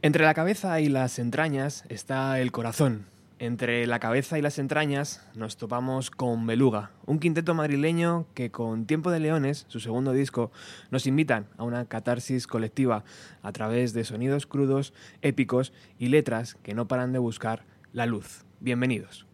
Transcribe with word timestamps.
Entre 0.00 0.24
la 0.24 0.32
cabeza 0.32 0.80
y 0.80 0.88
las 0.88 1.18
entrañas 1.18 1.84
está 1.88 2.38
el 2.38 2.52
corazón. 2.52 3.06
Entre 3.40 3.84
la 3.88 3.98
cabeza 3.98 4.38
y 4.38 4.42
las 4.42 4.60
entrañas 4.60 5.26
nos 5.34 5.56
topamos 5.56 6.12
con 6.12 6.46
Beluga, 6.46 6.92
un 7.04 7.18
quinteto 7.18 7.52
madrileño 7.52 8.24
que 8.34 8.52
con 8.52 8.86
Tiempo 8.86 9.10
de 9.10 9.18
Leones, 9.18 9.64
su 9.66 9.80
segundo 9.80 10.12
disco, 10.12 10.52
nos 10.92 11.08
invitan 11.08 11.48
a 11.56 11.64
una 11.64 11.84
catarsis 11.86 12.46
colectiva 12.46 13.02
a 13.42 13.50
través 13.50 13.92
de 13.92 14.04
sonidos 14.04 14.46
crudos, 14.46 14.94
épicos 15.20 15.72
y 15.98 16.10
letras 16.10 16.54
que 16.62 16.74
no 16.74 16.86
paran 16.86 17.12
de 17.12 17.18
buscar 17.18 17.64
la 17.92 18.06
luz. 18.06 18.44
Bienvenidos. 18.60 19.26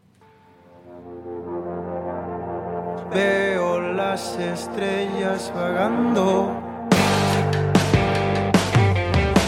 Veo 3.12 3.92
las 3.92 4.38
estrellas 4.38 5.52
vagando 5.54 6.63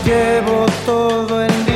Llevo 0.07 0.67
todo 0.87 1.43
el 1.43 1.67
día 1.67 1.76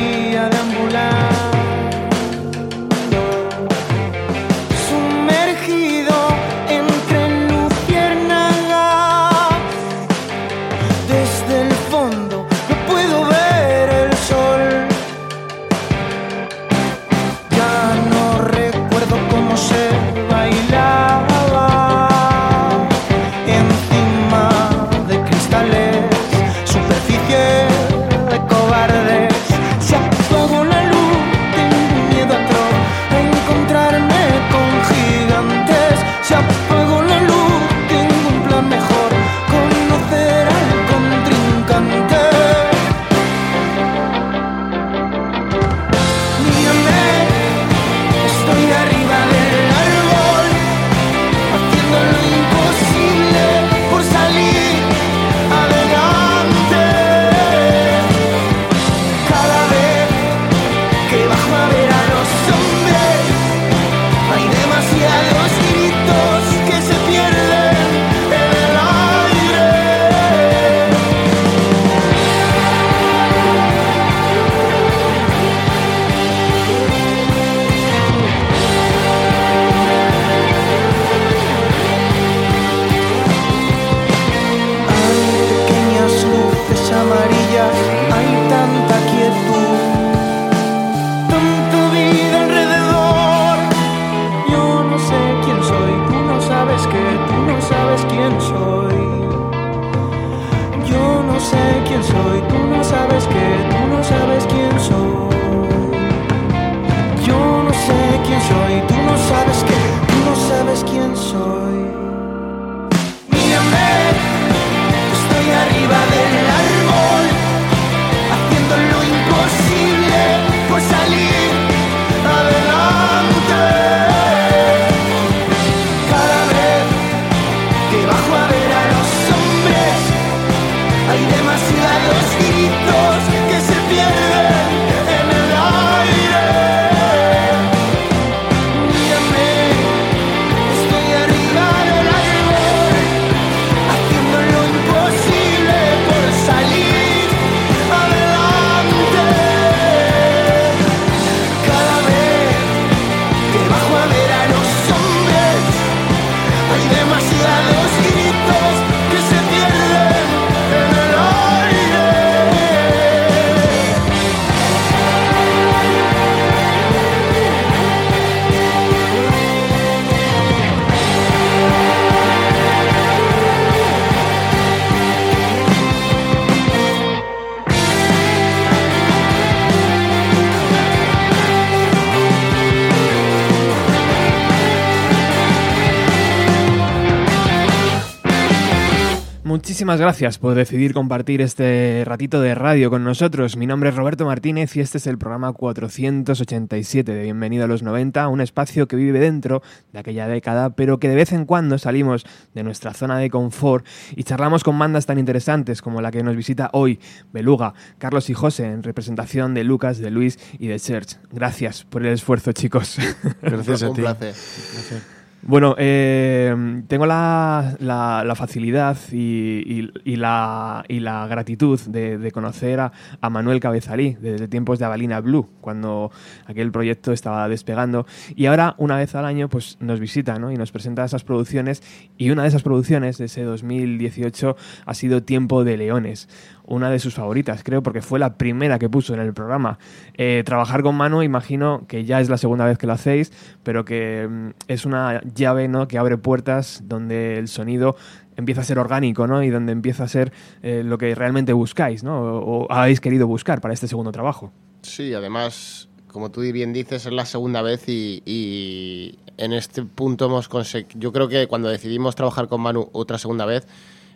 Muchísimas 189.81 189.99
gracias 189.99 190.37
por 190.37 190.53
decidir 190.53 190.93
compartir 190.93 191.41
este 191.41 192.03
ratito 192.05 192.39
de 192.39 192.53
radio 192.53 192.91
con 192.91 193.03
nosotros. 193.03 193.57
Mi 193.57 193.65
nombre 193.65 193.89
es 193.89 193.95
Roberto 193.95 194.27
Martínez 194.27 194.75
y 194.75 194.79
este 194.79 194.99
es 194.99 195.07
el 195.07 195.17
programa 195.17 195.53
487 195.53 197.11
de 197.11 197.23
Bienvenido 197.23 197.63
a 197.63 197.67
los 197.67 197.81
90, 197.81 198.27
un 198.27 198.41
espacio 198.41 198.87
que 198.87 198.95
vive 198.95 199.19
dentro 199.19 199.63
de 199.91 199.97
aquella 199.97 200.27
década, 200.27 200.69
pero 200.75 200.99
que 200.99 201.09
de 201.09 201.15
vez 201.15 201.31
en 201.31 201.45
cuando 201.45 201.79
salimos 201.79 202.27
de 202.53 202.61
nuestra 202.61 202.93
zona 202.93 203.17
de 203.17 203.31
confort 203.31 203.83
y 204.15 204.23
charlamos 204.23 204.63
con 204.63 204.77
bandas 204.77 205.07
tan 205.07 205.17
interesantes 205.17 205.81
como 205.81 205.99
la 205.99 206.11
que 206.11 206.21
nos 206.21 206.35
visita 206.35 206.69
hoy, 206.73 206.99
Beluga, 207.33 207.73
Carlos 207.97 208.29
y 208.29 208.35
José, 208.35 208.67
en 208.67 208.83
representación 208.83 209.55
de 209.55 209.63
Lucas, 209.63 209.97
de 209.97 210.11
Luis 210.11 210.37
y 210.59 210.67
de 210.67 210.77
Serge. 210.77 211.17
Gracias 211.31 211.85
por 211.85 212.05
el 212.05 212.13
esfuerzo, 212.13 212.51
chicos. 212.51 212.97
Gracias 213.41 213.81
a 213.81 213.91
ti. 213.93 214.01
Un 214.01 214.15
placer. 214.15 215.20
Bueno, 215.43 215.75
eh, 215.79 216.83
tengo 216.87 217.07
la, 217.07 217.75
la, 217.79 218.35
facilidad 218.35 218.95
y, 219.11 219.89
la, 220.15 220.83
gratitud 221.27 221.79
de, 221.81 222.31
conocer 222.31 222.79
a, 222.79 222.91
a, 223.19 223.29
Manuel 223.31 223.59
Cabezalí 223.59 224.15
desde 224.21 224.47
tiempos 224.47 224.77
de 224.77 224.85
Avalina 224.85 225.19
Blue, 225.19 225.49
cuando 225.59 226.11
aquel 226.45 226.71
proyecto 226.71 227.11
estaba 227.11 227.49
despegando. 227.49 228.05
Y 228.35 228.45
ahora, 228.45 228.75
una 228.77 228.97
vez 228.97 229.15
al 229.15 229.25
año, 229.25 229.49
pues 229.49 229.77
nos 229.79 229.99
visita 229.99 230.37
¿no? 230.37 230.51
y 230.51 230.57
nos 230.57 230.71
presenta 230.71 231.03
esas 231.05 231.23
producciones. 231.23 231.81
Y 232.17 232.29
una 232.29 232.43
de 232.43 232.49
esas 232.49 232.61
producciones 232.61 233.17
de 233.17 233.25
ese 233.25 233.41
2018 233.41 234.55
ha 234.85 234.93
sido 234.93 235.23
Tiempo 235.23 235.63
de 235.63 235.75
Leones 235.77 236.27
una 236.71 236.89
de 236.89 236.99
sus 236.99 237.15
favoritas, 237.15 237.63
creo, 237.63 237.83
porque 237.83 238.01
fue 238.01 238.17
la 238.17 238.35
primera 238.37 238.79
que 238.79 238.89
puso 238.89 239.13
en 239.13 239.19
el 239.19 239.33
programa. 239.33 239.77
Eh, 240.15 240.43
trabajar 240.45 240.81
con 240.83 240.95
Manu, 240.95 241.21
imagino 241.21 241.85
que 241.87 242.05
ya 242.05 242.21
es 242.21 242.29
la 242.29 242.37
segunda 242.37 242.65
vez 242.65 242.77
que 242.77 242.87
lo 242.87 242.93
hacéis, 242.93 243.31
pero 243.63 243.83
que 243.83 244.27
mm, 244.29 244.49
es 244.67 244.85
una 244.85 245.21
llave 245.33 245.67
¿no? 245.67 245.87
que 245.87 245.97
abre 245.97 246.17
puertas 246.17 246.83
donde 246.85 247.37
el 247.37 247.47
sonido 247.47 247.95
empieza 248.35 248.61
a 248.61 248.63
ser 248.63 248.79
orgánico, 248.79 249.27
¿no? 249.27 249.43
Y 249.43 249.49
donde 249.49 249.71
empieza 249.71 250.03
a 250.03 250.07
ser 250.07 250.31
eh, 250.63 250.83
lo 250.83 250.97
que 250.97 251.13
realmente 251.15 251.53
buscáis, 251.53 252.03
¿no? 252.03 252.21
O, 252.21 252.71
habéis 252.71 253.01
querido 253.01 253.27
buscar 253.27 253.61
para 253.61 253.73
este 253.73 253.87
segundo 253.87 254.11
trabajo. 254.11 254.51
Sí, 254.81 255.13
además, 255.13 255.89
como 256.07 256.31
tú 256.31 256.41
bien 256.41 256.73
dices, 256.73 257.05
es 257.05 257.11
la 257.11 257.25
segunda 257.25 257.61
vez 257.61 257.87
y, 257.87 258.23
y 258.25 259.19
en 259.37 259.53
este 259.53 259.83
punto 259.83 260.25
hemos 260.25 260.47
conseguido... 260.47 260.99
Yo 260.99 261.11
creo 261.11 261.27
que 261.27 261.47
cuando 261.47 261.69
decidimos 261.69 262.15
trabajar 262.15 262.47
con 262.47 262.61
Manu 262.61 262.89
otra 262.93 263.17
segunda 263.17 263.45
vez, 263.45 263.67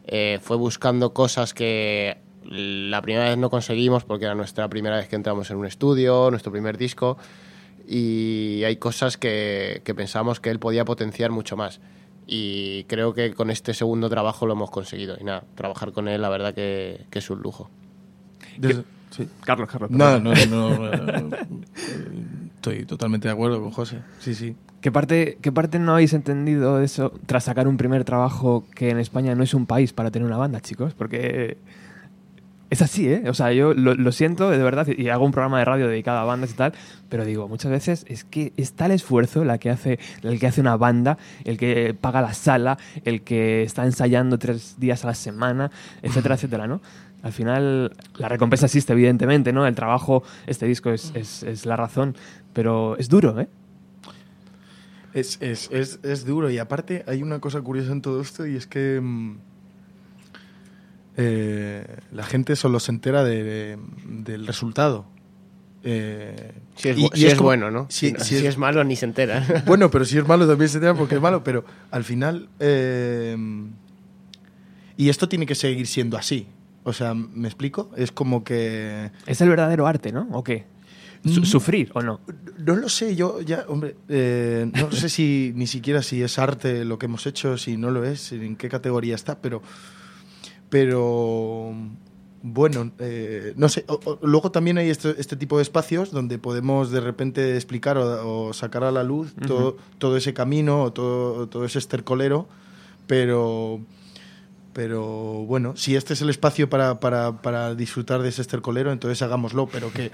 eh, 0.07 0.39
fue 0.41 0.57
buscando 0.57 1.13
cosas 1.13 1.53
que 1.53 2.17
la 2.43 3.01
primera 3.01 3.29
vez 3.29 3.37
no 3.37 3.49
conseguimos 3.49 4.03
porque 4.03 4.25
era 4.25 4.35
nuestra 4.35 4.69
primera 4.69 4.97
vez 4.97 5.07
que 5.07 5.15
entramos 5.15 5.49
en 5.49 5.57
un 5.57 5.65
estudio, 5.65 6.29
nuestro 6.29 6.51
primer 6.51 6.77
disco, 6.77 7.17
y 7.87 8.63
hay 8.63 8.77
cosas 8.77 9.17
que, 9.17 9.81
que 9.83 9.93
pensamos 9.95 10.39
que 10.39 10.49
él 10.49 10.59
podía 10.59 10.85
potenciar 10.85 11.31
mucho 11.31 11.55
más. 11.57 11.79
Y 12.27 12.85
creo 12.85 13.13
que 13.13 13.33
con 13.33 13.51
este 13.51 13.73
segundo 13.73 14.09
trabajo 14.09 14.45
lo 14.47 14.53
hemos 14.53 14.71
conseguido. 14.71 15.15
Y 15.19 15.23
nada, 15.23 15.43
trabajar 15.55 15.91
con 15.91 16.07
él, 16.07 16.21
la 16.21 16.29
verdad 16.29 16.53
que, 16.55 17.05
que 17.11 17.19
es 17.19 17.29
un 17.29 17.39
lujo. 17.41 17.69
Desde- 18.57 18.83
sí. 19.11 19.27
Carlos, 19.43 19.69
Carlos. 19.69 19.91
No, 19.91 20.19
no, 20.19 20.33
no, 20.49 20.69
no, 20.79 21.05
no. 21.21 21.37
Estoy 22.55 22.85
totalmente 22.85 23.27
de 23.27 23.33
acuerdo 23.33 23.61
con 23.61 23.71
José. 23.71 23.99
Sí, 24.19 24.33
sí. 24.33 24.55
¿Qué 24.81 24.91
parte, 24.91 25.37
¿Qué 25.41 25.51
parte 25.51 25.79
no 25.79 25.93
habéis 25.93 26.13
entendido 26.13 26.77
de 26.77 26.85
eso 26.85 27.11
tras 27.25 27.43
sacar 27.45 27.67
un 27.67 27.77
primer 27.77 28.03
trabajo 28.05 28.65
que 28.75 28.89
en 28.89 28.99
España 28.99 29.33
no 29.35 29.43
es 29.43 29.53
un 29.53 29.65
país 29.65 29.93
para 29.93 30.11
tener 30.11 30.27
una 30.27 30.37
banda, 30.37 30.61
chicos? 30.61 30.93
Porque 30.95 31.57
es 32.75 32.81
así, 32.81 33.07
¿eh? 33.09 33.23
O 33.29 33.33
sea, 33.33 33.51
yo 33.51 33.73
lo, 33.73 33.95
lo 33.95 34.11
siento 34.11 34.49
de 34.51 34.57
verdad 34.59 34.87
y 34.87 35.09
hago 35.09 35.25
un 35.25 35.31
programa 35.31 35.59
de 35.59 35.65
radio 35.65 35.87
dedicado 35.87 36.19
a 36.19 36.23
bandas 36.23 36.51
y 36.51 36.53
tal, 36.53 36.73
pero 37.09 37.25
digo, 37.25 37.47
muchas 37.47 37.71
veces 37.71 38.05
es 38.07 38.23
que 38.23 38.53
es 38.57 38.73
tal 38.73 38.91
esfuerzo 38.91 39.43
la 39.43 39.57
que 39.57 39.69
hace, 39.69 39.99
el 40.21 40.39
que 40.39 40.47
hace 40.47 40.61
una 40.61 40.77
banda, 40.77 41.17
el 41.43 41.57
que 41.57 41.95
paga 41.99 42.21
la 42.21 42.33
sala, 42.33 42.77
el 43.03 43.21
que 43.23 43.63
está 43.63 43.83
ensayando 43.85 44.37
tres 44.37 44.75
días 44.79 45.03
a 45.03 45.07
la 45.07 45.13
semana, 45.15 45.71
etcétera, 46.01 46.35
etcétera, 46.35 46.67
¿no? 46.67 46.81
Al 47.23 47.31
final, 47.33 47.95
la 48.19 48.29
recompensa 48.29 48.67
existe, 48.67 48.93
evidentemente, 48.93 49.51
¿no? 49.51 49.65
El 49.65 49.73
trabajo, 49.73 50.21
este 50.45 50.67
disco 50.67 50.91
es, 50.91 51.11
es- 51.15 51.41
es 51.41 51.65
la 51.65 51.75
razón, 51.75 52.15
pero 52.53 52.95
es 52.97 53.09
duro, 53.09 53.39
¿eh? 53.39 53.47
Es, 55.13 55.37
es, 55.41 55.69
es, 55.71 55.99
es 56.03 56.25
duro 56.25 56.49
y 56.49 56.57
aparte 56.57 57.03
hay 57.07 57.23
una 57.23 57.39
cosa 57.39 57.61
curiosa 57.61 57.91
en 57.93 58.01
todo 58.01 58.21
esto 58.21 58.45
y 58.45 58.55
es 58.57 58.67
que 58.67 58.99
mm, 59.01 59.37
eh, 61.17 61.85
la 62.11 62.23
gente 62.23 62.55
solo 62.55 62.79
se 62.79 62.91
entera 62.91 63.23
de- 63.23 63.43
de- 63.43 63.77
del 64.05 64.45
resultado. 64.47 65.05
Eh, 65.83 66.51
Si 66.75 66.89
es, 66.89 66.97
y- 66.97 67.25
es 67.25 67.35
como- 67.35 67.49
bueno, 67.49 67.69
¿no? 67.71 67.85
si- 67.89 68.09
Si, 68.11 68.15
si 68.17 68.23
si 68.25 68.35
es- 68.37 68.43
es 68.43 68.57
malo, 68.57 68.83
ni 68.83 68.95
se 68.95 69.05
entera. 69.05 69.45
Bueno, 69.67 69.91
pero 69.91 70.03
si 70.05 70.17
es 70.17 70.27
malo 70.27 70.47
también 70.47 70.67
se 70.69 70.77
entera 70.77 70.95
porque 70.95 71.15
es 71.15 71.21
malo, 71.21 71.43
pero 71.43 71.63
al 71.91 72.03
final... 72.03 72.49
eh, 72.59 73.37
y 74.97 75.09
esto 75.09 75.27
tiene 75.27 75.45
que 75.45 75.55
seguir 75.55 75.87
siendo 75.87 76.17
así. 76.17 76.47
O 76.83 76.93
sea, 76.93 77.13
¿me 77.13 77.47
explico? 77.47 77.91
Es 77.97 78.11
como 78.11 78.43
que... 78.43 79.11
Es 79.25 79.41
el 79.41 79.49
verdadero 79.49 79.87
arte, 79.87 80.11
¿no? 80.11 80.27
¿O 80.31 80.43
qué? 80.43 80.65
Su- 81.25 81.41
Mm. 81.41 81.45
¿Sufrir 81.45 81.91
o 81.95 82.01
no? 82.01 82.21
No 82.59 82.75
lo 82.75 82.87
sé, 82.87 83.15
yo 83.15 83.41
ya, 83.41 83.65
hombre, 83.67 83.95
eh, 84.09 84.69
no 84.73 84.91
sé 84.91 85.09
si 85.09 85.51
ni 85.55 85.65
siquiera 85.67 86.01
si 86.03 86.21
es 86.21 86.37
arte 86.37 86.85
lo 86.85 86.99
que 86.99 87.07
hemos 87.07 87.25
hecho, 87.25 87.57
si 87.57 87.77
no 87.77 87.89
lo 87.89 88.05
es, 88.05 88.31
en 88.31 88.55
qué 88.55 88.69
categoría 88.69 89.15
está, 89.15 89.39
pero, 89.41 89.63
pero 90.69 91.73
bueno, 92.43 92.91
eh, 92.99 93.53
no 93.57 93.69
sé. 93.69 93.85
O- 93.87 93.99
o- 94.05 94.19
luego 94.21 94.51
también 94.51 94.77
hay 94.77 94.89
este, 94.89 95.15
este 95.19 95.35
tipo 95.35 95.57
de 95.57 95.63
espacios 95.63 96.11
donde 96.11 96.37
podemos 96.37 96.91
de 96.91 96.99
repente 97.01 97.55
explicar 97.55 97.97
o, 97.97 98.47
o 98.47 98.53
sacar 98.53 98.83
a 98.83 98.91
la 98.91 99.03
luz 99.03 99.33
todo, 99.47 99.77
todo 99.97 100.17
ese 100.17 100.33
camino 100.33 100.83
o 100.83 100.93
todo, 100.93 101.47
todo 101.47 101.65
ese 101.65 101.79
estercolero, 101.79 102.47
pero 103.07 103.79
pero 104.73 105.01
bueno, 105.45 105.77
si 105.77 105.95
este 105.95 106.13
es 106.13 106.21
el 106.21 106.29
espacio 106.29 106.69
para, 106.69 106.99
para, 106.99 107.41
para 107.41 107.75
disfrutar 107.75 108.21
de 108.21 108.27
ese 108.27 108.41
estercolero, 108.41 108.91
entonces 108.91 109.21
hagámoslo, 109.21 109.67
pero 109.67 109.89
que, 109.93 110.11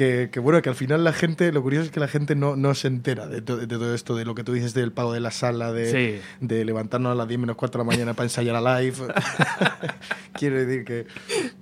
que, 0.00 0.30
que, 0.32 0.40
bueno, 0.40 0.62
que 0.62 0.70
al 0.70 0.74
final 0.74 1.04
la 1.04 1.12
gente, 1.12 1.52
lo 1.52 1.62
curioso 1.62 1.84
es 1.84 1.90
que 1.90 2.00
la 2.00 2.08
gente 2.08 2.34
no, 2.34 2.56
no 2.56 2.74
se 2.74 2.88
entera 2.88 3.26
de, 3.26 3.42
to- 3.42 3.58
de 3.58 3.66
todo 3.66 3.94
esto, 3.94 4.16
de 4.16 4.24
lo 4.24 4.34
que 4.34 4.42
tú 4.44 4.54
dices 4.54 4.72
del 4.72 4.92
pago 4.92 5.12
de 5.12 5.20
la 5.20 5.30
sala, 5.30 5.72
de, 5.74 5.90
Sí. 5.90 6.20
de 6.40 6.64
levantarnos 6.64 7.12
a 7.12 7.14
las 7.14 7.28
10 7.28 7.38
menos 7.40 7.56
cuarto 7.56 7.76
de 7.76 7.84
la 7.84 7.90
mañana 7.90 8.14
para 8.14 8.24
ensayar 8.24 8.56
a 8.56 8.80
live. 8.80 8.96
Quiero 10.32 10.56
decir 10.64 10.84
que, 10.84 11.06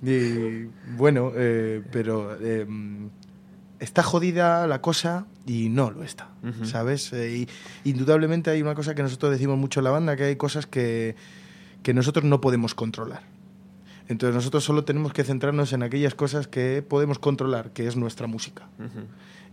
y, 0.03 0.69
bueno, 0.95 1.33
eh, 1.35 1.81
pero 1.91 2.37
eh, 2.41 2.65
está 3.79 4.03
jodida 4.03 4.67
la 4.67 4.81
cosa 4.81 5.25
y 5.45 5.67
no 5.69 5.91
lo 5.91 6.03
está. 6.03 6.29
¿sabes? 6.63 7.11
Eh, 7.11 7.45
y 7.83 7.89
indudablemente 7.89 8.49
hay 8.51 8.61
una 8.61 8.73
cosa 8.75 8.95
que 8.95 9.03
nosotros 9.03 9.31
decimos 9.33 9.57
mucho 9.57 9.81
en 9.81 9.83
la 9.83 9.91
banda, 9.91 10.15
que 10.15 10.23
hay 10.23 10.35
cosas 10.37 10.65
que, 10.65 11.15
que 11.83 11.93
nosotros 11.93 12.23
no 12.23 12.39
podemos 12.39 12.73
controlar. 12.73 13.23
Entonces 14.09 14.35
nosotros 14.35 14.63
solo 14.63 14.83
tenemos 14.83 15.13
que 15.13 15.23
centrarnos 15.23 15.71
en 15.71 15.83
aquellas 15.83 16.15
cosas 16.15 16.47
que 16.47 16.81
podemos 16.81 17.19
controlar, 17.19 17.71
que 17.71 17.87
es 17.87 17.95
nuestra 17.95 18.25
música. 18.25 18.67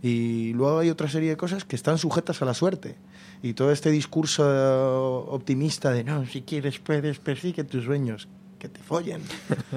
Y 0.01 0.51
luego 0.53 0.79
hay 0.79 0.89
otra 0.89 1.07
serie 1.07 1.29
de 1.29 1.37
cosas 1.37 1.63
que 1.63 1.75
están 1.75 1.99
sujetas 1.99 2.41
a 2.41 2.45
la 2.45 2.55
suerte. 2.55 2.95
Y 3.43 3.53
todo 3.53 3.71
este 3.71 3.91
discurso 3.91 5.27
optimista 5.29 5.91
de 5.91 6.03
no, 6.03 6.25
si 6.25 6.41
quieres 6.41 6.79
puedes, 6.79 7.19
persigue 7.19 7.63
tus 7.65 7.85
sueños, 7.85 8.27
que 8.57 8.67
te 8.67 8.81
follen. 8.81 9.21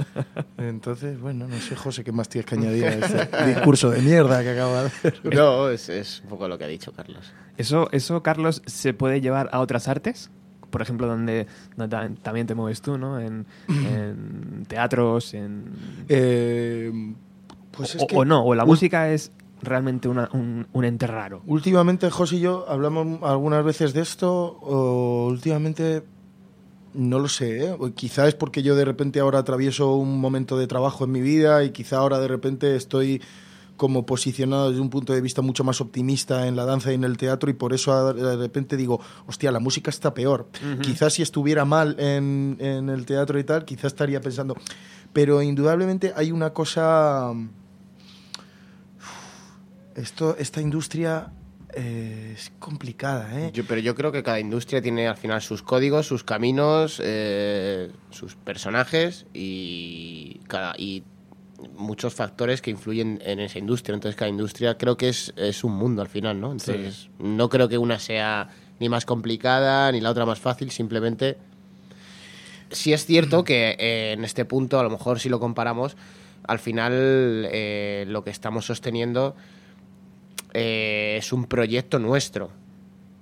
Entonces, 0.56 1.20
bueno, 1.20 1.46
no 1.46 1.60
sé, 1.60 1.76
José, 1.76 2.02
qué 2.02 2.12
más 2.12 2.30
tienes 2.30 2.46
que 2.48 2.54
añadir 2.54 2.86
a 2.86 2.94
este 2.94 3.46
discurso 3.54 3.90
de 3.90 4.00
mierda 4.00 4.42
que 4.42 4.50
acabo 4.50 4.72
de 4.72 4.86
hacer. 4.86 5.20
No, 5.34 5.68
es, 5.68 5.90
es 5.90 6.22
un 6.22 6.30
poco 6.30 6.48
lo 6.48 6.56
que 6.56 6.64
ha 6.64 6.68
dicho 6.68 6.90
Carlos. 6.92 7.34
¿Eso, 7.58 7.90
¿Eso, 7.92 8.22
Carlos, 8.22 8.62
se 8.64 8.94
puede 8.94 9.20
llevar 9.20 9.50
a 9.52 9.60
otras 9.60 9.88
artes? 9.88 10.30
Por 10.70 10.82
ejemplo, 10.82 11.06
donde, 11.06 11.46
donde 11.76 11.96
ta- 11.96 12.10
también 12.22 12.46
te 12.46 12.54
mueves 12.54 12.80
tú, 12.80 12.96
¿no? 12.98 13.18
En, 13.20 13.46
en 13.68 14.64
teatros, 14.68 15.34
en... 15.34 15.64
Eh, 16.08 17.12
pues 17.72 17.94
es 17.94 18.02
o, 18.02 18.06
que 18.06 18.16
o 18.16 18.24
no, 18.24 18.44
o 18.44 18.54
la 18.54 18.64
música 18.64 19.10
es 19.12 19.32
realmente 19.62 20.08
una- 20.08 20.28
un, 20.32 20.66
un 20.72 20.84
ente 20.84 21.06
raro. 21.06 21.42
Últimamente 21.46 22.10
José 22.10 22.36
y 22.36 22.40
yo 22.40 22.64
hablamos 22.68 23.22
algunas 23.22 23.64
veces 23.64 23.92
de 23.92 24.00
esto, 24.02 24.58
o 24.62 25.26
últimamente 25.28 26.02
no 26.94 27.18
lo 27.20 27.28
sé, 27.28 27.66
¿eh? 27.66 27.76
O 27.78 27.90
quizá 27.92 28.26
es 28.26 28.34
porque 28.34 28.62
yo 28.62 28.74
de 28.74 28.84
repente 28.84 29.20
ahora 29.20 29.38
atravieso 29.38 29.94
un 29.94 30.20
momento 30.20 30.58
de 30.58 30.66
trabajo 30.66 31.04
en 31.04 31.12
mi 31.12 31.20
vida 31.20 31.62
y 31.62 31.70
quizá 31.70 31.98
ahora 31.98 32.18
de 32.18 32.26
repente 32.28 32.74
estoy 32.74 33.22
como 33.80 34.04
posicionado 34.04 34.68
desde 34.68 34.82
un 34.82 34.90
punto 34.90 35.14
de 35.14 35.22
vista 35.22 35.40
mucho 35.40 35.64
más 35.64 35.80
optimista 35.80 36.46
en 36.46 36.54
la 36.54 36.66
danza 36.66 36.92
y 36.92 36.96
en 36.96 37.04
el 37.04 37.16
teatro 37.16 37.48
y 37.48 37.54
por 37.54 37.72
eso 37.72 38.12
de 38.12 38.36
repente 38.36 38.76
digo, 38.76 39.00
hostia, 39.26 39.50
la 39.50 39.58
música 39.58 39.88
está 39.88 40.12
peor. 40.12 40.48
Quizás 40.82 41.14
si 41.14 41.22
estuviera 41.22 41.64
mal 41.64 41.96
en, 41.98 42.58
en 42.60 42.90
el 42.90 43.06
teatro 43.06 43.38
y 43.38 43.44
tal, 43.44 43.64
quizás 43.64 43.86
estaría 43.94 44.20
pensando... 44.20 44.54
Pero 45.14 45.40
indudablemente 45.40 46.12
hay 46.14 46.30
una 46.30 46.50
cosa... 46.52 47.32
Esto, 49.94 50.36
esta 50.38 50.60
industria 50.60 51.32
eh, 51.74 52.34
es 52.36 52.52
complicada, 52.58 53.40
¿eh? 53.40 53.50
Yo- 53.54 53.64
pero 53.66 53.80
yo 53.80 53.94
creo 53.94 54.12
que 54.12 54.22
cada 54.22 54.40
industria 54.40 54.82
tiene 54.82 55.08
al 55.08 55.16
final 55.16 55.40
sus 55.40 55.62
códigos, 55.62 56.06
sus 56.06 56.22
caminos, 56.22 57.00
eh, 57.02 57.90
sus 58.10 58.34
personajes 58.36 59.24
y, 59.32 60.42
cada, 60.48 60.74
y 60.76 61.02
muchos 61.76 62.14
factores 62.14 62.62
que 62.62 62.70
influyen 62.70 63.20
en 63.24 63.40
esa 63.40 63.58
industria. 63.58 63.94
Entonces 63.94 64.16
cada 64.16 64.28
industria 64.28 64.76
creo 64.76 64.96
que 64.96 65.08
es, 65.08 65.32
es 65.36 65.64
un 65.64 65.72
mundo 65.72 66.02
al 66.02 66.08
final, 66.08 66.40
¿no? 66.40 66.52
Entonces 66.52 67.08
no 67.18 67.48
creo 67.48 67.68
que 67.68 67.78
una 67.78 67.98
sea 67.98 68.48
ni 68.78 68.88
más 68.88 69.04
complicada 69.04 69.92
ni 69.92 70.00
la 70.00 70.10
otra 70.10 70.26
más 70.26 70.40
fácil, 70.40 70.70
simplemente... 70.70 71.38
Sí 72.72 72.92
es 72.92 73.04
cierto 73.04 73.42
que 73.42 73.76
eh, 73.80 74.12
en 74.12 74.24
este 74.24 74.44
punto, 74.44 74.78
a 74.78 74.84
lo 74.84 74.90
mejor 74.90 75.18
si 75.18 75.28
lo 75.28 75.40
comparamos, 75.40 75.96
al 76.46 76.60
final 76.60 77.48
eh, 77.50 78.04
lo 78.06 78.22
que 78.22 78.30
estamos 78.30 78.64
sosteniendo 78.64 79.34
eh, 80.54 81.16
es 81.18 81.32
un 81.32 81.46
proyecto 81.46 81.98
nuestro. 81.98 82.50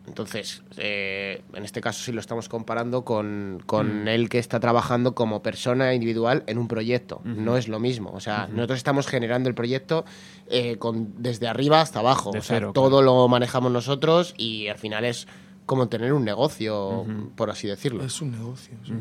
Entonces, 0.08 0.62
eh, 0.78 1.42
en 1.52 1.64
este 1.64 1.80
caso 1.80 2.02
sí 2.02 2.12
lo 2.12 2.20
estamos 2.20 2.48
comparando 2.48 3.04
con, 3.04 3.62
con 3.66 4.08
él 4.08 4.28
que 4.28 4.38
está 4.38 4.58
trabajando 4.58 5.14
como 5.14 5.42
persona 5.42 5.92
individual 5.94 6.44
en 6.46 6.58
un 6.58 6.66
proyecto. 6.66 7.20
No 7.24 7.56
es 7.56 7.68
lo 7.68 7.78
mismo. 7.78 8.10
O 8.12 8.20
sea, 8.20 8.48
nosotros 8.50 8.78
estamos 8.78 9.06
generando 9.06 9.48
el 9.48 9.54
proyecto 9.54 10.04
eh, 10.48 10.76
con, 10.78 11.14
desde 11.18 11.46
arriba 11.46 11.80
hasta 11.80 11.98
abajo. 12.00 12.32
De 12.32 12.38
o 12.38 12.42
sea, 12.42 12.56
cero, 12.56 12.72
todo 12.74 13.02
lo 13.02 13.28
manejamos 13.28 13.70
nosotros 13.70 14.34
y 14.36 14.68
al 14.68 14.78
final 14.78 15.04
es 15.04 15.28
como 15.66 15.88
tener 15.88 16.14
un 16.14 16.24
negocio, 16.24 17.04
por 17.36 17.50
así 17.50 17.68
decirlo. 17.68 18.02
Es 18.02 18.22
un 18.22 18.32
negocio. 18.32 18.74
Sí. 18.84 18.92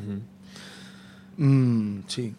Mm, 1.38 2.02
sí. 2.08 2.36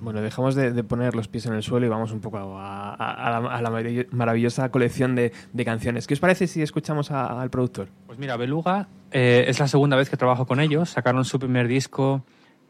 Bueno, 0.00 0.20
dejamos 0.20 0.54
de, 0.54 0.72
de 0.72 0.84
poner 0.84 1.14
los 1.14 1.28
pies 1.28 1.46
en 1.46 1.54
el 1.54 1.62
suelo 1.62 1.86
y 1.86 1.88
vamos 1.88 2.12
un 2.12 2.20
poco 2.20 2.38
a, 2.38 2.96
la, 2.98 3.36
a 3.38 3.62
la 3.62 3.70
maravillo- 3.70 4.06
maravillosa 4.12 4.70
colección 4.70 5.14
de, 5.14 5.32
canciones. 5.64 6.06
¿Qué 6.06 6.14
os 6.14 6.20
parece 6.20 6.46
si 6.46 6.62
escuchamos 6.62 7.10
al 7.10 7.50
productor? 7.50 7.88
Pues 8.06 8.18
mira, 8.18 8.36
Beluga 8.36 8.88
eh, 9.10 9.44
es 9.48 9.58
la 9.60 9.68
segunda 9.68 9.96
vez 9.96 10.08
que 10.10 10.16
trabajo 10.16 10.46
con 10.46 10.60
ellos. 10.60 10.90
Sacaron 10.90 11.24
su 11.24 11.38
primer 11.38 11.66
disco 11.68 12.24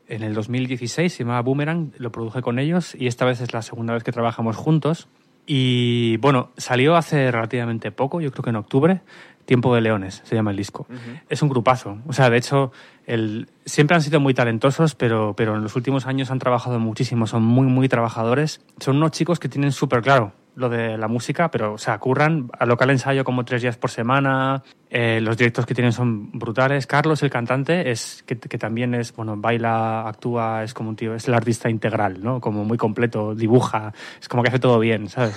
en 0.08 0.23
el 0.23 0.32
2016, 0.35 1.12
se 1.12 1.23
llamaba 1.25 1.42
Boomerang, 1.42 1.92
lo 1.99 2.11
produje 2.11 2.40
con 2.40 2.58
ellos 2.58 2.94
y 2.94 3.08
esta 3.08 3.26
vez 3.26 3.40
es 3.42 3.52
la 3.52 3.61
segunda 3.62 3.92
vez 3.92 4.04
que 4.04 4.12
trabajamos 4.12 4.56
juntos. 4.56 5.08
Y 5.50 6.18
bueno, 6.18 6.50
salió 6.58 6.94
hace 6.94 7.30
relativamente 7.30 7.90
poco, 7.90 8.20
yo 8.20 8.30
creo 8.30 8.44
que 8.44 8.50
en 8.50 8.56
octubre, 8.56 9.00
Tiempo 9.46 9.74
de 9.74 9.80
Leones 9.80 10.20
se 10.26 10.34
llama 10.34 10.50
el 10.50 10.58
disco. 10.58 10.86
Es 11.30 11.40
un 11.40 11.48
grupazo. 11.48 11.96
O 12.06 12.12
sea, 12.12 12.28
de 12.28 12.36
hecho, 12.36 12.70
el, 13.06 13.48
siempre 13.64 13.94
han 13.94 14.02
sido 14.02 14.20
muy 14.20 14.34
talentosos, 14.34 14.94
pero, 14.94 15.32
pero 15.34 15.56
en 15.56 15.62
los 15.62 15.74
últimos 15.74 16.06
años 16.06 16.30
han 16.30 16.38
trabajado 16.38 16.78
muchísimo, 16.78 17.26
son 17.26 17.44
muy, 17.44 17.66
muy 17.66 17.88
trabajadores. 17.88 18.60
Son 18.78 18.98
unos 18.98 19.12
chicos 19.12 19.38
que 19.38 19.48
tienen 19.48 19.72
súper 19.72 20.02
claro 20.02 20.34
lo 20.58 20.68
de 20.68 20.98
la 20.98 21.08
música, 21.08 21.50
pero, 21.50 21.74
o 21.74 21.78
sea, 21.78 21.98
curran 21.98 22.50
a 22.58 22.66
local 22.66 22.90
ensayo 22.90 23.24
como 23.24 23.44
tres 23.44 23.62
días 23.62 23.76
por 23.76 23.90
semana, 23.90 24.62
eh, 24.90 25.20
los 25.20 25.36
directos 25.36 25.64
que 25.66 25.74
tienen 25.74 25.92
son 25.92 26.32
brutales. 26.32 26.86
Carlos, 26.86 27.22
el 27.22 27.30
cantante, 27.30 27.90
es 27.90 28.24
que, 28.26 28.36
que 28.36 28.58
también 28.58 28.94
es, 28.94 29.14
bueno, 29.14 29.36
baila, 29.36 30.08
actúa, 30.08 30.64
es 30.64 30.74
como 30.74 30.90
un 30.90 30.96
tío, 30.96 31.14
es 31.14 31.28
el 31.28 31.34
artista 31.34 31.70
integral, 31.70 32.22
¿no? 32.22 32.40
Como 32.40 32.64
muy 32.64 32.76
completo, 32.76 33.34
dibuja, 33.34 33.92
es 34.20 34.28
como 34.28 34.42
que 34.42 34.48
hace 34.48 34.58
todo 34.58 34.78
bien, 34.80 35.08
¿sabes? 35.08 35.36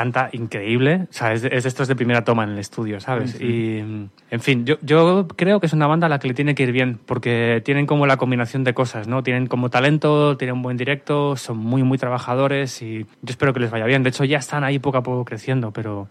Canta 0.00 0.30
increíble, 0.32 1.08
o 1.10 1.12
sea, 1.12 1.34
es 1.34 1.44
es 1.44 1.64
de 1.64 1.68
estos 1.68 1.86
de 1.86 1.94
primera 1.94 2.24
toma 2.24 2.44
en 2.44 2.50
el 2.50 2.58
estudio, 2.58 3.00
¿sabes? 3.00 3.38
Y, 3.38 3.80
en 4.30 4.40
fin, 4.40 4.64
yo, 4.64 4.76
yo 4.80 5.28
creo 5.36 5.60
que 5.60 5.66
es 5.66 5.74
una 5.74 5.86
banda 5.86 6.06
a 6.06 6.08
la 6.08 6.18
que 6.18 6.26
le 6.26 6.32
tiene 6.32 6.54
que 6.54 6.62
ir 6.62 6.72
bien, 6.72 6.98
porque 7.04 7.60
tienen 7.66 7.84
como 7.84 8.06
la 8.06 8.16
combinación 8.16 8.64
de 8.64 8.72
cosas, 8.72 9.08
¿no? 9.08 9.22
Tienen 9.22 9.46
como 9.46 9.68
talento, 9.68 10.38
tienen 10.38 10.56
un 10.56 10.62
buen 10.62 10.78
directo, 10.78 11.36
son 11.36 11.58
muy, 11.58 11.82
muy 11.82 11.98
trabajadores 11.98 12.80
y 12.80 13.00
yo 13.00 13.30
espero 13.30 13.52
que 13.52 13.60
les 13.60 13.70
vaya 13.70 13.84
bien. 13.84 14.02
De 14.02 14.08
hecho, 14.08 14.24
ya 14.24 14.38
están 14.38 14.64
ahí 14.64 14.78
poco 14.78 14.96
a 14.96 15.02
poco 15.02 15.26
creciendo, 15.26 15.70
pero, 15.70 16.08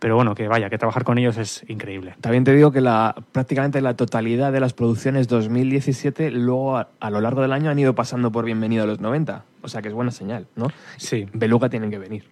pero 0.00 0.16
bueno, 0.16 0.34
que 0.34 0.48
vaya, 0.48 0.68
que 0.68 0.78
trabajar 0.78 1.04
con 1.04 1.16
ellos 1.16 1.36
es 1.36 1.64
increíble. 1.68 2.16
También 2.20 2.42
te 2.42 2.52
digo 2.52 2.72
que 2.72 2.80
la, 2.80 3.14
prácticamente 3.30 3.80
la 3.80 3.94
totalidad 3.94 4.50
de 4.50 4.58
las 4.58 4.72
producciones 4.72 5.28
2017 5.28 6.32
luego 6.32 6.78
a, 6.78 6.88
a 6.98 7.10
lo 7.10 7.20
largo 7.20 7.42
del 7.42 7.52
año 7.52 7.70
han 7.70 7.78
ido 7.78 7.94
pasando 7.94 8.32
por 8.32 8.44
Bienvenido 8.44 8.82
a 8.82 8.86
los 8.88 8.98
90. 8.98 9.44
O 9.62 9.68
sea 9.68 9.82
que 9.82 9.88
es 9.88 9.94
buena 9.94 10.10
señal, 10.10 10.48
¿no? 10.56 10.66
Sí, 10.96 11.28
Beluga 11.32 11.68
tienen 11.68 11.92
que 11.92 11.98
venir, 11.98 12.24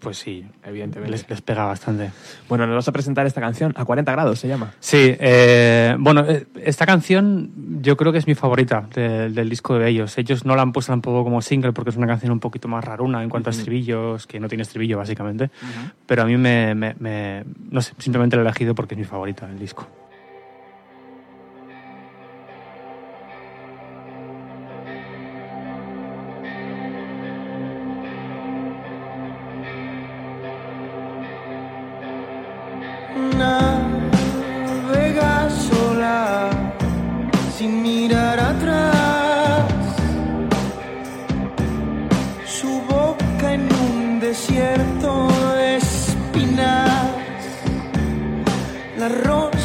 pues 0.00 0.18
sí, 0.18 0.44
evidentemente. 0.64 1.10
les, 1.12 1.28
les 1.28 1.40
pega 1.42 1.64
bastante. 1.64 2.10
Bueno, 2.48 2.66
nos 2.66 2.76
vas 2.76 2.88
a 2.88 2.92
presentar 2.92 3.26
esta 3.26 3.40
canción, 3.40 3.72
A 3.76 3.84
40 3.84 4.10
grados 4.12 4.38
se 4.40 4.48
llama. 4.48 4.72
Sí, 4.80 5.14
eh, 5.18 5.94
bueno, 5.98 6.24
eh, 6.28 6.46
esta 6.64 6.86
canción 6.86 7.50
yo 7.82 7.96
creo 7.96 8.10
que 8.12 8.18
es 8.18 8.26
mi 8.26 8.34
favorita 8.34 8.88
de- 8.94 9.30
del 9.30 9.48
disco 9.48 9.78
de 9.78 9.88
ellos. 9.88 10.16
Ellos 10.18 10.44
no 10.44 10.56
la 10.56 10.62
han 10.62 10.72
puesto 10.72 10.92
tampoco 10.92 11.22
como 11.24 11.42
single 11.42 11.72
porque 11.72 11.90
es 11.90 11.96
una 11.96 12.06
canción 12.06 12.32
un 12.32 12.40
poquito 12.40 12.66
más 12.68 12.84
raruna 12.84 13.22
en 13.22 13.28
cuanto 13.28 13.50
a 13.50 13.52
estribillos, 13.52 14.26
que 14.26 14.40
no 14.40 14.48
tiene 14.48 14.62
estribillo 14.62 14.98
básicamente. 14.98 15.50
Pero 16.06 16.22
a 16.22 16.24
mí 16.26 16.36
me, 16.36 16.74
me- 16.74 16.94
me- 16.98 17.44
no 17.70 17.80
sé, 17.82 17.92
simplemente 17.98 18.36
la 18.36 18.42
he 18.42 18.44
elegido 18.46 18.74
porque 18.74 18.94
es 18.94 18.98
mi 18.98 19.04
favorita 19.04 19.46
del 19.46 19.58
disco. 19.58 19.86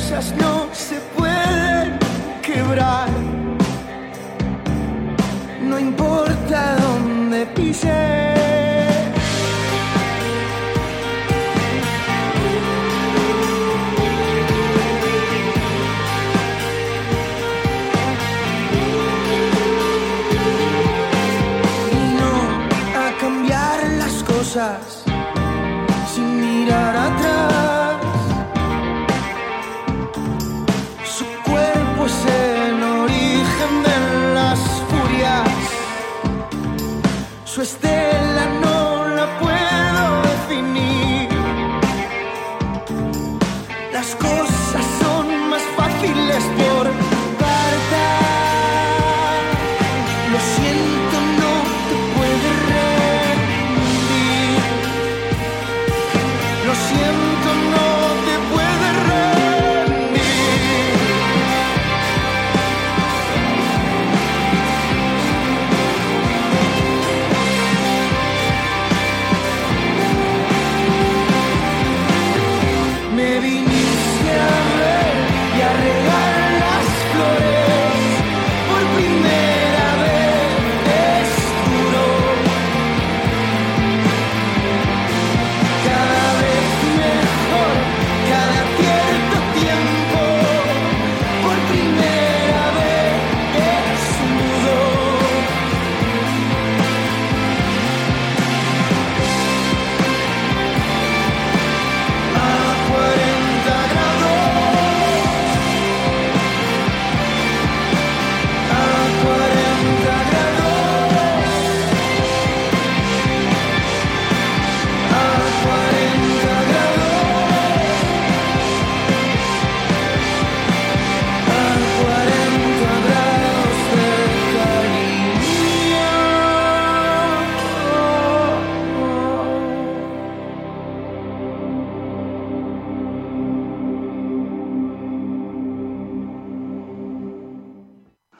Rosas 0.03 0.33
no 0.35 0.67
se 0.73 0.99
pueden 1.17 1.97
quebrar. 2.41 3.07
No 5.61 5.79
importa 5.79 6.75
dónde 6.77 7.45
pise. 7.55 8.33
vino 21.91 22.31
a 22.97 23.17
cambiar 23.19 23.89
las 23.99 24.23
cosas 24.23 25.02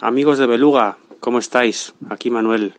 Amigos 0.06 0.38
de 0.38 0.48
Beluga, 0.48 0.98
¿cómo 1.22 1.40
estáis? 1.40 1.94
Aquí 2.10 2.30
Manuel 2.30 2.74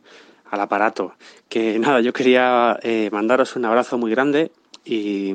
al 0.51 0.61
aparato. 0.61 1.15
Que 1.49 1.79
nada, 1.79 2.03
yo 2.03 2.13
quería 2.13 2.79
eh, 2.83 3.09
mandaros 3.11 3.57
un 3.57 3.65
abrazo 3.65 3.97
muy 3.97 4.11
grande 4.11 4.53
y 4.85 5.35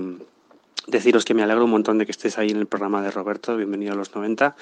deciros 0.85 1.25
que 1.25 1.33
me 1.33 1.41
alegro 1.41 1.65
un 1.65 1.71
montón 1.71 1.97
de 1.97 2.05
que 2.05 2.11
estéis 2.11 2.37
ahí 2.37 2.49
en 2.49 2.57
el 2.57 2.67
programa 2.67 3.01
de 3.01 3.09
Roberto, 3.09 3.57
bienvenido 3.57 3.93
a 3.93 3.95
los 3.95 4.13
90, 4.13 4.55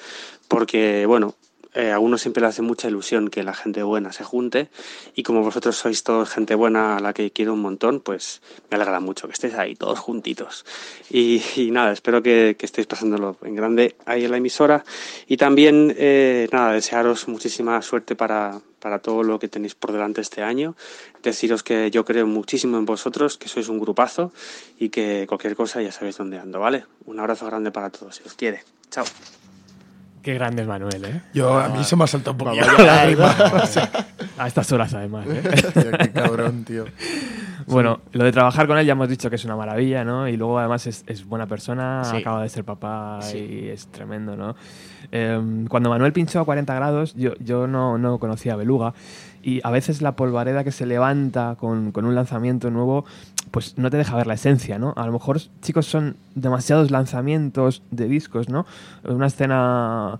porque 0.48 1.04
bueno, 1.04 1.34
eh, 1.74 1.92
a 1.92 1.98
uno 1.98 2.18
siempre 2.18 2.40
le 2.40 2.48
hace 2.48 2.62
mucha 2.62 2.88
ilusión 2.88 3.28
que 3.28 3.42
la 3.42 3.54
gente 3.54 3.82
buena 3.82 4.12
se 4.12 4.24
junte 4.24 4.68
y 5.14 5.22
como 5.22 5.42
vosotros 5.42 5.76
sois 5.76 6.02
todos 6.02 6.30
gente 6.30 6.54
buena 6.54 6.96
a 6.96 7.00
la 7.00 7.12
que 7.12 7.30
quiero 7.30 7.52
un 7.52 7.60
montón, 7.60 8.00
pues 8.00 8.40
me 8.70 8.76
alegra 8.76 9.00
mucho 9.00 9.26
que 9.26 9.34
estéis 9.34 9.54
ahí 9.54 9.74
todos 9.74 9.98
juntitos. 9.98 10.64
Y, 11.10 11.42
y 11.56 11.70
nada, 11.70 11.92
espero 11.92 12.22
que, 12.22 12.56
estéis 12.58 12.86
pasándolo 12.86 13.36
en 13.42 13.54
grande 13.54 13.96
ahí 14.06 14.24
en 14.24 14.30
la 14.30 14.38
emisora 14.38 14.84
y 15.26 15.36
también 15.36 15.94
eh, 15.96 16.48
nada, 16.52 16.72
desearos 16.72 17.28
muchísima 17.28 17.80
suerte 17.82 18.16
para, 18.16 18.60
para 18.80 18.98
todo 18.98 19.22
lo 19.22 19.38
que 19.38 19.48
tenéis 19.48 19.74
por 19.74 19.92
delante 19.92 20.20
este 20.20 20.42
año. 20.42 20.74
Deciros 21.22 21.62
que 21.62 21.90
yo 21.90 22.04
creo 22.04 22.26
muchísimo 22.26 22.78
en 22.78 22.86
vosotros, 22.86 23.38
que 23.38 23.48
sois 23.48 23.68
un 23.68 23.78
grupazo 23.78 24.32
y 24.78 24.88
que 24.88 25.26
cualquier 25.28 25.56
cosa 25.56 25.82
ya 25.82 25.92
sabéis 25.92 26.16
dónde 26.16 26.38
ando, 26.38 26.60
¿vale? 26.60 26.86
Un 27.06 27.20
abrazo 27.20 27.46
grande 27.46 27.70
para 27.70 27.90
todos, 27.90 28.16
si 28.16 28.22
os 28.24 28.34
quiere. 28.34 28.62
Chao. 28.90 29.04
Qué 30.28 30.34
grande 30.34 30.60
es 30.60 30.68
Manuel, 30.68 31.02
¿eh? 31.06 31.22
Yo, 31.32 31.58
a 31.58 31.70
mí 31.70 31.82
se 31.84 31.96
me 31.96 32.04
ha 32.04 32.06
saltado 32.06 32.32
un 32.32 32.54
Vamos, 32.54 32.78
la 32.84 33.06
rima. 33.06 33.34
A 34.36 34.46
estas 34.46 34.70
horas, 34.72 34.92
además, 34.92 35.26
¿eh? 35.26 35.40
Tío, 35.72 35.90
qué 35.98 36.10
cabrón, 36.10 36.64
tío. 36.64 36.84
Bueno, 37.66 38.00
lo 38.12 38.24
de 38.24 38.32
trabajar 38.32 38.66
con 38.66 38.78
él 38.78 38.86
ya 38.86 38.92
hemos 38.92 39.08
dicho 39.10 39.28
que 39.30 39.36
es 39.36 39.44
una 39.46 39.54
maravilla, 39.56 40.02
¿no? 40.04 40.26
Y 40.28 40.36
luego 40.38 40.58
además 40.58 40.86
es, 40.86 41.02
es 41.06 41.26
buena 41.26 41.46
persona, 41.46 42.02
Sí. 42.04 42.16
acaba 42.16 42.42
de 42.42 42.48
ser 42.50 42.64
papá 42.64 43.18
Sí. 43.22 43.38
y 43.38 43.68
es 43.68 43.88
tremendo, 43.88 44.36
¿no? 44.36 44.54
Eh, 45.12 45.64
cuando 45.68 45.88
Manuel 45.90 46.12
pinchó 46.14 46.40
a 46.40 46.44
40 46.46 46.74
grados, 46.74 47.14
yo, 47.14 47.32
yo 47.40 47.66
no, 47.66 47.96
no 47.98 48.18
conocía 48.18 48.52
a 48.54 48.56
Beluga 48.56 48.92
y 49.42 49.60
a 49.64 49.70
veces 49.70 50.00
la 50.02 50.12
polvareda 50.16 50.64
que 50.64 50.72
se 50.72 50.86
levanta 50.86 51.56
con, 51.58 51.92
con 51.92 52.04
un 52.06 52.14
lanzamiento 52.14 52.70
nuevo, 52.70 53.04
pues 53.50 53.76
no 53.78 53.90
te 53.90 53.96
deja 53.96 54.16
ver 54.16 54.26
la 54.26 54.34
esencia, 54.34 54.78
¿no? 54.78 54.94
A 54.96 55.06
lo 55.06 55.12
mejor, 55.12 55.40
chicos, 55.62 55.86
son 55.86 56.16
demasiados 56.34 56.90
lanzamientos 56.90 57.82
de 57.90 58.08
discos, 58.08 58.48
¿no? 58.48 58.66
Una 59.04 59.26
escena 59.26 60.18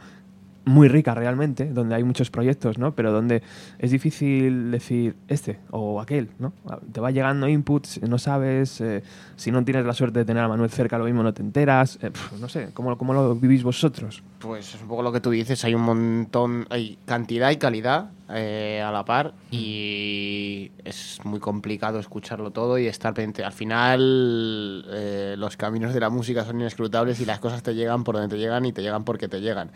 muy 0.69 0.89
rica 0.89 1.15
realmente, 1.15 1.67
donde 1.67 1.95
hay 1.95 2.05
muchos 2.05 2.31
proyectos, 2.31 2.79
¿no? 2.79 2.95
Pero 2.95 3.11
donde 3.11 3.43
es 3.79 3.91
difícil 3.91 4.71
decir 4.71 5.17
este 5.27 5.59
o 5.71 6.01
aquel, 6.01 6.31
¿no? 6.39 6.53
Te 6.93 7.01
va 7.01 7.11
llegando 7.11 7.49
inputs, 7.49 8.01
no 8.03 8.19
sabes, 8.19 8.81
eh, 8.81 9.03
si 9.37 9.51
no 9.51 9.65
tienes 9.65 9.85
la 9.87 9.95
suerte 9.95 10.21
de 10.21 10.25
tener 10.25 10.43
a 10.43 10.49
Manuel 10.49 10.71
cerca, 10.71 10.99
lo 10.99 11.05
mismo 11.05 11.23
no 11.23 11.33
te 11.35 11.43
enteras, 11.43 11.99
eh, 12.03 12.11
pf, 12.11 12.39
no 12.39 12.49
sé, 12.49 12.69
¿cómo, 12.75 12.97
¿cómo 12.99 13.15
lo 13.15 13.35
vivís 13.35 13.63
vosotros? 13.63 14.23
Pues 14.39 14.75
es 14.75 14.83
un 14.83 14.89
poco 14.89 15.03
lo 15.03 15.11
que 15.11 15.21
tú 15.21 15.31
dices, 15.31 15.65
hay 15.65 15.75
un 15.75 15.83
montón, 15.83 16.67
hay 16.71 16.99
cantidad 17.07 17.51
y 17.51 17.57
calidad 17.57 18.11
eh, 18.31 18.83
a 18.85 18.93
la 18.93 19.07
par 19.07 19.33
y 19.51 20.71
es 20.85 21.19
muy 21.25 21.41
complicado 21.41 21.99
escucharlo 21.99 22.51
todo 22.51 22.79
y 22.79 22.87
estar 22.87 23.15
pendiente. 23.15 23.43
Al 23.43 23.55
final 23.55 24.85
eh, 24.91 25.35
los 25.39 25.57
caminos 25.57 25.95
de 25.95 26.01
la 26.01 26.11
música 26.11 26.45
son 26.45 26.61
inescrutables 26.61 27.21
y 27.21 27.25
las 27.25 27.39
cosas 27.39 27.63
te 27.63 27.75
llegan 27.75 28.05
por 28.05 28.17
donde 28.17 28.29
te 28.29 28.39
llegan 28.39 28.67
y 28.67 28.73
te 28.73 28.83
llegan 28.83 29.05
porque 29.05 29.29
te 29.29 29.41
llegan. 29.41 29.71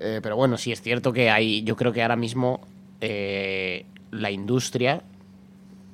Eh, 0.00 0.20
pero 0.22 0.36
bueno, 0.36 0.56
sí 0.58 0.72
es 0.72 0.80
cierto 0.82 1.12
que 1.12 1.30
hay, 1.30 1.62
yo 1.62 1.76
creo 1.76 1.92
que 1.92 2.02
ahora 2.02 2.16
mismo 2.16 2.60
eh, 3.00 3.86
la 4.10 4.30
industria, 4.30 5.02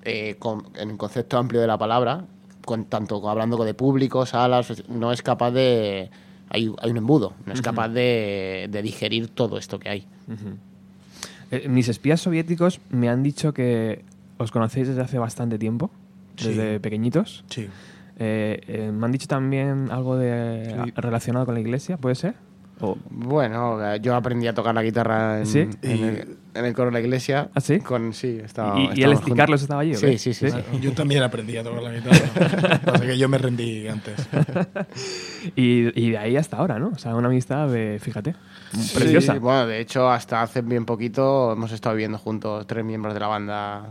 eh, 0.05 0.37
con- 0.39 0.65
en 0.77 0.91
el 0.91 0.97
concepto 0.97 1.37
amplio 1.39 1.61
de 1.61 1.67
la 1.67 1.77
palabra, 1.79 2.25
con, 2.65 2.85
tanto 2.87 3.29
hablando 3.29 3.63
de 3.65 3.75
público, 3.75 4.25
salas, 4.27 4.89
no 4.89 5.13
es 5.13 5.23
capaz 5.23 5.51
de... 5.51 6.11
Hay, 6.53 6.73
hay 6.83 6.91
un 6.91 6.97
embudo, 6.97 7.35
no 7.47 7.53
es 7.53 7.63
capaz 7.63 7.89
de, 7.91 8.67
de 8.71 8.83
digerir 8.83 9.29
todo 9.29 9.57
esto 9.57 9.79
que 9.79 9.89
hay. 9.89 10.07
Eh, 11.53 11.69
mis 11.69 11.89
espías 11.89 12.21
soviéticos 12.21 12.81
me 12.91 13.09
han 13.09 13.23
dicho 13.23 13.53
que 13.55 14.05
os 14.39 14.51
conocéis 14.51 14.89
desde 14.89 15.01
hace 15.03 15.19
bastante 15.19 15.59
tiempo, 15.59 15.91
Sí. 16.37 16.49
desde 16.49 16.81
pequeñitos. 16.81 17.45
Sí. 17.51 17.69
Eh, 18.19 18.61
eh, 18.67 18.91
me 18.93 19.05
han 19.07 19.13
dicho 19.13 19.27
también 19.29 19.91
algo 19.91 20.17
de 20.17 20.75
Sí. 20.87 20.93
relacionado 20.97 21.45
con 21.47 21.55
la 21.55 21.61
iglesia, 21.61 21.97
¿puede 21.99 22.15
ser? 22.15 22.35
O- 22.81 22.97
Bueno, 23.11 23.97
yo 23.97 24.15
aprendí 24.15 24.47
a 24.47 24.55
tocar 24.55 24.75
la 24.75 24.83
guitarra 24.83 25.41
en, 25.41 25.47
¿Sí? 25.47 25.59
en 25.83 26.05
el, 26.05 26.37
en 26.55 26.65
el 26.65 26.73
coro 26.75 26.87
de 26.87 26.93
la 26.93 27.01
iglesia. 27.01 27.51
¿Ah, 27.55 27.61
sí? 27.61 27.79
Con, 27.81 28.13
sí, 28.15 28.41
estaba, 28.43 28.79
¿Y- 28.79 29.01
y 29.01 29.05
juntos. 29.05 29.33
Carlos 29.37 29.63
estaba 29.63 29.83
allí? 29.83 29.95
Sí, 29.95 30.19
sí, 30.19 30.33
sí. 30.35 30.51
¿Sí? 30.51 30.57
sí. 30.73 30.81
Yo 30.81 30.93
también 30.93 31.23
aprendí 31.23 31.57
a 31.57 31.63
tocar 31.63 31.83
la 31.83 31.93
guitarra. 31.93 32.81
Pasa 32.85 33.07
que 33.07 33.19
yo 33.19 33.29
me 33.29 33.39
rendí 33.39 33.87
antes. 33.89 34.15
Y, 35.57 35.89
y 36.01 36.11
de 36.11 36.19
ahí 36.19 36.37
hasta 36.37 36.59
ahora, 36.59 36.79
¿no? 36.79 36.89
O 36.89 36.99
sea, 36.99 37.15
una 37.15 37.29
amistad 37.29 37.67
de, 37.69 37.99
fíjate, 38.01 38.35
preciosa. 38.95 39.33
Sí, 39.35 39.39
bueno, 39.39 39.67
de 39.67 39.81
hecho, 39.81 40.09
hasta 40.11 40.43
hace 40.43 40.61
bien 40.61 40.85
poquito 40.85 41.53
hemos 41.53 41.73
estado 41.73 41.95
viviendo 41.97 42.19
juntos 42.19 42.67
tres 42.67 42.85
miembros 42.85 43.15
de 43.15 43.21
la 43.21 43.27
banda. 43.27 43.89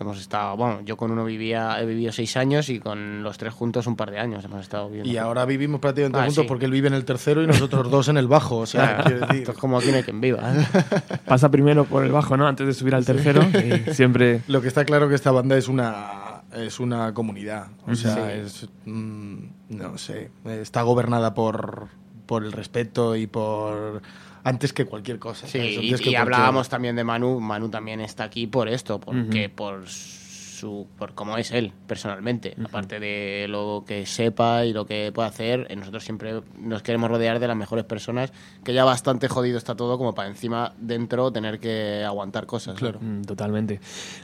Hemos 0.00 0.18
estado, 0.20 0.56
bueno, 0.56 0.80
yo 0.84 0.96
con 0.96 1.12
uno 1.12 1.24
vivía, 1.24 1.80
he 1.80 1.86
vivido 1.86 2.10
seis 2.12 2.36
años 2.36 2.68
y 2.68 2.80
con 2.80 3.22
los 3.22 3.38
tres 3.38 3.54
juntos 3.54 3.86
un 3.86 3.94
par 3.94 4.10
de 4.10 4.18
años 4.18 4.44
hemos 4.44 4.60
estado 4.60 4.86
viviendo. 4.88 5.10
Y 5.12 5.16
ahora 5.18 5.44
vivimos 5.44 5.80
prácticamente 5.80 6.18
Ah, 6.18 6.24
juntos 6.24 6.42
sí. 6.42 6.48
porque 6.48 6.64
él 6.64 6.72
vive 6.72 6.88
en 6.88 6.94
el 6.94 7.04
tercero 7.04 7.42
y 7.42 7.46
nosotros 7.46 7.88
dos 7.90 8.08
en 8.08 8.16
el 8.16 8.26
bajo. 8.26 8.56
O 8.58 8.66
sea, 8.66 8.96
Claro, 8.96 9.04
quiero 9.04 9.20
decir, 9.20 9.36
esto 9.42 9.52
es 9.52 9.58
como 9.58 9.78
aquí 9.78 9.90
no 9.90 9.96
hay 9.98 10.02
quien 10.02 10.20
viva. 10.20 10.42
Pasa 11.26 11.48
primero 11.50 11.84
por 11.84 12.04
el 12.04 12.10
bajo, 12.12 12.36
¿no? 12.36 12.46
Antes 12.48 12.66
de 12.66 12.74
subir 12.74 12.94
al 12.94 13.04
tercero. 13.04 13.42
y 13.42 13.90
siempre. 13.94 14.42
Lo 14.48 14.60
que 14.60 14.68
está 14.68 14.84
claro 14.84 15.08
que 15.08 15.14
esta 15.14 15.30
banda 15.30 15.56
es 15.56 15.68
una 15.68 16.42
es 16.56 16.80
una 16.80 17.14
comunidad. 17.14 17.68
O 17.86 17.94
sea, 17.94 18.14
Sí. 18.14 18.20
es 18.64 18.68
mm, 18.84 19.36
no 19.70 19.98
sé, 19.98 20.30
está 20.44 20.82
gobernada 20.82 21.34
por 21.34 21.88
por 22.26 22.44
el 22.44 22.52
respeto 22.52 23.14
y 23.16 23.26
por 23.26 24.02
antes 24.44 24.72
que 24.72 24.84
cualquier 24.84 25.18
cosa. 25.18 25.46
Sí, 25.48 25.58
y, 25.58 25.86
y 25.86 25.88
cualquier- 25.90 26.16
hablábamos 26.18 26.68
también 26.68 26.94
de 26.96 27.02
Manu. 27.04 27.40
Manu 27.40 27.68
también 27.70 28.00
está 28.00 28.24
aquí 28.24 28.46
por 28.46 28.68
esto, 28.68 29.00
porque 29.00 29.48
por 29.48 29.88
su 29.88 30.86
por 30.96 31.14
cómo 31.14 31.36
es 31.36 31.50
él 31.50 31.72
personalmente. 31.86 32.54
Aparte 32.64 32.98
de 33.00 33.46
lo 33.48 33.84
que 33.86 34.06
sepa 34.06 34.64
y 34.64 34.72
lo 34.72 34.86
que 34.86 35.10
puede 35.12 35.28
hacer, 35.28 35.66
eh, 35.68 35.76
nosotros 35.76 36.04
siempre 36.04 36.40
nos 36.58 36.82
queremos 36.82 37.10
rodear 37.10 37.38
de 37.40 37.48
las 37.48 37.56
mejores 37.56 37.84
personas, 37.84 38.32
que 38.64 38.72
ya 38.72 38.84
bastante 38.84 39.28
jodido 39.28 39.58
está 39.58 39.74
todo 39.74 39.98
como 39.98 40.14
para 40.14 40.28
encima 40.28 40.72
dentro 40.78 41.30
tener 41.32 41.58
que 41.58 42.02
aguantar 42.06 42.46
cosas. 42.46 42.78
Claro. 42.78 42.98
Mm, 43.02 43.22
totalmente. 43.22 43.80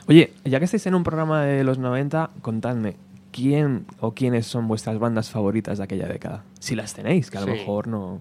Oye, 0.06 0.32
ya 0.44 0.58
que 0.60 0.64
estáis 0.66 0.86
en 0.86 0.94
un 0.94 1.02
programa 1.02 1.42
de 1.44 1.64
los 1.64 1.78
90, 1.78 2.30
contadme. 2.42 2.96
¿Quién 3.32 3.86
o 4.00 4.12
quiénes 4.12 4.46
son 4.46 4.66
vuestras 4.66 4.98
bandas 4.98 5.30
favoritas 5.30 5.78
de 5.78 5.84
aquella 5.84 6.06
década? 6.08 6.42
Si 6.58 6.75
las 6.75 6.95
tenéis, 6.95 7.30
que 7.30 7.38
a 7.38 7.42
lo 7.42 7.47
mejor 7.49 7.86
no. 7.86 8.21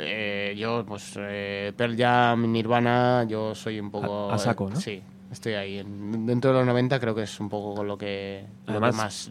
Eh, 0.00 0.54
yo, 0.56 0.84
pues, 0.86 1.14
eh, 1.18 1.72
Pearl 1.76 1.96
Jam, 1.96 2.50
Nirvana, 2.52 3.24
yo 3.28 3.54
soy 3.54 3.80
un 3.80 3.90
poco... 3.90 4.30
A- 4.30 4.34
a 4.34 4.38
saco, 4.38 4.68
eh, 4.68 4.72
¿no? 4.74 4.80
sí, 4.80 5.02
estoy 5.32 5.54
ahí. 5.54 5.78
En- 5.78 6.24
dentro 6.26 6.52
de 6.52 6.58
los 6.58 6.66
90 6.66 7.00
creo 7.00 7.14
que 7.14 7.22
es 7.22 7.40
un 7.40 7.48
poco 7.48 7.74
con 7.74 7.86
lo 7.88 7.98
que, 7.98 8.44
lo 8.66 8.66
que 8.66 8.70
Además, 8.72 8.94
más... 8.96 9.30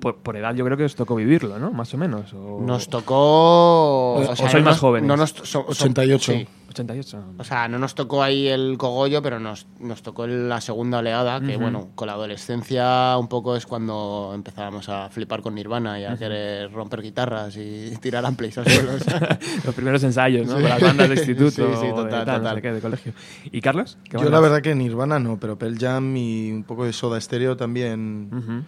Por, 0.00 0.16
por 0.18 0.36
edad 0.36 0.54
yo 0.54 0.64
creo 0.66 0.76
que 0.76 0.84
os 0.84 0.94
tocó 0.94 1.14
vivirlo, 1.14 1.58
¿no? 1.58 1.70
Más 1.72 1.92
o 1.94 1.96
menos. 1.98 2.32
O... 2.34 2.60
Nos 2.60 2.88
tocó... 2.88 4.14
O- 4.16 4.22
sea, 4.22 4.32
o 4.32 4.36
sois 4.36 4.54
no 4.64 4.70
más 4.70 4.78
jóvenes. 4.78 5.08
No 5.08 5.16
nos, 5.16 5.30
so- 5.30 5.44
so- 5.46 5.66
88. 5.68 6.32
sí. 6.32 6.46
88. 6.76 7.24
O 7.38 7.44
sea, 7.44 7.68
no 7.68 7.78
nos 7.78 7.94
tocó 7.94 8.22
ahí 8.22 8.48
el 8.48 8.76
cogollo, 8.78 9.22
pero 9.22 9.40
nos, 9.40 9.66
nos 9.80 10.02
tocó 10.02 10.26
la 10.26 10.60
segunda 10.60 10.98
oleada, 10.98 11.40
que 11.40 11.56
bueno, 11.56 11.88
con 11.94 12.06
la 12.06 12.14
adolescencia 12.14 13.16
un 13.18 13.28
poco 13.28 13.56
es 13.56 13.66
cuando 13.66 14.32
empezábamos 14.34 14.88
a 14.88 15.08
flipar 15.08 15.42
con 15.42 15.54
Nirvana 15.54 15.98
y 15.98 16.04
a 16.04 16.16
querer 16.16 16.70
romper 16.72 17.02
guitarras 17.02 17.56
y 17.56 17.96
tirar 18.00 18.24
amplis 18.26 18.58
al 18.58 18.68
suelo. 18.68 18.92
Los 19.64 19.74
primeros 19.74 20.02
ensayos, 20.04 20.46
¿no? 20.46 20.54
Con 20.54 20.64
las 20.64 20.80
bandas 20.80 21.08
de 21.08 21.14
instituto. 21.16 21.50
Sí, 21.50 21.62
sí, 21.62 21.86
o 21.92 22.04
de 22.04 22.10
total, 22.10 22.26
no 22.26 22.34
total. 22.38 22.54
sé 22.56 22.62
qué, 22.62 22.72
de 22.72 22.80
colegio. 22.80 23.12
¿Y 23.44 23.60
Carlos? 23.60 23.98
¿Qué 24.04 24.18
Yo 24.18 24.28
la 24.28 24.40
verdad 24.40 24.60
que 24.60 24.74
Nirvana 24.74 25.18
no, 25.18 25.38
pero 25.38 25.58
Pearl 25.58 25.78
Jam 25.78 26.16
y 26.16 26.52
un 26.52 26.64
poco 26.64 26.84
de 26.84 26.92
Soda 26.92 27.20
Stereo 27.20 27.56
también. 27.56 28.66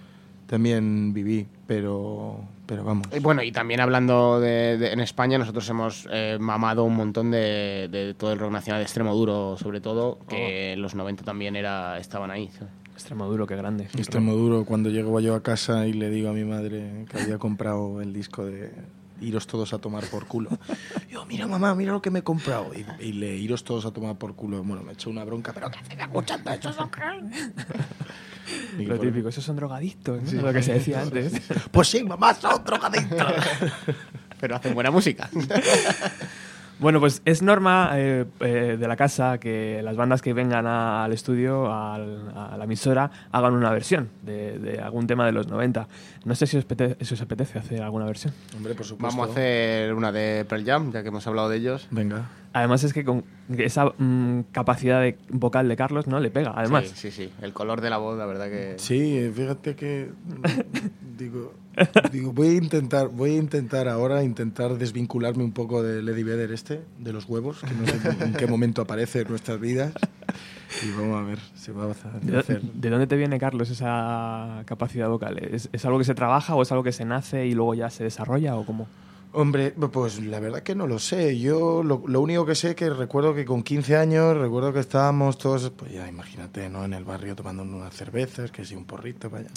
También 0.49 1.13
viví, 1.13 1.47
pero 1.69 2.41
pero 2.67 2.83
vamos. 2.85 3.07
Y 3.17 3.21
bueno, 3.21 3.43
y 3.43 3.51
también 3.53 3.81
hablando 3.81 4.41
de, 4.41 4.77
de- 4.77 4.93
en 4.93 5.01
España, 5.01 5.39
nosotros 5.39 5.67
hemos 5.71 6.07
eh, 6.11 6.37
mamado 6.41 6.85
un 6.85 6.97
montón 6.97 7.31
de, 7.31 7.89
de 7.91 8.13
todo 8.15 8.33
el 8.33 8.39
rock 8.39 8.51
nacional 8.53 8.81
de 8.81 8.85
extremo 8.85 9.15
duro, 9.15 9.57
sobre 9.57 9.81
todo, 9.81 10.19
que 10.29 10.73
en 10.75 10.83
los 10.83 10.95
90 10.95 11.23
también 11.25 11.57
era 11.57 11.99
estaban 11.99 12.31
ahí. 12.31 12.51
¿sabes? 12.53 12.73
Extremaduro, 12.93 13.47
qué 13.47 13.57
grande. 13.57 13.85
Extremo 13.85 14.33
duro 14.35 14.65
cuando 14.65 14.91
llego 14.91 15.19
yo 15.21 15.35
a 15.37 15.43
casa 15.43 15.87
y 15.87 15.93
le 15.93 16.11
digo 16.11 16.29
a 16.31 16.33
mi 16.33 16.45
madre 16.45 17.07
que 17.09 17.19
había 17.23 17.39
comprado 17.39 18.03
el 18.03 18.13
disco 18.13 18.45
de 18.45 18.73
Iros 19.21 19.47
todos 19.47 19.73
a 19.73 19.79
tomar 19.79 20.05
por 20.11 20.27
culo. 20.27 20.51
Yo, 21.11 21.25
mira 21.27 21.47
mamá, 21.47 21.75
mira 21.75 21.93
lo 21.93 22.01
que 22.03 22.11
me 22.11 22.19
he 22.21 22.23
comprado. 22.23 22.71
Y, 22.75 22.85
y 23.05 23.13
le 23.15 23.35
iros 23.37 23.65
todos 23.65 23.85
a 23.87 23.91
tomar 23.93 24.17
por 24.17 24.35
culo. 24.37 24.63
Bueno, 24.63 24.83
me 24.85 24.93
echó 24.93 25.11
una 25.11 25.25
bronca, 25.25 25.53
pero 25.53 25.71
¿qué 25.71 25.79
haces 25.79 25.99
escuchando 25.99 26.51
eso? 26.53 26.89
Lo 28.79 28.97
por- 28.97 29.07
típico, 29.07 29.29
esos 29.29 29.45
son 29.45 29.57
drogadictos, 29.57 30.23
¿no? 30.33 30.43
Lo 30.43 30.53
que 30.53 30.63
se 30.63 30.75
decía 30.75 31.03
antes. 31.03 31.33
Pues 31.71 31.89
sí, 31.89 32.03
mamá, 32.05 32.35
son 32.35 32.63
drogadictos. 32.65 33.33
Pero 34.41 34.57
hacen 34.57 34.75
buena 34.75 34.91
música. 34.91 35.29
Bueno, 36.81 37.01
pues 37.01 37.23
es 37.25 37.43
norma 37.43 37.91
eh, 37.95 38.25
eh, 38.41 38.77
de 38.79 38.89
la 38.89 38.95
casa 38.97 39.39
que 39.39 39.81
las 39.83 39.97
bandas 39.97 40.23
que 40.23 40.33
vengan 40.33 40.65
a- 40.67 41.05
al 41.05 41.13
estudio, 41.13 41.73
al- 41.73 42.31
a 42.37 42.57
la 42.57 42.65
emisora, 42.65 43.11
hagan 43.33 43.55
una 43.55 43.71
versión 43.73 44.09
de, 44.23 44.59
de 44.61 44.79
algún 44.79 45.07
tema 45.09 45.27
de 45.27 45.33
los 45.33 45.49
90. 45.49 45.89
No 46.25 46.35
sé 46.37 46.47
si 46.47 46.57
os, 46.57 46.65
apete- 46.69 46.97
si 47.05 47.15
os 47.15 47.21
apetece 47.21 47.59
hacer 47.59 47.83
alguna 47.83 48.05
versión. 48.07 48.33
Hombre, 48.57 48.75
por 48.77 48.87
supuesto. 48.87 49.17
Vamos 49.17 49.29
a 49.29 49.33
hacer 49.33 49.93
una 49.93 50.13
de 50.13 50.45
Pearl 50.49 50.65
Jam, 50.65 50.93
ya 50.93 51.03
que 51.03 51.09
hemos 51.09 51.27
hablado 51.27 51.49
de 51.49 51.57
ellos. 51.57 51.89
Venga. 51.91 52.29
Además 52.53 52.83
es 52.85 52.93
que 52.93 53.05
con 53.05 53.25
esa 53.57 53.93
mm, 53.99 54.43
capacidad 54.53 55.01
de 55.01 55.19
vocal 55.31 55.69
de 55.69 55.77
Carlos 55.77 56.07
no 56.07 56.19
le 56.21 56.31
pega, 56.31 56.53
además. 56.57 56.87
Sí, 56.87 57.11
sí, 57.11 57.11
sí. 57.11 57.33
El 57.43 57.53
color 57.53 57.81
de 57.81 57.91
la 57.91 57.99
voz, 57.99 58.17
la 58.17 58.25
verdad 58.25 58.47
que... 58.49 58.75
Sí, 58.79 59.31
fíjate 59.35 59.75
que 59.77 60.11
digo, 61.19 61.53
digo, 62.13 62.33
voy 62.33 62.49
a 62.49 62.55
intentar, 62.55 63.09
voy 63.09 63.33
a 63.33 63.37
intentar 63.37 63.89
ahora 63.89 64.23
intentar 64.23 64.79
desvincularme 64.79 65.45
un 65.45 65.53
poco 65.53 65.83
de 65.83 66.03
Lady 66.03 66.23
Vedder 66.23 66.53
este, 66.53 66.81
de 66.99 67.13
los 67.13 67.27
huevos, 67.27 67.61
que 67.61 67.75
no 67.75 67.87
sé 67.87 68.25
en 68.25 68.33
qué 68.35 68.47
momento 68.47 68.83
aparece 68.83 69.23
en 69.23 69.29
nuestras 69.29 69.61
vidas. 69.61 69.93
Y 70.87 70.91
vamos 70.93 71.21
a 71.21 71.23
ver, 71.25 71.39
se 71.55 71.73
va 71.73 71.85
a 71.85 72.19
¿De, 72.21 72.39
hacer. 72.39 72.63
de 72.63 72.91
dónde 72.91 73.07
te 73.07 73.17
viene, 73.17 73.39
Carlos, 73.39 73.71
esa 73.71 74.63
capacidad 74.67 75.09
vocal? 75.09 75.39
¿Es, 75.39 75.69
es 75.73 75.85
algo 75.85 75.99
que 75.99 76.05
se 76.05 76.15
trabaja 76.15 76.55
o 76.55 76.63
es 76.63 76.71
algo 76.71 76.85
que 76.85 76.93
se 76.93 77.05
nace 77.05 77.47
y 77.47 77.53
luego 77.53 77.75
ya 77.75 77.91
se 77.91 78.05
desarrolla 78.05 78.57
o 78.57 78.65
cómo? 78.65 78.87
Hombre, 79.33 79.73
pues 79.73 80.21
la 80.23 80.41
verdad 80.41 80.63
que 80.63 80.75
no 80.75 80.87
lo 80.87 80.99
sé. 80.99 81.39
Yo 81.39 81.83
lo, 81.83 82.03
lo 82.07 82.21
único 82.21 82.47
que 82.47 82.55
sé 82.55 82.75
que 82.75 82.89
recuerdo 82.89 83.35
que 83.35 83.45
con 83.45 83.63
15 83.63 83.97
años, 83.97 84.37
recuerdo 84.37 84.73
que 84.73 84.81
estábamos 84.81 85.37
todos, 85.37 85.71
pues 85.77 85.93
ya 85.93 86.09
imagínate, 86.09 86.71
¿no? 86.71 86.85
En 86.85 86.95
el 86.95 87.05
barrio 87.05 87.37
tomando 87.37 87.63
unas 87.63 87.95
cervezas, 87.95 88.51
que 88.51 88.65
sí, 88.65 88.75
un 88.75 88.87
porrito, 88.87 89.29
vaya. 89.29 89.49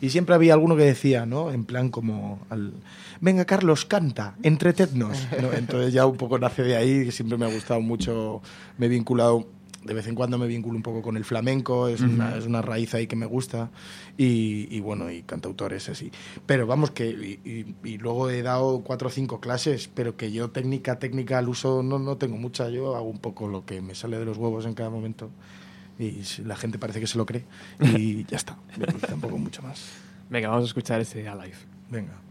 Y 0.00 0.10
siempre 0.10 0.34
había 0.34 0.54
alguno 0.54 0.76
que 0.76 0.82
decía, 0.82 1.26
¿no? 1.26 1.52
En 1.52 1.64
plan 1.64 1.90
como, 1.90 2.40
al, 2.50 2.72
venga 3.20 3.44
Carlos, 3.44 3.84
canta, 3.84 4.34
entretennos. 4.42 5.28
¿no? 5.40 5.52
Entonces 5.56 5.92
ya 5.92 6.06
un 6.06 6.16
poco 6.16 6.38
nace 6.38 6.64
de 6.64 6.76
ahí, 6.76 7.04
que 7.04 7.12
siempre 7.12 7.38
me 7.38 7.46
ha 7.46 7.52
gustado 7.54 7.80
mucho, 7.80 8.42
me 8.78 8.86
he 8.86 8.88
vinculado 8.88 9.46
de 9.84 9.94
vez 9.94 10.06
en 10.06 10.14
cuando 10.14 10.36
me 10.36 10.46
vinculo 10.46 10.76
un 10.76 10.82
poco 10.82 11.00
con 11.00 11.16
el 11.16 11.24
flamenco, 11.24 11.88
es, 11.88 12.00
una, 12.00 12.36
es 12.36 12.44
una 12.44 12.60
raíz 12.60 12.94
ahí 12.94 13.06
que 13.06 13.16
me 13.16 13.26
gusta, 13.26 13.70
y, 14.18 14.68
y 14.74 14.80
bueno, 14.80 15.10
y 15.10 15.22
cantautores 15.22 15.88
así. 15.88 16.10
Pero 16.46 16.66
vamos, 16.66 16.90
que 16.90 17.06
y, 17.08 17.98
luego 17.98 18.28
he 18.30 18.42
dado 18.42 18.80
cuatro 18.80 19.08
o 19.08 19.10
cinco 19.10 19.40
clases, 19.40 19.88
pero 19.88 20.16
que 20.16 20.32
yo 20.32 20.50
técnica, 20.50 20.98
técnica 20.98 21.38
al 21.38 21.48
uso 21.48 21.82
no, 21.82 21.98
no 21.98 22.16
tengo 22.16 22.36
mucha, 22.36 22.68
yo 22.68 22.94
hago 22.94 23.08
un 23.08 23.18
poco 23.18 23.48
lo 23.48 23.64
que 23.64 23.80
me 23.80 23.94
sale 23.94 24.18
de 24.18 24.24
los 24.24 24.36
huevos 24.36 24.66
en 24.66 24.74
cada 24.74 24.90
momento, 24.90 25.30
y 25.98 26.22
la 26.44 26.56
gente 26.56 26.78
parece 26.78 27.00
que 27.00 27.06
se 27.06 27.16
lo 27.16 27.24
cree, 27.24 27.44
y 27.80 28.24
ya 28.28 28.36
está, 28.36 28.58
tampoco 29.08 29.38
mucho 29.38 29.62
más. 29.62 29.82
Venga, 30.28 30.48
vamos 30.48 30.64
a 30.64 30.68
escuchar 30.68 31.00
ese 31.00 31.26
Alive. 31.26 31.56
Venga. 31.90 32.29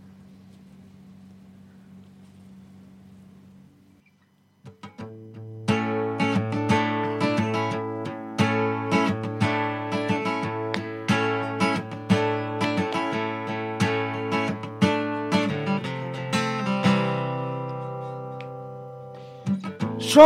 So, 20.10 20.26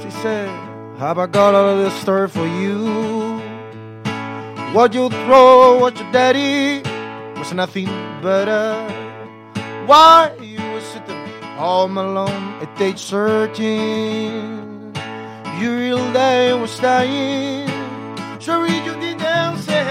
she 0.00 0.10
said, 0.22 0.48
Have 1.00 1.18
I 1.18 1.26
got 1.26 1.56
all 1.56 1.70
of 1.70 1.78
this 1.78 2.00
story 2.00 2.28
for 2.28 2.46
you? 2.46 3.42
What 4.72 4.94
you 4.94 5.10
throw, 5.10 5.80
what 5.80 5.98
your 5.98 6.12
daddy 6.12 6.88
was 7.36 7.52
nothing 7.52 7.86
better. 8.22 8.78
Why 9.86 10.30
you 10.40 10.62
were 10.70 10.80
sitting 10.80 11.18
all 11.58 11.86
alone 11.86 12.62
at 12.62 12.80
age 12.80 13.04
13? 13.10 14.94
Your 15.58 15.76
real 15.78 16.12
day 16.12 16.52
was 16.52 16.78
dying. 16.78 17.66
Sorry 18.38 18.70
you 18.86 18.94
didn't 19.00 19.58
say, 19.66 19.82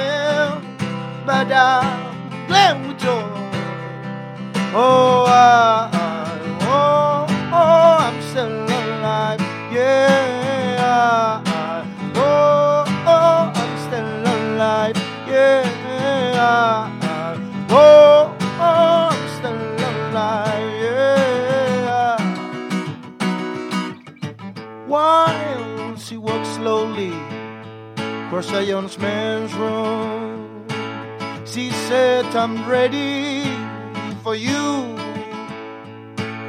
but 1.25 1.51
I'm 1.51 2.47
glad 2.47 2.79
with 2.87 3.03
you. 3.03 3.19
Oh, 4.73 5.25
I, 5.27 6.10
Yeah. 9.71 11.41
Oh, 12.15 12.83
oh, 13.07 13.51
I'm 13.55 13.77
still 13.87 14.21
alive. 14.35 14.97
Yeah. 15.25 15.63
Oh, 17.69 18.35
oh, 18.59 19.09
I'm 19.09 19.27
still 19.37 19.61
alive. 19.89 20.73
Yeah. 20.83 22.19
While 24.87 25.95
she 25.95 26.17
walks 26.17 26.49
slowly 26.49 27.13
across 27.95 28.51
a 28.51 28.61
young 28.65 28.89
man's 28.99 29.53
room, 29.53 30.67
she 31.45 31.71
said, 31.87 32.25
I'm 32.35 32.67
ready 32.69 33.45
for 34.21 34.35
you. 34.35 34.97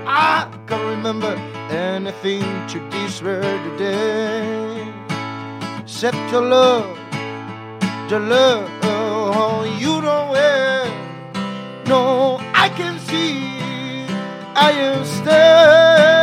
I 0.08 0.48
can't 0.66 0.84
remember 0.96 1.51
anything 1.72 2.42
to 2.68 2.78
word 3.22 3.60
today. 3.70 4.92
Except 5.80 6.16
your 6.30 6.42
love, 6.42 6.98
your 8.10 8.20
love, 8.20 8.68
oh, 8.82 9.64
you 9.78 10.00
don't 10.00 10.30
wear. 10.30 10.84
No, 11.86 12.38
I 12.54 12.68
can 12.70 12.98
see 13.00 13.52
I 14.54 14.70
am 14.72 15.04
still, 15.04 16.21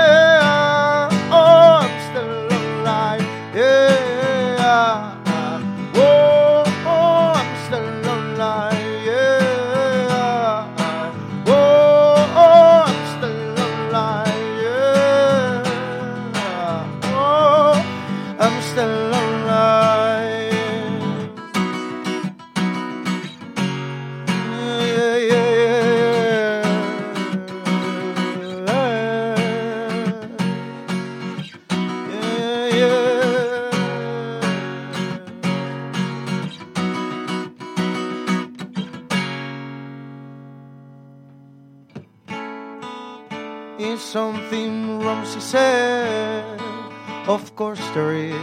Of 47.30 47.56
course 47.56 47.86
there 47.94 48.16
is. 48.16 48.34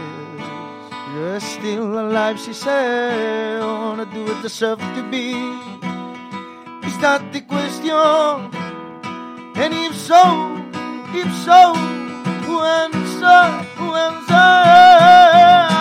You're 1.13 1.41
still 1.41 1.99
alive, 1.99 2.39
she 2.39 2.53
said. 2.53 3.59
Wanna 3.59 4.05
do 4.05 4.25
it 4.31 4.41
deserve 4.41 4.79
to 4.79 5.03
be? 5.11 5.35
Is 6.87 6.97
that 7.03 7.19
the 7.33 7.41
question? 7.41 7.91
And 9.59 9.73
if 9.73 9.93
so, 9.93 10.23
if 11.11 11.27
so, 11.43 11.75
who 12.47 12.61
answer? 12.63 13.43
Who 13.75 13.91
answer? 13.93 15.76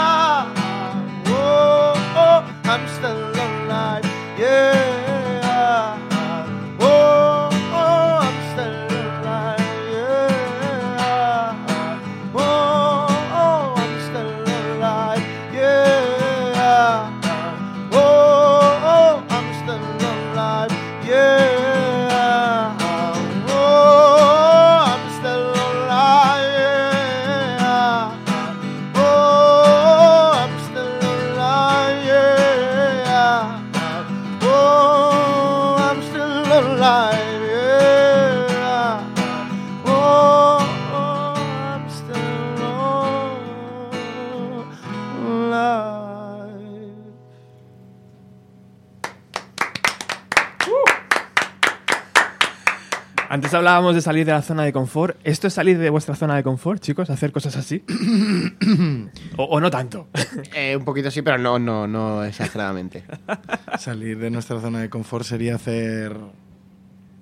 Hablábamos 53.56 53.94
de 53.94 54.00
salir 54.00 54.26
de 54.26 54.32
la 54.32 54.42
zona 54.42 54.64
de 54.64 54.72
confort. 54.72 55.16
¿Esto 55.24 55.46
es 55.46 55.54
salir 55.54 55.78
de 55.78 55.90
vuestra 55.90 56.14
zona 56.14 56.36
de 56.36 56.42
confort, 56.42 56.80
chicos? 56.80 57.10
¿Hacer 57.10 57.32
cosas 57.32 57.56
así? 57.56 57.84
o, 59.36 59.44
o 59.44 59.60
no 59.60 59.70
tanto? 59.70 60.08
Eh, 60.54 60.76
un 60.76 60.84
poquito 60.84 61.10
sí, 61.10 61.22
pero 61.22 61.38
no, 61.38 61.58
no, 61.58 61.86
no 61.86 62.24
exageradamente. 62.24 63.04
Salir 63.78 64.18
de 64.18 64.30
nuestra 64.30 64.60
zona 64.60 64.80
de 64.80 64.90
confort 64.90 65.24
sería 65.24 65.56
hacer 65.56 66.16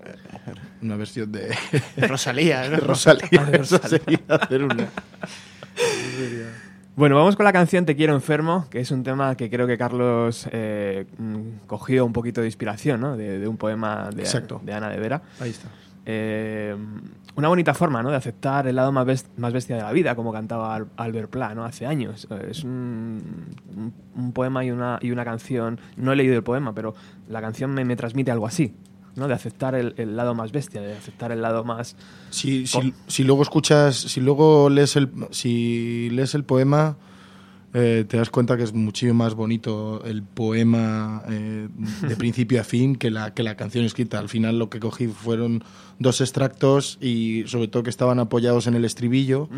eh, 0.04 0.14
una 0.82 0.96
versión 0.96 1.32
de 1.32 1.56
Rosalía, 1.96 2.68
¿no? 2.68 2.76
Rosalía. 2.86 3.48
Eso 3.52 3.78
sería 3.78 4.20
hacer 4.28 4.62
una. 4.62 4.88
Bueno, 6.96 7.16
vamos 7.16 7.34
con 7.34 7.42
la 7.42 7.52
canción 7.52 7.84
Te 7.84 7.96
quiero 7.96 8.14
enfermo, 8.14 8.68
que 8.70 8.78
es 8.78 8.92
un 8.92 9.02
tema 9.02 9.36
que 9.36 9.50
creo 9.50 9.66
que 9.66 9.76
Carlos 9.76 10.48
eh, 10.52 11.06
mm, 11.18 11.66
cogió 11.66 12.04
un 12.06 12.12
poquito 12.12 12.40
de 12.40 12.46
inspiración, 12.46 13.00
¿no? 13.00 13.16
De, 13.16 13.40
de 13.40 13.48
un 13.48 13.56
poema 13.56 14.10
de, 14.14 14.22
Exacto. 14.22 14.60
de 14.62 14.72
Ana 14.74 14.90
de 14.90 14.98
Vera. 14.98 15.22
Ahí 15.40 15.50
está. 15.50 15.68
Eh, 16.06 16.76
una 17.36 17.48
bonita 17.48 17.74
forma, 17.74 18.02
¿no? 18.02 18.10
De 18.10 18.16
aceptar 18.16 18.66
el 18.68 18.76
lado 18.76 18.92
más, 18.92 19.06
best- 19.06 19.26
más 19.36 19.52
bestia 19.52 19.76
de 19.76 19.82
la 19.82 19.92
vida, 19.92 20.14
como 20.14 20.32
cantaba 20.32 20.74
Al- 20.74 20.86
Albert 20.96 21.30
Pla, 21.30 21.54
¿no? 21.54 21.64
Hace 21.64 21.86
años. 21.86 22.28
Eh, 22.30 22.48
Es 22.50 22.62
un, 22.64 23.22
un- 23.76 23.92
un 24.14 24.32
poema 24.32 24.64
y 24.64 24.70
una, 24.70 24.98
y 25.02 25.10
una 25.10 25.24
canción. 25.24 25.80
No 25.96 26.12
he 26.12 26.16
leído 26.16 26.34
el 26.36 26.42
poema, 26.44 26.74
pero 26.74 26.94
la 27.28 27.40
canción 27.40 27.72
me, 27.74 27.84
me 27.84 27.96
transmite 27.96 28.30
algo 28.30 28.46
así, 28.46 28.74
¿no? 29.16 29.26
De 29.28 29.34
aceptar 29.34 29.74
el, 29.74 29.94
el 29.96 30.14
lado 30.16 30.34
más 30.34 30.52
bestia, 30.52 30.80
de 30.80 30.92
aceptar 30.96 31.32
el 31.32 31.42
lado 31.42 31.64
más. 31.64 31.96
Si, 32.30 32.66
si, 32.66 32.94
si 33.08 33.24
luego 33.24 33.42
escuchas, 33.42 33.96
si 33.96 34.20
luego 34.20 34.68
lees 34.70 34.94
el, 34.96 35.10
si 35.30 36.10
lees 36.12 36.34
el 36.36 36.44
poema, 36.44 36.96
eh, 37.76 38.04
te 38.06 38.16
das 38.16 38.30
cuenta 38.30 38.56
que 38.56 38.62
es 38.62 38.72
muchísimo 38.72 39.14
más 39.14 39.34
bonito 39.34 40.00
el 40.04 40.22
poema 40.22 41.24
eh, 41.28 41.68
de 42.02 42.16
principio 42.16 42.60
a 42.60 42.64
fin 42.64 42.94
que 42.94 43.10
la, 43.10 43.34
que 43.34 43.42
la 43.42 43.56
canción 43.56 43.84
escrita. 43.84 44.20
Al 44.20 44.28
final 44.28 44.60
lo 44.60 44.70
que 44.70 44.78
cogí 44.78 45.08
fueron 45.08 45.64
dos 45.98 46.20
extractos 46.20 46.98
y 47.00 47.42
sobre 47.48 47.66
todo 47.66 47.82
que 47.82 47.90
estaban 47.90 48.20
apoyados 48.20 48.68
en 48.68 48.76
el 48.76 48.84
estribillo. 48.84 49.48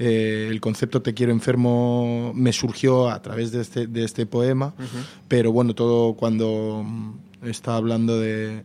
Eh, 0.00 0.48
el 0.50 0.60
concepto 0.60 1.00
Te 1.00 1.14
quiero 1.14 1.30
enfermo 1.30 2.32
me 2.34 2.52
surgió 2.52 3.08
a 3.08 3.22
través 3.22 3.52
de 3.52 3.60
este, 3.60 3.86
de 3.86 4.02
este 4.02 4.26
poema, 4.26 4.74
pero 5.28 5.52
bueno, 5.52 5.74
todo 5.74 6.14
cuando 6.14 6.84
está 7.40 7.76
hablando 7.76 8.18
de... 8.18 8.64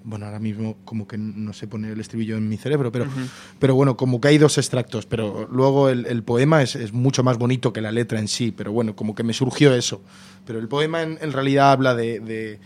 eh, 0.00 0.02
bueno, 0.04 0.26
ahora 0.26 0.38
mismo 0.38 0.76
como 0.84 1.06
que 1.06 1.18
no 1.18 1.52
sé 1.52 1.66
poner 1.68 1.92
el 1.92 2.00
estribillo 2.00 2.36
en 2.36 2.48
mi 2.48 2.56
cerebro, 2.56 2.90
pero, 2.92 3.06
pero 3.58 3.74
bueno, 3.74 3.96
como 3.96 4.20
que 4.20 4.28
hay 4.28 4.38
dos 4.38 4.58
extractos, 4.58 5.06
pero 5.06 5.48
luego 5.50 5.88
el, 5.88 6.06
el 6.06 6.22
poema 6.22 6.62
es, 6.62 6.76
es 6.76 6.92
mucho 6.92 7.22
más 7.22 7.38
bonito 7.38 7.72
que 7.72 7.80
la 7.80 7.92
letra 7.92 8.18
en 8.18 8.28
sí, 8.28 8.52
pero 8.56 8.72
bueno, 8.72 8.96
como 8.96 9.14
que 9.14 9.22
me 9.22 9.32
surgió 9.32 9.74
eso. 9.74 10.02
Pero 10.46 10.58
el 10.58 10.68
poema 10.68 11.02
en, 11.02 11.18
en 11.20 11.32
realidad 11.32 11.72
habla 11.72 11.94
de, 11.94 12.20
de- 12.20 12.60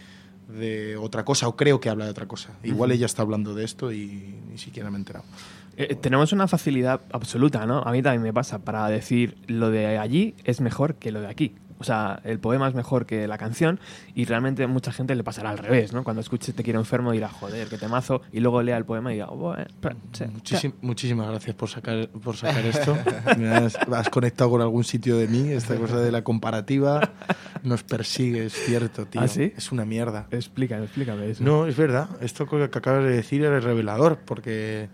de 0.49 0.97
otra 0.99 1.25
cosa, 1.25 1.49
o 1.49 1.57
creo 1.57 1.81
que 1.81 1.89
habla 1.89 2.05
de 2.05 2.11
otra 2.11 2.27
cosa. 2.29 2.51
Igual 2.63 2.93
ella 2.93 3.07
está 3.07 3.23
hablando 3.23 3.55
de 3.55 3.65
esto 3.65 3.91
y 3.93 4.35
ni 4.51 4.59
siquiera 4.59 4.91
me 4.91 4.97
he 4.97 5.01
enterado. 5.01 5.25
Eh, 5.77 5.97
tenemos 5.97 6.33
una 6.33 6.47
facilidad 6.47 7.01
absoluta, 7.13 7.65
¿no? 7.67 7.79
A 7.81 7.91
mí 7.93 8.03
también 8.03 8.23
me 8.23 8.33
pasa 8.33 8.59
para 8.59 8.87
decir 8.89 9.37
lo 9.47 9.71
de 9.71 9.99
allí 9.99 10.35
es 10.45 10.61
mejor 10.61 10.97
que 10.97 11.11
lo 11.13 11.21
de 11.23 11.29
aquí. 11.29 11.55
O 11.85 11.87
sea, 11.87 12.19
el 12.25 12.39
poema 12.39 12.67
es 12.67 12.73
mejor 12.75 13.05
que 13.05 13.29
la 13.29 13.37
canción 13.37 13.79
y 14.15 14.25
realmente 14.25 14.65
a 14.65 14.67
mucha 14.69 14.91
gente 14.91 15.15
le 15.15 15.23
pasará 15.23 15.51
al 15.51 15.59
revés, 15.59 15.93
¿no? 15.93 16.03
Cuando 16.03 16.23
escuche 16.23 16.55
Te 16.55 16.63
quiero 16.63 16.79
enfermo 16.79 17.13
dirá, 17.13 17.29
joder, 17.29 17.69
qué 17.69 17.77
temazo, 17.77 18.23
y 18.33 18.41
luego 18.41 18.63
lea 18.63 18.79
el 18.79 18.87
poema 18.87 19.11
y 19.13 19.17
diga, 19.17 19.27
bueno, 19.27 19.67
pero, 19.83 19.97
sí, 20.13 20.25
Muchísim- 20.25 20.73
muchísimas 20.81 21.29
gracias 21.29 21.55
por 21.55 21.69
sacar, 21.69 22.09
por 22.09 22.37
sacar 22.39 22.65
esto. 22.65 22.97
Me 23.39 23.49
has, 23.51 23.77
has 23.77 24.09
conectado 24.09 24.49
con 24.49 24.63
algún 24.63 24.83
sitio 24.85 25.19
de 25.19 25.29
mí. 25.29 25.51
Esta 25.51 25.77
cosa 25.77 25.99
de 26.01 26.11
la 26.11 26.25
comparativa 26.25 27.13
nos 27.63 27.83
persigue, 27.83 28.47
es 28.47 28.55
cierto, 28.55 29.05
tío. 29.05 29.21
¿Ah, 29.21 29.29
sí? 29.29 29.53
Es 29.55 29.71
una 29.71 29.85
mierda. 29.85 30.27
Explícame, 30.31 30.85
explícame 30.85 31.29
eso. 31.29 31.45
No, 31.45 31.67
es 31.67 31.77
verdad. 31.77 32.09
Esto 32.23 32.47
que 32.47 32.63
acabas 32.65 33.05
de 33.05 33.11
decir 33.11 33.45
era 33.45 33.61
revelador, 33.61 34.21
porque. 34.25 34.89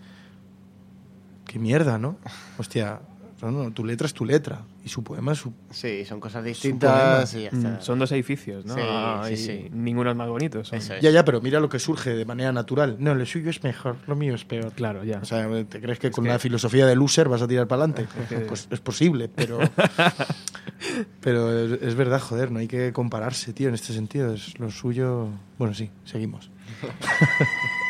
Qué 1.45 1.57
mierda, 1.59 1.97
¿no? 1.97 2.17
Hostia, 2.57 2.99
no, 3.41 3.51
no, 3.51 3.71
tu 3.71 3.83
letra 3.85 4.05
es 4.07 4.13
tu 4.13 4.23
letra 4.25 4.61
y 4.85 4.89
su 4.89 5.03
poema 5.03 5.31
es 5.31 5.39
su. 5.39 5.53
Sí, 5.71 6.05
son 6.05 6.19
cosas 6.19 6.43
distintas 6.43 7.33
y 7.33 7.43
ya 7.43 7.51
Mm, 7.51 7.81
son 7.81 7.97
dos 7.99 8.11
edificios, 8.11 8.65
¿no? 8.65 8.75
Sí, 8.75 8.81
Ah, 8.83 9.23
sí, 9.27 9.33
y 9.33 9.37
sí. 9.37 9.69
Ninguno 9.71 10.11
es 10.11 10.15
más 10.15 10.29
bonito. 10.29 10.63
son- 10.63 10.77
Eso 10.77 10.93
es. 10.95 11.01
Ya, 11.01 11.09
ya, 11.09 11.25
pero 11.25 11.41
mira 11.41 11.59
lo 11.59 11.69
que 11.69 11.79
surge 11.79 12.11
de 12.11 12.25
manera 12.25 12.51
natural. 12.51 12.97
No, 12.99 13.15
lo 13.15 13.25
suyo 13.25 13.49
es 13.49 13.63
mejor, 13.63 13.95
lo 14.07 14.15
mío 14.15 14.35
es 14.35 14.45
peor. 14.45 14.71
Claro, 14.73 15.03
ya. 15.03 15.19
O 15.19 15.25
sea, 15.25 15.47
¿te 15.65 15.81
crees 15.81 15.97
que 15.99 16.11
con 16.11 16.23
que- 16.23 16.29
una 16.29 16.39
filosofía 16.39 16.85
de 16.85 16.95
loser 16.95 17.29
vas 17.29 17.41
a 17.41 17.47
tirar 17.47 17.67
para 17.67 17.83
adelante? 17.85 18.07
Pues 18.47 18.67
es 18.69 18.79
posible, 18.79 19.29
pero. 19.33 19.59
pero 21.21 21.57
es, 21.75 21.81
es 21.81 21.95
verdad, 21.95 22.19
joder, 22.19 22.51
no 22.51 22.59
hay 22.59 22.67
que 22.67 22.91
compararse, 22.93 23.53
tío, 23.53 23.69
en 23.69 23.75
este 23.75 23.93
sentido. 23.93 24.33
Es 24.33 24.59
lo 24.59 24.69
suyo. 24.71 25.29
Bueno, 25.57 25.73
sí, 25.73 25.89
seguimos. 26.05 26.49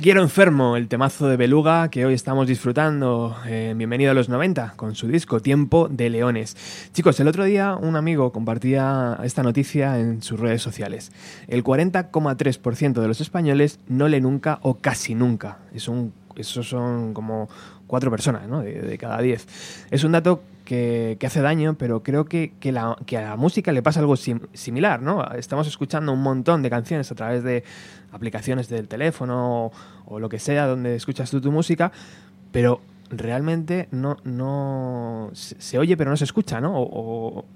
Quiero 0.00 0.22
enfermo, 0.22 0.76
el 0.76 0.86
temazo 0.86 1.26
de 1.28 1.36
Beluga 1.36 1.88
que 1.90 2.06
hoy 2.06 2.14
estamos 2.14 2.46
disfrutando. 2.46 3.36
Eh, 3.46 3.74
bienvenido 3.76 4.12
a 4.12 4.14
los 4.14 4.28
90 4.28 4.74
con 4.76 4.94
su 4.94 5.08
disco 5.08 5.40
Tiempo 5.40 5.88
de 5.88 6.08
Leones. 6.08 6.56
Chicos, 6.92 7.18
el 7.18 7.26
otro 7.26 7.44
día 7.44 7.74
un 7.74 7.96
amigo 7.96 8.30
compartía 8.30 9.18
esta 9.24 9.42
noticia 9.42 9.98
en 9.98 10.22
sus 10.22 10.38
redes 10.38 10.62
sociales. 10.62 11.10
El 11.48 11.64
40,3% 11.64 13.00
de 13.00 13.08
los 13.08 13.20
españoles 13.20 13.80
no 13.88 14.06
lee 14.06 14.20
nunca 14.20 14.60
o 14.62 14.74
casi 14.74 15.16
nunca. 15.16 15.58
Es 15.74 15.88
un, 15.88 16.12
son 16.42 17.12
como 17.12 17.48
cuatro 17.88 18.10
personas 18.10 18.46
¿no? 18.46 18.60
de, 18.60 18.80
de 18.80 18.98
cada 18.98 19.20
diez. 19.20 19.48
Es 19.90 20.04
un 20.04 20.12
dato 20.12 20.42
que, 20.68 21.18
hace 21.24 21.40
daño, 21.40 21.76
pero 21.78 22.02
creo 22.02 22.26
que, 22.26 22.52
que, 22.60 22.72
la, 22.72 22.94
que 23.06 23.16
a 23.16 23.22
la 23.22 23.36
música 23.36 23.72
le 23.72 23.82
pasa 23.82 24.00
algo 24.00 24.16
sim- 24.16 24.48
similar, 24.52 25.00
¿no? 25.00 25.24
Estamos 25.32 25.66
escuchando 25.66 26.12
un 26.12 26.20
montón 26.20 26.60
de 26.62 26.68
canciones 26.68 27.10
a 27.10 27.14
través 27.14 27.42
de 27.42 27.64
aplicaciones 28.12 28.68
del 28.68 28.86
teléfono 28.86 29.72
o, 30.04 30.20
lo 30.20 30.28
que 30.28 30.38
sea 30.38 30.66
donde 30.66 30.94
escuchas 30.94 31.30
tú 31.30 31.40
tu 31.40 31.50
música, 31.50 31.90
pero 32.52 32.82
realmente 33.08 33.88
no, 33.92 34.18
no 34.24 35.30
se, 35.32 35.78
oye 35.78 35.96
pero 35.96 36.10
no 36.10 36.18
se 36.18 36.24
escucha, 36.24 36.60
¿no? 36.60 36.74
O, 36.76 37.46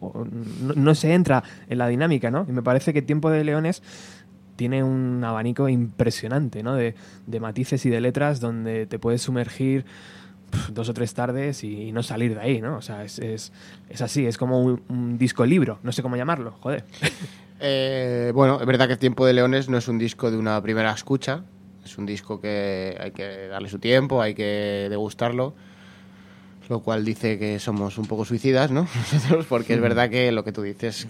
no, 0.00 0.74
no 0.74 0.94
se 0.96 1.14
entra 1.14 1.44
en 1.68 1.78
la 1.78 1.86
dinámica, 1.86 2.32
¿no? 2.32 2.46
Y 2.48 2.52
me 2.52 2.62
parece 2.62 2.92
que 2.92 3.00
Tiempo 3.00 3.30
de 3.30 3.44
Leones 3.44 3.80
tiene 4.56 4.82
un 4.82 5.22
abanico 5.22 5.68
impresionante, 5.68 6.64
¿no? 6.64 6.74
De, 6.74 6.96
de 7.28 7.38
matices 7.38 7.86
y 7.86 7.90
de 7.90 8.00
letras 8.00 8.40
donde 8.40 8.86
te 8.86 8.98
puedes 8.98 9.22
sumergir 9.22 9.84
dos 10.72 10.88
o 10.88 10.94
tres 10.94 11.14
tardes 11.14 11.64
y 11.64 11.92
no 11.92 12.02
salir 12.02 12.34
de 12.34 12.40
ahí, 12.40 12.60
¿no? 12.60 12.76
O 12.76 12.82
sea, 12.82 13.04
es, 13.04 13.18
es, 13.18 13.52
es 13.88 14.02
así, 14.02 14.26
es 14.26 14.38
como 14.38 14.60
un, 14.60 14.82
un 14.88 15.18
disco 15.18 15.44
libro, 15.44 15.78
no 15.82 15.92
sé 15.92 16.02
cómo 16.02 16.16
llamarlo, 16.16 16.52
joder. 16.60 16.84
Eh, 17.58 18.32
bueno, 18.34 18.60
es 18.60 18.66
verdad 18.66 18.86
que 18.86 18.98
Tiempo 18.98 19.24
de 19.24 19.32
Leones 19.32 19.70
no 19.70 19.78
es 19.78 19.88
un 19.88 19.96
disco 19.96 20.30
de 20.30 20.36
una 20.36 20.60
primera 20.60 20.92
escucha, 20.92 21.42
es 21.82 21.96
un 21.96 22.04
disco 22.04 22.38
que 22.38 22.94
hay 23.00 23.12
que 23.12 23.48
darle 23.48 23.70
su 23.70 23.78
tiempo, 23.78 24.20
hay 24.20 24.34
que 24.34 24.88
degustarlo, 24.90 25.54
lo 26.68 26.80
cual 26.80 27.04
dice 27.04 27.38
que 27.38 27.58
somos 27.58 27.98
un 27.98 28.06
poco 28.06 28.24
suicidas, 28.24 28.70
¿no? 28.70 28.86
Nosotros, 29.12 29.46
porque 29.46 29.74
es 29.74 29.80
verdad 29.80 30.10
que 30.10 30.32
lo 30.32 30.44
que 30.44 30.52
tú 30.52 30.62
dices, 30.62 31.06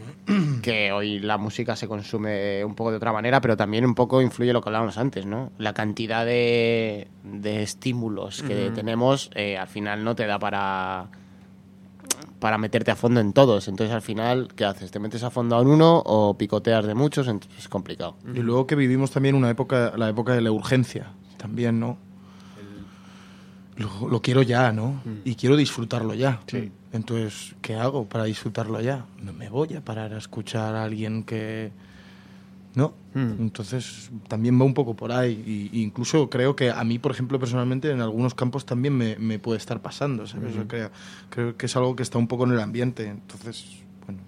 que 0.63 0.93
hoy 0.93 1.19
la 1.19 1.39
música 1.39 1.77
se 1.77 1.89
consume 1.89 2.65
un 2.65 2.75
poco 2.75 2.91
de 2.91 2.97
otra 2.99 3.13
manera, 3.13 3.41
pero 3.41 3.57
también 3.57 3.85
un 3.85 3.95
poco 3.95 4.21
influye 4.23 4.53
lo 4.53 4.61
que 4.61 4.69
hablábamos 4.69 4.99
antes, 4.99 5.27
¿no? 5.27 5.53
La 5.59 5.73
cantidad 5.73 6.25
de, 6.25 7.09
de 7.23 7.63
estímulos 7.63 8.43
que 8.43 8.71
tenemos 8.75 9.31
eh, 9.35 9.57
al 9.57 9.69
final 9.69 10.05
no 10.05 10.15
te 10.15 10.27
da 10.27 10.39
para 10.39 11.09
para 12.39 12.59
meterte 12.59 12.91
a 12.91 12.97
fondo 12.97 13.21
en 13.21 13.33
todos. 13.33 13.67
Entonces, 13.69 13.95
al 13.95 14.03
final, 14.03 14.49
¿qué 14.55 14.65
haces? 14.65 14.91
¿Te 14.91 14.99
metes 14.99 15.23
a 15.23 15.31
fondo 15.31 15.61
en 15.61 15.69
uno 15.69 16.03
o 16.05 16.37
picoteas 16.37 16.87
de 16.87 16.95
muchos? 16.95 17.29
Entonces, 17.29 17.61
es 17.61 17.69
complicado. 17.69 18.17
Y 18.35 18.41
luego 18.41 18.67
que 18.67 18.77
vivimos 18.77 19.11
también 19.11 19.35
una 19.35 19.51
época, 19.51 19.95
la 19.97 20.09
época 20.09 20.35
de 20.35 20.43
la 20.43 20.53
urgencia, 20.53 21.13
también, 21.39 21.81
¿no? 21.81 21.99
Lo, 23.77 24.09
lo 24.09 24.23
quiero 24.23 24.43
ya, 24.43 24.73
¿no? 24.73 25.03
Y 25.25 25.35
quiero 25.35 25.57
disfrutarlo 25.57 26.15
ya. 26.15 26.41
Entonces, 26.93 27.55
¿qué 27.61 27.75
hago 27.75 28.07
para 28.07 28.25
disfrutarlo 28.25 28.81
ya? 28.81 29.05
No 29.23 29.33
me 29.33 29.49
voy 29.51 29.75
a 29.75 29.85
parar 29.85 30.15
a 30.15 30.19
escuchar 30.19 30.75
a 30.75 30.85
alguien 30.85 31.23
que... 31.25 31.73
No, 32.75 32.95
Mm. 33.15 33.41
entonces 33.41 34.11
también 34.29 34.61
va 34.61 34.65
un 34.67 34.75
poco 34.75 34.95
por 34.95 35.11
ahí. 35.11 35.43
Y, 35.73 35.79
y 35.79 35.83
incluso 35.83 36.29
creo 36.29 36.55
que 36.55 36.71
a 36.71 36.85
mí, 36.85 36.99
por 36.99 37.13
ejemplo, 37.13 37.39
personalmente, 37.39 37.91
en 37.91 38.03
algunos 38.03 38.35
campos 38.35 38.67
también 38.67 38.95
me, 38.95 39.17
me 39.17 39.39
puede 39.39 39.57
estar 39.59 39.81
pasando, 39.81 40.27
¿sabes? 40.27 40.55
Yo 40.55 40.69
creo, 40.69 40.91
creo 41.31 41.57
que 41.57 41.65
es 41.65 41.75
algo 41.77 41.97
que 41.97 42.03
está 42.03 42.19
un 42.19 42.29
poco 42.29 42.45
en 42.45 42.53
el 42.53 42.61
ambiente. 42.61 43.07
Entonces, 43.09 43.79
bueno, 44.05 44.21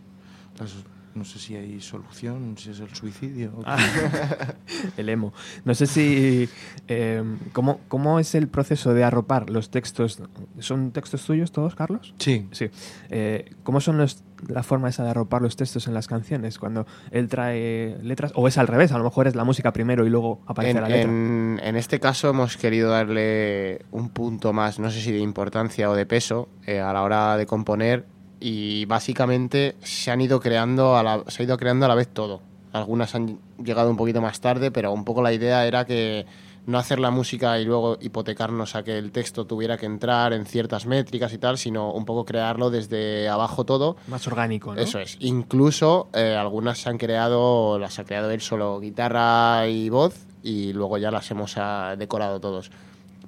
las- 0.58 0.72
no 1.18 1.24
sé 1.24 1.38
si 1.38 1.56
hay 1.56 1.80
solución, 1.80 2.56
si 2.56 2.70
es 2.70 2.80
el 2.80 2.94
suicidio. 2.94 3.52
o- 3.56 3.64
El 4.96 5.08
emo. 5.08 5.32
No 5.64 5.74
sé 5.74 5.86
si... 5.86 6.48
eh, 6.88 7.22
¿cómo, 7.52 7.80
¿Cómo 7.88 8.18
es 8.20 8.34
el 8.34 8.48
proceso 8.48 8.94
de 8.94 9.04
arropar 9.04 9.50
los 9.50 9.70
textos? 9.70 10.22
¿Son 10.58 10.92
textos 10.92 11.24
tuyos 11.24 11.52
todos, 11.52 11.74
Carlos? 11.74 12.14
Sí, 12.18 12.46
Sí. 12.52 12.70
Eh, 13.10 13.50
¿Cómo 13.62 13.80
son 13.80 13.98
los, 13.98 14.22
la 14.46 14.62
forma 14.62 14.88
esa 14.88 15.04
de 15.04 15.10
arropar 15.10 15.42
los 15.42 15.56
textos 15.56 15.86
en 15.88 15.94
las 15.94 16.06
canciones? 16.06 16.58
Cuando 16.58 16.86
él 17.10 17.28
trae 17.28 17.98
letras, 18.02 18.32
o 18.34 18.46
es 18.48 18.58
al 18.58 18.66
revés, 18.68 18.92
a 18.92 18.98
lo 18.98 19.04
mejor 19.04 19.26
es 19.26 19.34
la 19.34 19.44
música 19.44 19.72
primero 19.72 20.06
y 20.06 20.10
luego 20.10 20.40
aparece 20.46 20.76
En, 20.78 20.82
la 20.82 20.88
letra. 20.88 21.10
en- 21.10 21.60
en 21.62 21.76
este 21.76 22.00
caso 22.00 22.30
hemos 22.30 22.56
querido 22.56 22.90
darle 22.90 23.84
un 23.90 24.10
punto 24.10 24.52
más, 24.52 24.78
no 24.78 24.90
sé 24.90 25.00
si 25.00 25.12
de 25.12 25.18
importancia 25.18 25.90
o 25.90 25.94
de 25.94 26.06
peso, 26.06 26.48
eh, 26.66 26.80
a 26.80 26.92
la 26.92 27.02
hora 27.02 27.36
de 27.36 27.46
componer 27.46 28.06
y 28.40 28.84
básicamente 28.86 29.76
se 29.82 30.10
han 30.10 30.20
ido 30.20 30.40
creando 30.40 30.96
a 30.96 31.02
la, 31.02 31.24
se 31.28 31.42
ha 31.42 31.46
ido 31.46 31.56
creando 31.56 31.86
a 31.86 31.88
la 31.88 31.94
vez 31.94 32.08
todo. 32.08 32.40
Algunas 32.72 33.14
han 33.14 33.38
llegado 33.62 33.90
un 33.90 33.96
poquito 33.96 34.20
más 34.20 34.40
tarde, 34.40 34.70
pero 34.70 34.92
un 34.92 35.04
poco 35.04 35.22
la 35.22 35.32
idea 35.32 35.66
era 35.66 35.84
que 35.84 36.26
no 36.68 36.78
hacer 36.78 36.98
la 37.00 37.10
música 37.10 37.58
y 37.58 37.64
luego 37.64 37.96
hipotecarnos 37.98 38.76
a 38.76 38.82
que 38.82 38.98
el 38.98 39.10
texto 39.10 39.46
tuviera 39.46 39.78
que 39.78 39.86
entrar 39.86 40.34
en 40.34 40.44
ciertas 40.44 40.84
métricas 40.84 41.32
y 41.32 41.38
tal, 41.38 41.56
sino 41.56 41.92
un 41.92 42.04
poco 42.04 42.26
crearlo 42.26 42.68
desde 42.68 43.26
abajo 43.26 43.64
todo 43.64 43.96
Más 44.06 44.26
orgánico, 44.26 44.74
¿no? 44.74 44.80
eso 44.80 44.98
es. 44.98 45.16
Incluso 45.20 46.08
eh, 46.12 46.36
algunas 46.38 46.78
se 46.78 46.90
han 46.90 46.98
creado, 46.98 47.78
las 47.78 47.98
ha 47.98 48.04
creado 48.04 48.30
él 48.30 48.42
solo 48.42 48.80
guitarra 48.80 49.66
y 49.66 49.88
voz 49.88 50.26
y 50.42 50.74
luego 50.74 50.98
ya 50.98 51.10
las 51.10 51.30
hemos 51.30 51.54
ah, 51.56 51.96
decorado 51.96 52.38
todos. 52.38 52.70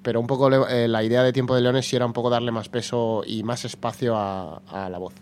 Pero 0.02 0.18
un 0.20 0.26
poco 0.26 0.50
eh, 0.68 0.88
la 0.88 1.02
idea 1.04 1.22
de 1.22 1.32
Tiempo 1.32 1.54
de 1.54 1.60
Leones 1.60 1.86
sí 1.86 1.94
era 1.96 2.06
un 2.06 2.12
poco 2.12 2.30
darle 2.30 2.50
más 2.52 2.68
peso 2.68 3.22
y 3.26 3.42
más 3.42 3.64
espacio 3.64 4.16
a, 4.16 4.60
la 4.90 4.98
voz. 4.98 5.12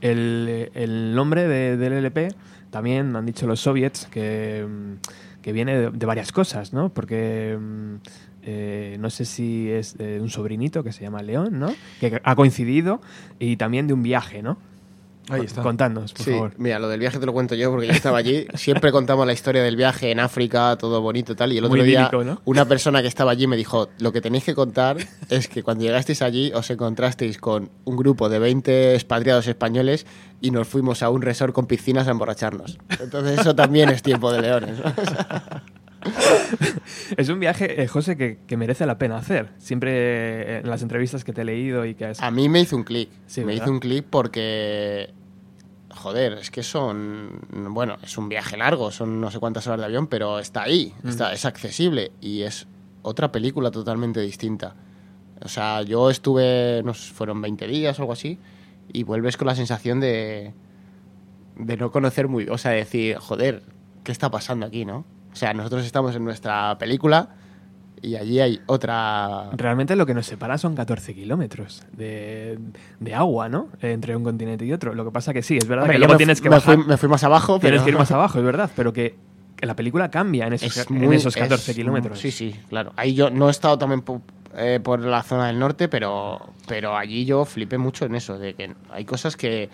El, 0.00 0.70
el 0.74 1.14
nombre 1.14 1.48
de- 1.48 1.76
del 1.76 1.92
LP 1.94 2.28
también 2.70 3.14
han 3.16 3.26
dicho 3.26 3.46
los 3.46 3.60
soviets 3.60 4.06
que, 4.06 4.66
mm, 4.68 5.42
que 5.42 5.52
viene 5.52 5.76
de, 5.78 5.90
de 5.90 6.06
varias 6.06 6.32
cosas, 6.32 6.72
¿no? 6.72 6.90
Porque 6.90 7.58
mm, 7.60 7.94
eh, 8.42 8.96
no 9.00 9.10
sé 9.10 9.24
si 9.24 9.70
es 9.70 9.96
de 9.98 10.20
un 10.20 10.30
sobrinito 10.30 10.84
que 10.84 10.92
se 10.92 11.02
llama 11.02 11.22
León, 11.22 11.58
¿no? 11.58 11.74
Que 12.00 12.20
ha 12.22 12.36
coincidido 12.36 13.00
y 13.38 13.56
también 13.56 13.86
de 13.88 13.94
un 13.94 14.02
viaje, 14.02 14.42
¿no? 14.42 14.58
Ahí 15.28 15.42
está. 15.44 15.62
Contadnos, 15.62 16.12
por 16.12 16.24
Sí, 16.24 16.30
favor. 16.30 16.52
mira, 16.56 16.78
lo 16.78 16.88
del 16.88 17.00
viaje 17.00 17.18
te 17.18 17.26
lo 17.26 17.32
cuento 17.32 17.54
yo 17.56 17.70
porque 17.70 17.86
yo 17.88 17.92
estaba 17.92 18.18
allí. 18.18 18.46
Siempre 18.54 18.92
contamos 18.92 19.26
la 19.26 19.32
historia 19.32 19.62
del 19.62 19.74
viaje 19.76 20.10
en 20.12 20.20
África, 20.20 20.76
todo 20.78 21.00
bonito 21.00 21.32
y 21.32 21.34
tal. 21.36 21.52
Y 21.52 21.58
el 21.58 21.64
otro 21.64 21.76
Muy 21.76 21.86
día, 21.86 22.02
idílico, 22.10 22.22
¿no? 22.24 22.40
una 22.44 22.64
persona 22.66 23.02
que 23.02 23.08
estaba 23.08 23.32
allí 23.32 23.46
me 23.46 23.56
dijo: 23.56 23.88
Lo 23.98 24.12
que 24.12 24.20
tenéis 24.20 24.44
que 24.44 24.54
contar 24.54 24.98
es 25.28 25.48
que 25.48 25.62
cuando 25.62 25.84
llegasteis 25.84 26.22
allí 26.22 26.52
os 26.54 26.70
encontrasteis 26.70 27.38
con 27.38 27.70
un 27.84 27.96
grupo 27.96 28.28
de 28.28 28.38
20 28.38 28.94
expatriados 28.94 29.46
españoles 29.48 30.06
y 30.40 30.50
nos 30.52 30.68
fuimos 30.68 31.02
a 31.02 31.10
un 31.10 31.22
resort 31.22 31.52
con 31.52 31.66
piscinas 31.66 32.06
a 32.06 32.12
emborracharnos. 32.12 32.78
Entonces, 33.00 33.40
eso 33.40 33.54
también 33.56 33.88
es 33.88 34.02
tiempo 34.02 34.32
de 34.32 34.42
leones. 34.42 34.78
¿no? 34.78 34.84
Es 37.16 37.28
un 37.28 37.40
viaje, 37.40 37.82
eh, 37.82 37.88
José, 37.88 38.16
que, 38.16 38.38
que 38.46 38.56
merece 38.56 38.86
la 38.86 38.98
pena 38.98 39.16
hacer. 39.16 39.50
Siempre 39.58 39.90
eh, 39.92 40.58
en 40.58 40.70
las 40.70 40.82
entrevistas 40.82 41.24
que 41.24 41.32
te 41.32 41.42
he 41.42 41.44
leído 41.44 41.84
y 41.84 41.94
que 41.94 42.06
has... 42.06 42.22
A 42.22 42.30
mí 42.30 42.48
me 42.48 42.60
hizo 42.60 42.76
un 42.76 42.84
clic. 42.84 43.10
Sí, 43.26 43.40
me 43.40 43.46
¿verdad? 43.48 43.64
hizo 43.64 43.72
un 43.72 43.80
clic 43.80 44.06
porque. 44.08 45.12
Joder, 45.90 46.34
es 46.34 46.50
que 46.50 46.62
son. 46.62 47.40
Bueno, 47.70 47.96
es 48.02 48.18
un 48.18 48.28
viaje 48.28 48.56
largo, 48.56 48.90
son 48.90 49.20
no 49.20 49.30
sé 49.30 49.38
cuántas 49.38 49.66
horas 49.66 49.80
de 49.80 49.86
avión, 49.86 50.08
pero 50.08 50.38
está 50.38 50.62
ahí, 50.62 50.92
está, 51.04 51.32
es 51.32 51.46
accesible 51.46 52.12
y 52.20 52.42
es 52.42 52.66
otra 53.02 53.32
película 53.32 53.70
totalmente 53.70 54.20
distinta. 54.20 54.74
O 55.40 55.48
sea, 55.48 55.82
yo 55.82 56.10
estuve, 56.10 56.82
no 56.84 56.92
sé, 56.92 57.12
fueron 57.14 57.40
20 57.40 57.66
días 57.66 57.98
o 57.98 58.02
algo 58.02 58.12
así, 58.12 58.38
y 58.92 59.04
vuelves 59.04 59.38
con 59.38 59.46
la 59.46 59.54
sensación 59.54 60.00
de. 60.00 60.52
de 61.56 61.76
no 61.78 61.90
conocer 61.90 62.28
muy. 62.28 62.46
O 62.50 62.58
sea, 62.58 62.72
de 62.72 62.78
decir, 62.78 63.16
joder, 63.16 63.62
¿qué 64.04 64.12
está 64.12 64.30
pasando 64.30 64.66
aquí, 64.66 64.84
no? 64.84 65.04
O 65.36 65.38
sea, 65.38 65.52
nosotros 65.52 65.84
estamos 65.84 66.16
en 66.16 66.24
nuestra 66.24 66.78
película 66.78 67.28
y 68.00 68.16
allí 68.16 68.40
hay 68.40 68.58
otra. 68.64 69.50
Realmente 69.52 69.94
lo 69.94 70.06
que 70.06 70.14
nos 70.14 70.24
separa 70.24 70.56
son 70.56 70.74
14 70.74 71.14
kilómetros 71.14 71.82
de, 71.92 72.58
de 73.00 73.14
agua, 73.14 73.50
¿no? 73.50 73.68
Entre 73.82 74.16
un 74.16 74.24
continente 74.24 74.64
y 74.64 74.72
otro. 74.72 74.94
Lo 74.94 75.04
que 75.04 75.10
pasa 75.10 75.34
que 75.34 75.42
sí, 75.42 75.58
es 75.58 75.68
verdad 75.68 75.82
Hombre, 75.84 75.96
que 75.96 75.98
luego 75.98 76.14
me, 76.14 76.16
tienes 76.16 76.40
que 76.40 76.48
me 76.48 76.56
bajar. 76.56 76.76
fui, 76.76 76.84
me 76.86 76.96
fui 76.96 77.08
más 77.10 77.22
abajo, 77.22 77.58
pero 77.60 77.72
Tienes 77.72 77.82
que 77.82 77.90
ir 77.90 77.98
más 77.98 78.10
abajo, 78.12 78.38
es 78.38 78.44
verdad, 78.46 78.70
pero 78.74 78.94
que, 78.94 79.14
la 79.60 79.76
película 79.76 80.10
cambia 80.10 80.46
en 80.46 80.54
esos, 80.54 80.74
es 80.74 80.90
en 80.90 80.96
muy- 80.96 81.16
esos 81.16 81.34
14 81.36 81.70
es- 81.72 81.76
kilómetros. 81.76 82.18
Sí, 82.18 82.30
sí, 82.30 82.54
claro. 82.70 82.94
Ahí 82.96 83.12
yo 83.14 83.28
no 83.28 83.48
he 83.48 83.50
estado 83.50 83.76
también 83.76 84.00
po- 84.00 84.22
eh, 84.56 84.80
por 84.82 85.00
la 85.00 85.22
zona 85.22 85.48
del 85.48 85.58
norte, 85.58 85.88
pero, 85.88 86.40
pero 86.66 86.96
allí 86.96 87.26
yo 87.26 87.44
flipé 87.44 87.76
mucho 87.76 88.06
en 88.06 88.14
eso, 88.14 88.38
de 88.38 88.54
que 88.54 88.74
hay 88.90 89.04
cosas 89.04 89.36
que... 89.36 89.68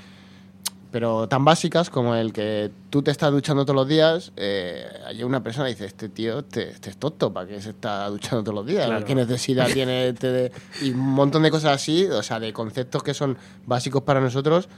Pero 0.93 1.27
tan 1.27 1.43
básicas 1.45 1.89
como 1.89 2.15
el 2.15 2.33
que 2.35 2.71
tú 2.91 3.03
te 3.03 3.11
estás 3.11 3.33
duchando 3.33 3.65
todos 3.65 3.75
los 3.75 3.89
días, 3.89 4.31
eh, 4.37 4.85
hay 5.07 5.25
una 5.25 5.43
persona 5.43 5.65
que 5.67 5.73
dice, 5.73 5.87
este 5.87 6.11
tío 6.11 6.41
este, 6.41 6.69
este 6.71 6.91
es 6.91 6.99
tonto, 6.99 7.33
¿para 7.33 7.49
qué 7.49 7.61
se 7.63 7.71
está 7.71 8.07
duchando 8.09 8.45
todos 8.45 8.55
los 8.55 8.67
días? 8.67 8.87
Claro. 8.87 9.05
¿Qué 9.07 9.15
necesidad 9.15 9.69
tiene? 9.73 10.09
este 10.09 10.31
de-?" 10.31 10.53
Y 10.83 10.91
un 10.91 11.01
montón 11.01 11.43
de 11.43 11.51
cosas 11.51 11.75
así, 11.75 12.05
o 12.05 12.23
sea, 12.23 12.39
de 12.39 12.53
conceptos 12.53 13.03
que 13.03 13.15
son 13.15 13.39
básicos 13.67 14.03
para 14.03 14.21
nosotros, 14.21 14.69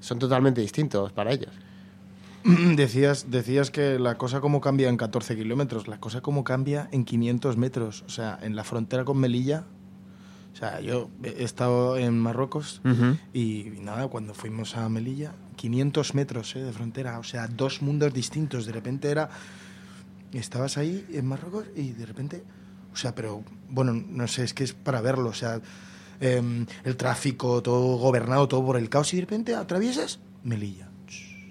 son 0.00 0.18
totalmente 0.18 0.60
distintos 0.60 1.12
para 1.12 1.32
ellos. 1.32 1.52
Decías, 2.74 3.30
decías 3.30 3.70
que 3.70 3.98
la 3.98 4.16
cosa 4.16 4.40
como 4.40 4.60
cambia 4.60 4.88
en 4.88 4.96
14 4.96 5.36
kilómetros, 5.36 5.88
la 5.88 6.00
cosa 6.00 6.20
como 6.20 6.42
cambia 6.42 6.88
en 6.90 7.04
500 7.04 7.56
metros, 7.56 8.02
o 8.06 8.08
sea, 8.08 8.38
en 8.42 8.56
la 8.56 8.64
frontera 8.64 9.04
con 9.04 9.18
Melilla. 9.18 9.64
O 10.52 10.56
sea, 10.56 10.80
yo 10.80 11.10
he 11.22 11.44
estado 11.44 11.96
en 11.96 12.18
Marruecos 12.18 12.80
Ujú. 12.84 13.16
y 13.32 13.66
nada, 13.82 14.08
cuando 14.08 14.34
fuimos 14.34 14.76
a 14.76 14.88
Melilla, 14.88 15.32
500 15.60 16.14
metros 16.14 16.56
eh, 16.56 16.60
de 16.62 16.72
frontera, 16.72 17.18
o 17.18 17.22
sea, 17.22 17.46
dos 17.46 17.82
mundos 17.82 18.14
distintos. 18.14 18.64
De 18.64 18.72
repente 18.72 19.10
era 19.10 19.28
estabas 20.32 20.78
ahí 20.78 21.06
en 21.12 21.26
Marruecos 21.26 21.66
y 21.76 21.92
de 21.92 22.06
repente, 22.06 22.42
o 22.94 22.96
sea, 22.96 23.14
pero 23.14 23.44
bueno, 23.68 23.92
no 23.92 24.26
sé, 24.26 24.44
es 24.44 24.54
que 24.54 24.64
es 24.64 24.72
para 24.72 25.02
verlo, 25.02 25.28
o 25.28 25.34
sea, 25.34 25.60
em, 26.20 26.64
el 26.84 26.96
tráfico, 26.96 27.62
todo 27.62 27.98
gobernado, 27.98 28.48
todo 28.48 28.64
por 28.64 28.78
el 28.78 28.88
caos 28.88 29.12
y 29.12 29.16
de 29.16 29.22
repente 29.22 29.54
atraviesas 29.54 30.18
Melilla, 30.44 30.88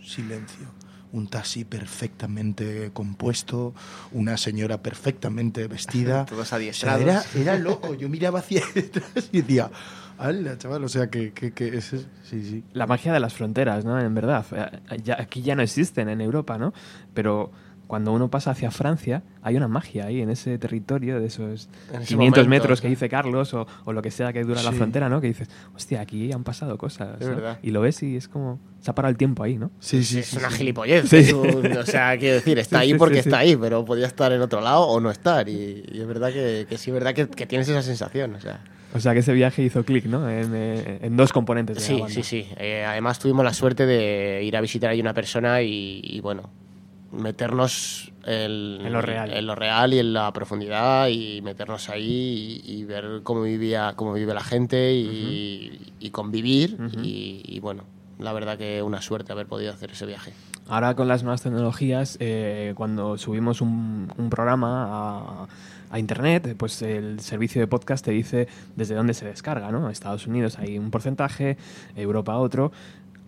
silencio. 0.04 0.68
Un 1.12 1.28
taxi 1.28 1.66
perfectamente 1.66 2.92
compuesto, 2.94 3.74
una 4.12 4.38
señora 4.38 4.82
perfectamente 4.82 5.68
vestida. 5.68 6.26
Todos 6.30 6.42
O 6.42 6.46
sea, 6.46 6.58
adiestrados. 6.58 7.02
era, 7.02 7.24
era 7.36 7.58
loco. 7.58 7.96
Yo 7.96 8.10
miraba 8.10 8.40
hacia 8.40 8.64
detrás 8.76 9.30
y 9.32 9.42
decía, 9.42 9.72
¡hala, 10.20 10.58
chaval! 10.58 10.84
O 10.84 10.90
sea, 10.90 11.10
que, 11.10 11.32
que, 11.34 11.52
que 11.52 11.78
ese- 11.78 12.06
sí, 12.24 12.44
sí. 12.44 12.64
La 12.74 12.86
magia 12.88 13.12
de 13.14 13.20
las 13.20 13.34
fronteras, 13.34 13.86
¿no? 13.86 14.00
En 14.00 14.14
verdad. 14.14 14.46
Eh, 14.52 14.98
ya- 15.04 15.18
aquí 15.20 15.42
ya 15.42 15.56
no 15.56 15.62
existen 15.64 16.10
en 16.10 16.22
Europa, 16.22 16.58
¿no? 16.58 16.74
Pero 17.14 17.52
cuando 17.88 18.14
uno 18.14 18.30
pasa 18.30 18.52
hacia 18.52 18.70
Francia, 18.70 19.24
hay 19.42 19.58
una 19.58 19.68
magia 19.68 20.06
ahí 20.06 20.22
en 20.22 20.30
ese 20.30 20.60
territorio 20.60 21.20
de 21.20 21.26
esos 21.26 21.70
En 21.92 22.02
ese 22.04 22.10
500 22.10 22.16
momento, 22.46 22.50
metros 22.50 22.82
que 22.82 22.88
dice 22.88 23.10
Carlos 23.10 23.52
o, 23.56 23.66
o 23.84 23.94
lo 23.94 24.04
que 24.04 24.12
sea 24.12 24.32
que 24.32 24.44
dura 24.44 24.62
la 24.62 24.72
frontera, 24.72 25.10
¿no? 25.10 25.20
Que 25.22 25.28
dices, 25.28 25.50
hostia, 25.76 26.00
aquí 26.02 26.32
han 26.32 26.44
pasado 26.44 26.78
cosas. 26.78 27.20
Es 27.20 27.28
¿no? 27.28 27.36
verdad. 27.38 27.58
Y 27.64 27.72
lo 27.72 27.82
ves 27.82 28.04
y 28.04 28.16
es 28.16 28.28
como, 28.28 28.60
se 28.80 28.92
ha 28.92 28.94
parado 28.94 29.10
el 29.10 29.18
tiempo 29.18 29.42
ahí, 29.42 29.58
¿no? 29.58 29.72
Sí, 29.80 30.04
sí, 30.04 30.20
es 30.20 30.28
sí, 30.28 30.38
una 30.38 30.52
sí. 30.52 30.58
gilipollez. 30.58 31.10
Sí. 31.10 31.16
es 31.18 31.34
un- 31.34 31.66
o 31.78 31.86
sea, 31.86 32.16
quiero 32.20 32.36
decir, 32.36 32.60
está 32.60 32.78
Sí, 32.84 32.92
ahí 32.92 32.94
porque 32.94 33.16
sí, 33.16 33.24
sí. 33.24 33.30
está 33.30 33.40
ahí, 33.40 33.56
pero 33.56 33.84
podía 33.84 34.06
estar 34.06 34.32
en 34.34 34.42
otro 34.42 34.62
lado 34.62 34.82
o 34.84 35.00
no 35.00 35.10
estar. 35.10 35.50
Y, 35.50 35.84
y 35.92 36.00
es 36.00 36.06
verdad 36.08 36.32
que, 36.32 36.68
que 36.70 36.78
sí, 36.78 36.92
es 36.92 36.94
verdad 36.94 37.16
que, 37.16 37.28
que 37.28 37.48
tienes 37.48 37.68
esa 37.70 37.82
sensación. 37.82 38.36
O 38.36 38.40
sea. 38.40 38.60
O 38.94 39.00
sea 39.00 39.14
que 39.14 39.20
ese 39.20 39.34
viaje 39.34 39.62
hizo 39.64 39.84
clic, 39.86 40.06
¿no? 40.06 40.28
En, 40.30 40.52
eh, 40.56 41.00
en 41.04 41.16
dos 41.16 41.32
componentes 41.32 41.76
de 41.78 41.82
la 41.82 41.88
Sí, 41.88 41.94
banda. 42.02 42.10
sí, 42.14 42.24
sí. 42.24 42.48
Eh, 42.58 42.84
además 42.86 43.20
tuvimos 43.20 43.46
la 43.46 43.54
suerte 43.54 43.86
de 43.86 44.42
ir 44.44 44.58
a 44.58 44.62
visitar 44.62 44.90
ahí 44.90 45.00
una 45.00 45.14
persona 45.14 45.62
y, 45.62 46.02
y, 46.04 46.20
bueno, 46.22 46.50
meternos 47.12 48.12
el- 48.26 48.82
En 48.84 48.94
lo 48.94 49.02
real. 49.02 49.32
en 49.34 49.46
lo 49.46 49.56
real 49.56 49.94
y 49.94 50.00
en 50.00 50.14
la 50.14 50.32
profundidad 50.34 51.08
y 51.08 51.42
meternos 51.42 51.90
ahí 51.90 52.62
y, 52.66 52.74
y 52.80 52.86
ver 52.86 53.22
cómo 53.24 53.42
vivía, 53.44 53.94
cómo 53.96 54.14
vive 54.14 54.34
la 54.34 54.44
gente 54.44 54.94
y, 54.94 55.94
y 56.00 56.10
convivir 56.12 56.76
Ujú. 56.80 57.00
y, 57.04 57.42
y, 57.46 57.60
bueno, 57.60 57.84
la 58.20 58.34
verdad 58.34 58.58
que 58.58 58.82
una 58.82 59.02
suerte 59.02 59.32
haber 59.32 59.48
podido 59.48 59.72
hacer 59.72 59.92
ese 59.92 60.06
viaje. 60.06 60.34
Ahora 60.68 60.96
con 60.96 61.08
las 61.08 61.24
nuevas 61.24 61.42
tecnologías, 61.42 62.18
eh, 62.20 62.74
cuando 62.76 63.18
subimos 63.18 63.62
un, 63.62 64.12
un 64.18 64.30
programa 64.30 64.86
a, 65.44 65.48
a 65.92 66.00
internet, 66.00 66.56
pues 66.58 66.82
el 66.82 67.20
servicio 67.20 67.60
de 67.62 67.68
podcast 67.68 68.06
te 68.06 68.12
dice 68.12 68.48
desde 68.76 68.96
dónde 68.96 69.14
se 69.14 69.26
descarga, 69.26 69.72
¿no? 69.72 69.90
Estados 69.90 70.28
Unidos 70.28 70.58
hay 70.60 70.78
un 70.78 70.92
porcentaje, 70.92 71.58
Europa 71.96 72.38
otro, 72.38 72.72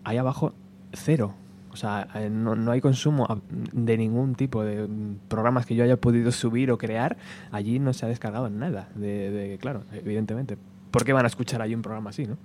ahí 0.03 0.17
abajo 0.17 0.53
cero. 0.93 1.33
O 1.73 1.77
sea, 1.77 2.07
eh, 2.15 2.29
no, 2.29 2.55
no 2.57 2.71
hay 2.71 2.81
consumo 2.81 3.41
de 3.49 3.97
ningún 3.97 4.35
tipo 4.35 4.61
de 4.63 4.87
programas 5.29 5.65
que 5.65 5.73
yo 5.73 5.85
haya 5.85 5.95
podido 5.95 6.29
subir 6.33 6.69
o 6.69 6.77
crear. 6.77 7.15
Allí 7.51 7.79
no 7.79 7.93
se 7.93 8.05
ha 8.05 8.09
descargado 8.09 8.49
nada. 8.49 8.89
De, 8.95 9.31
de- 9.31 9.57
claro, 9.57 9.83
evidentemente. 9.93 10.57
¿Por 10.91 11.05
qué 11.05 11.13
van 11.13 11.23
a 11.23 11.27
escuchar 11.29 11.61
allí 11.61 11.73
un 11.73 11.81
programa 11.81 12.09
así, 12.09 12.27
no? 12.27 12.35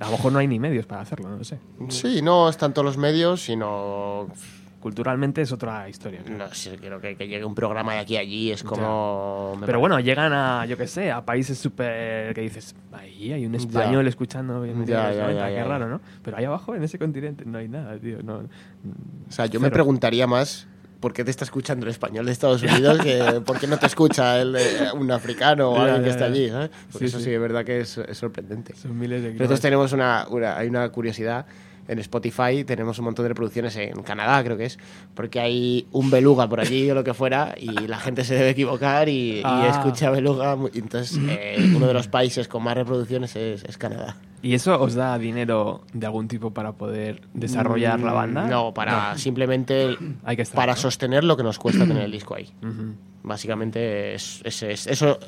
A 0.00 0.06
lo 0.06 0.10
mejor 0.16 0.32
no 0.32 0.40
hay 0.40 0.48
ni 0.48 0.58
medios 0.58 0.86
para 0.86 1.02
hacerlo, 1.02 1.28
no 1.28 1.36
lo 1.36 1.44
sé. 1.44 1.60
Sí, 1.88 2.20
no 2.20 2.48
es 2.48 2.56
tanto 2.56 2.82
los 2.82 2.96
medios, 2.98 3.42
sino 3.44 4.26
Culturalmente 4.84 5.40
es 5.40 5.50
otra 5.50 5.88
historia. 5.88 6.20
creo. 6.22 6.36
no 6.36 6.52
sé, 6.52 6.76
creo 6.76 7.00
que, 7.00 7.16
que 7.16 7.26
llegue 7.26 7.42
un 7.46 7.54
programa 7.54 7.94
de 7.94 8.00
aquí 8.00 8.18
a 8.18 8.20
allí 8.20 8.50
es 8.52 8.62
como 8.62 9.52
me 9.54 9.60
Pero 9.60 9.66
parece- 9.66 9.80
bueno, 9.80 9.98
llegan 10.00 10.34
a, 10.34 10.66
yo 10.66 10.76
qué 10.76 10.86
sé, 10.86 11.10
a 11.10 11.24
países 11.24 11.56
súper 11.56 12.34
que 12.34 12.42
dices, 12.42 12.76
ahí 12.92 13.32
hay 13.32 13.46
un 13.46 13.54
español 13.54 14.06
escuchando 14.06 14.62
en 14.62 14.84
Ya, 14.84 15.08
los 15.08 15.16
ya, 15.16 15.22
90, 15.22 15.40
ya, 15.40 15.48
qué 15.48 15.54
ya, 15.54 15.64
raro. 15.64 15.88
¿no? 15.88 16.02
Pero 16.22 16.36
ahí 16.36 16.44
abajo, 16.44 16.74
en 16.74 16.84
ese 16.84 16.98
continente, 16.98 17.46
no 17.46 17.56
hay 17.56 17.66
nada, 17.66 17.96
tío. 17.98 18.22
No, 18.22 18.40
O 18.40 19.32
sea, 19.32 19.46
yo 19.46 19.58
me 19.58 19.68
cero. 19.68 19.72
preguntaría 19.72 20.26
más 20.26 20.66
por 21.00 21.14
qué 21.14 21.24
te 21.24 21.30
está 21.30 21.44
escuchando 21.46 21.86
el 21.86 21.90
español 21.90 22.26
de 22.26 22.32
Estados 22.32 22.62
Unidos 22.62 22.98
que 22.98 23.40
por 23.46 23.58
qué 23.58 23.66
no 23.66 23.78
te 23.78 23.86
escucha 23.86 24.38
el, 24.42 24.54
eh, 24.54 24.88
un 24.94 25.10
africano 25.10 25.70
o 25.70 25.76
Ya, 25.76 25.82
alguien 25.94 26.02
que 26.02 26.08
ya, 26.08 26.12
está 26.14 26.28
ya. 26.28 26.34
allí. 26.34 26.48
¿sabes? 26.50 26.70
Porque 26.92 26.98
Sí, 26.98 27.04
eso 27.06 27.18
sí. 27.20 27.24
sí, 27.24 27.30
es 27.32 27.40
verdad 27.40 27.64
que 27.64 27.80
es, 27.80 27.96
es 27.96 28.18
sorprendente. 28.18 28.74
Son 28.76 28.98
miles 28.98 29.22
de 29.22 29.28
Nosotros 29.32 29.60
kilómetros. 29.60 29.60
tenemos 29.62 29.92
una, 29.94 30.26
una- 30.28 30.58
hay 30.58 30.68
una 30.68 30.86
curiosidad. 30.90 31.46
En 31.86 31.98
Spotify 31.98 32.64
tenemos 32.64 32.98
un 32.98 33.04
montón 33.06 33.24
de 33.24 33.28
reproducciones 33.28 33.76
en 33.76 34.02
Canadá, 34.02 34.42
creo 34.42 34.56
que 34.56 34.64
es, 34.64 34.78
porque 35.14 35.40
hay 35.40 35.86
un 35.92 36.10
beluga 36.10 36.48
por 36.48 36.60
allí 36.60 36.90
o 36.90 36.94
lo 36.94 37.04
que 37.04 37.12
fuera 37.14 37.54
y 37.60 37.68
la 37.86 37.98
gente 37.98 38.24
se 38.24 38.34
debe 38.34 38.50
equivocar 38.50 39.08
y, 39.08 39.38
y 39.38 39.42
Ah. 39.44 39.68
escucha 39.70 40.10
beluga. 40.10 40.56
Entonces, 40.74 41.18
eh, 41.28 41.72
uno 41.76 41.86
de 41.86 41.94
los 41.94 42.08
países 42.08 42.48
con 42.48 42.62
más 42.62 42.74
reproducciones 42.74 43.36
es, 43.36 43.64
es 43.64 43.76
Canadá. 43.78 44.16
¿Y 44.42 44.52
eso 44.54 44.78
os 44.80 44.94
da 44.94 45.16
dinero 45.18 45.82
de 45.94 46.04
algún 46.06 46.28
tipo 46.28 46.50
para 46.52 46.72
poder 46.72 47.22
desarrollar 47.32 47.98
la 48.00 48.12
banda? 48.12 48.44
Mm, 48.44 48.50
No, 48.50 48.74
para 48.74 49.16
simplemente 49.16 49.96
Hay 50.24 50.36
que 50.36 50.42
estar, 50.42 50.56
para 50.56 50.72
¿no? 50.72 50.78
sostener 50.78 51.24
lo 51.24 51.36
que 51.36 51.42
nos 51.42 51.58
cuesta 51.58 51.86
tener 51.86 52.02
el 52.04 52.12
disco 52.12 52.34
ahí. 52.34 52.50
Básicamente 53.22 54.14
es, 54.14 54.42
es- 54.44 54.62
es- 54.64 54.86
eso 54.86 55.18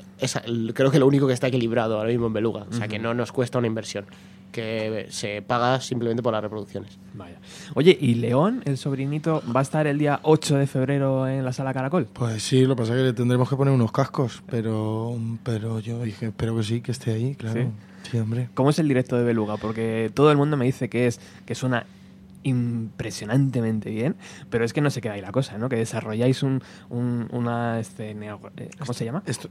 creo 0.75 0.91
que 0.91 0.99
lo 0.99 1.07
único 1.07 1.27
que 1.27 1.33
está 1.33 1.47
equilibrado 1.49 1.97
ahora 1.97 2.11
mismo 2.11 2.27
en 2.27 2.33
Beluga. 2.35 2.67
O 2.69 2.73
sea, 2.75 2.89
que 2.89 2.99
no 2.99 3.15
nos 3.15 3.33
cuesta 3.33 3.57
una 3.59 3.67
inversión, 3.69 4.05
que 4.53 5.07
se 5.11 5.43
paga 5.43 5.81
simplemente 5.81 6.23
por 6.23 6.33
las 6.33 6.43
reproducciones. 6.43 6.99
Vaya. 7.15 7.39
Oye, 7.75 7.97
¿y 8.01 8.15
León, 8.15 8.63
el 8.65 8.79
sobrinito, 8.79 9.43
va 9.55 9.61
a 9.61 9.63
estar 9.63 9.87
el 9.87 9.99
día 9.99 10.21
8 10.23 10.57
de 10.57 10.67
febrero 10.67 11.29
en 11.29 11.45
la 11.45 11.53
sala 11.53 11.75
Caracol? 11.75 12.07
Pues 12.13 12.43
sí, 12.43 12.63
lo 12.63 12.75
que 12.75 12.83
pasa 12.83 12.95
es 12.95 12.99
que 13.01 13.05
le 13.05 13.13
tendremos 13.13 13.49
que 13.49 13.57
poner 13.57 13.75
unos 13.75 13.93
cascos, 13.93 14.43
pero, 14.49 15.17
pero 15.43 15.81
yo 15.81 16.03
dije, 16.03 16.27
espero 16.27 16.57
que 16.57 16.63
sí, 16.63 16.81
que 16.81 16.93
esté 16.93 17.13
ahí, 17.13 17.35
claro. 17.35 17.71
Sí, 18.11 18.19
hombre. 18.19 18.49
¿Cómo 18.55 18.71
es 18.71 18.79
el 18.79 18.89
directo 18.89 19.17
de 19.17 19.25
Beluga? 19.25 19.57
Porque 19.57 20.11
todo 20.15 20.31
el 20.31 20.37
mundo 20.37 20.57
me 20.57 20.65
dice 20.65 20.89
que 20.89 21.09
es 21.09 21.21
que 21.45 21.55
suena 21.55 21.87
impresionantemente 22.47 23.91
bien, 23.91 24.17
pero 24.51 24.65
es 24.65 24.73
que 24.73 24.81
no 24.81 24.91
se 24.91 25.01
queda 25.01 25.15
ahí 25.15 25.21
la 25.21 25.33
cosa, 25.33 25.59
¿no? 25.59 25.69
Que 25.69 25.77
desarrolláis 25.77 26.43
un, 26.43 26.63
un- 26.89 27.29
una 27.33 27.81
escena, 27.81 28.39
eh, 28.57 28.71
¿cómo 28.79 28.93
se 28.93 29.05
llama? 29.05 29.23
Este 29.27 29.49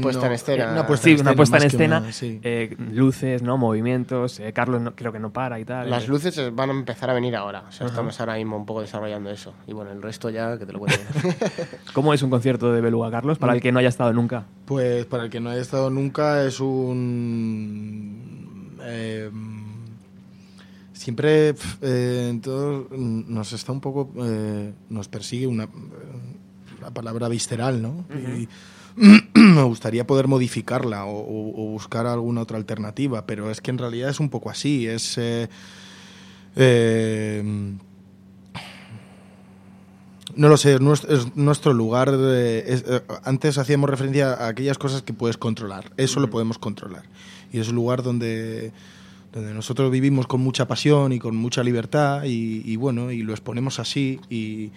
Puesta 0.00 0.26
en 0.26 0.32
escena. 0.32 0.72
Una 0.72 0.86
puesta 0.86 1.04
sí, 1.04 1.10
en 1.10 1.20
una 1.20 1.30
escena, 1.30 1.36
puesta 1.36 1.56
en 1.58 1.62
escena, 1.64 1.98
una- 2.00 2.12
sí. 2.12 2.40
eh, 2.42 2.76
luces, 2.92 3.42
¿no? 3.42 3.56
Movimientos. 3.58 4.40
eh, 4.40 4.52
Carlos 4.52 4.80
no- 4.80 4.94
creo 4.94 5.12
que 5.12 5.18
no 5.18 5.32
para 5.32 5.58
y 5.60 5.64
tal. 5.64 5.90
Las 5.90 6.04
eh. 6.04 6.08
luces 6.08 6.36
eh, 6.38 6.50
van 6.50 6.70
a 6.70 6.72
empezar 6.72 7.10
a 7.10 7.14
venir 7.14 7.36
ahora. 7.36 7.64
O 7.68 7.72
sea, 7.72 7.86
estamos 7.86 8.18
ahora 8.20 8.36
mismo 8.36 8.56
un 8.56 8.66
poco 8.66 8.80
desarrollando 8.80 9.30
eso. 9.30 9.54
Y 9.66 9.72
bueno, 9.72 9.90
el 9.92 10.02
resto 10.02 10.30
ya 10.30 10.58
que 10.58 10.66
te 10.66 10.72
lo 10.72 10.78
cuento. 10.78 10.98
¿Cómo 11.94 12.14
es 12.14 12.22
un 12.22 12.30
concierto 12.30 12.72
de 12.72 12.80
Beluga, 12.80 13.10
Carlos? 13.10 13.38
Para 13.38 13.54
el 13.54 13.60
que 13.60 13.72
no 13.72 13.78
haya 13.80 13.88
estado 13.88 14.12
nunca. 14.12 14.44
Pues 14.66 15.04
para 15.06 15.24
el 15.24 15.30
que 15.30 15.40
no 15.40 15.50
haya 15.50 15.60
estado 15.60 15.90
nunca 15.90 16.44
es 16.44 16.60
un... 16.60 18.20
eh, 18.82 19.30
siempre 21.00 21.54
eh, 21.80 22.38
todo, 22.42 22.88
nos 22.90 23.52
está 23.54 23.72
un 23.72 23.80
poco... 23.80 24.10
eh, 24.22 24.72
nos 24.90 25.08
persigue 25.08 25.46
una, 25.46 25.66
la 26.80 26.90
palabra 26.90 27.28
visceral, 27.28 27.80
¿no? 27.80 28.04
Y 28.38 28.48
me 29.34 29.62
gustaría 29.62 30.06
poder 30.06 30.28
modificarla 30.28 31.04
o, 31.06 31.18
o- 31.20 31.62
o 31.64 31.70
buscar 31.70 32.06
alguna 32.06 32.42
otra 32.42 32.58
alternativa, 32.58 33.24
pero 33.24 33.50
es 33.50 33.60
que 33.62 33.70
en 33.70 33.78
realidad 33.78 34.10
es 34.10 34.20
un 34.20 34.28
poco 34.28 34.50
así. 34.50 34.86
Es... 34.86 35.16
eh, 35.16 35.48
eh, 36.56 37.42
no 40.36 40.48
lo 40.48 40.56
sé, 40.56 40.74
es 40.74 40.80
nuestro, 40.80 41.14
es 41.16 41.36
nuestro 41.36 41.72
lugar. 41.72 42.16
de- 42.16 42.64
es- 42.66 42.84
eh, 42.86 43.02
antes 43.24 43.58
hacíamos 43.58 43.88
referencia 43.90 44.34
a 44.34 44.48
aquellas 44.48 44.78
cosas 44.78 45.02
que 45.02 45.12
puedes 45.12 45.36
controlar. 45.36 45.90
Eso 45.96 46.20
lo 46.20 46.28
podemos 46.30 46.58
controlar. 46.58 47.04
Y 47.52 47.58
es 47.58 47.68
un 47.68 47.74
lugar 47.76 48.02
donde, 48.02 48.72
donde 49.32 49.54
nosotros 49.54 49.90
vivimos 49.90 50.26
con 50.26 50.40
mucha 50.40 50.66
pasión 50.66 51.12
y 51.12 51.18
con 51.18 51.36
mucha 51.36 51.62
libertad 51.62 52.24
y, 52.24 52.62
y 52.64 52.76
bueno, 52.76 53.10
y 53.10 53.22
lo 53.22 53.32
exponemos 53.32 53.78
así. 53.78 54.20
Y, 54.28 54.70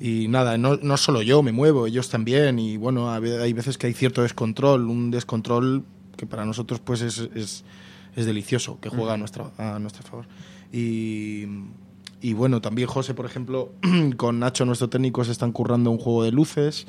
y 0.00 0.28
nada, 0.28 0.58
no, 0.58 0.76
no 0.76 0.96
solo 0.96 1.22
yo 1.22 1.42
me 1.42 1.52
muevo, 1.52 1.86
ellos 1.86 2.08
también. 2.08 2.58
Y 2.58 2.76
bueno, 2.76 3.10
hay 3.10 3.52
veces 3.52 3.78
que 3.78 3.86
hay 3.86 3.94
cierto 3.94 4.22
descontrol, 4.22 4.88
un 4.88 5.10
descontrol 5.10 5.84
que 6.16 6.26
para 6.26 6.44
nosotros 6.44 6.80
pues 6.80 7.02
es, 7.02 7.18
es, 7.34 7.64
es 8.14 8.26
delicioso, 8.26 8.78
que 8.80 8.88
juega 8.88 9.14
a, 9.14 9.16
nuestra, 9.16 9.50
a 9.58 9.78
nuestro 9.78 10.02
favor. 10.02 10.26
Y, 10.72 11.44
y 12.20 12.32
bueno, 12.32 12.60
también 12.60 12.88
José, 12.88 13.14
por 13.14 13.26
ejemplo, 13.26 13.72
con 14.16 14.38
Nacho, 14.38 14.64
nuestro 14.64 14.88
técnico, 14.88 15.24
se 15.24 15.32
están 15.32 15.52
currando 15.52 15.90
un 15.90 15.98
juego 15.98 16.24
de 16.24 16.32
luces. 16.32 16.86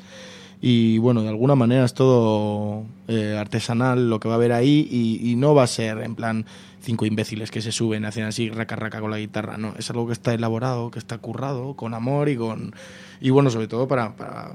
Y 0.60 0.98
bueno, 0.98 1.22
de 1.22 1.28
alguna 1.28 1.54
manera 1.54 1.84
es 1.84 1.94
todo 1.94 2.84
eh, 3.06 3.36
artesanal 3.38 4.10
lo 4.10 4.18
que 4.18 4.26
va 4.26 4.34
a 4.34 4.38
haber 4.38 4.52
ahí 4.52 4.88
y, 4.90 5.30
y 5.30 5.36
no 5.36 5.54
va 5.54 5.62
a 5.62 5.68
ser 5.68 5.98
en 5.98 6.16
plan 6.16 6.46
cinco 6.80 7.06
imbéciles 7.06 7.50
que 7.50 7.60
se 7.62 7.72
suben, 7.72 8.04
hacen 8.04 8.24
así 8.24 8.50
raca 8.50 8.76
raca 8.76 9.00
con 9.00 9.10
la 9.10 9.18
guitarra, 9.18 9.56
no, 9.58 9.74
es 9.78 9.90
algo 9.90 10.06
que 10.06 10.12
está 10.12 10.32
elaborado, 10.34 10.90
que 10.90 10.98
está 10.98 11.18
currado, 11.18 11.74
con 11.74 11.94
amor 11.94 12.28
y 12.28 12.36
con... 12.36 12.72
Y 13.20 13.30
bueno, 13.30 13.50
sobre 13.50 13.66
todo 13.68 13.88
para, 13.88 14.14
para, 14.16 14.52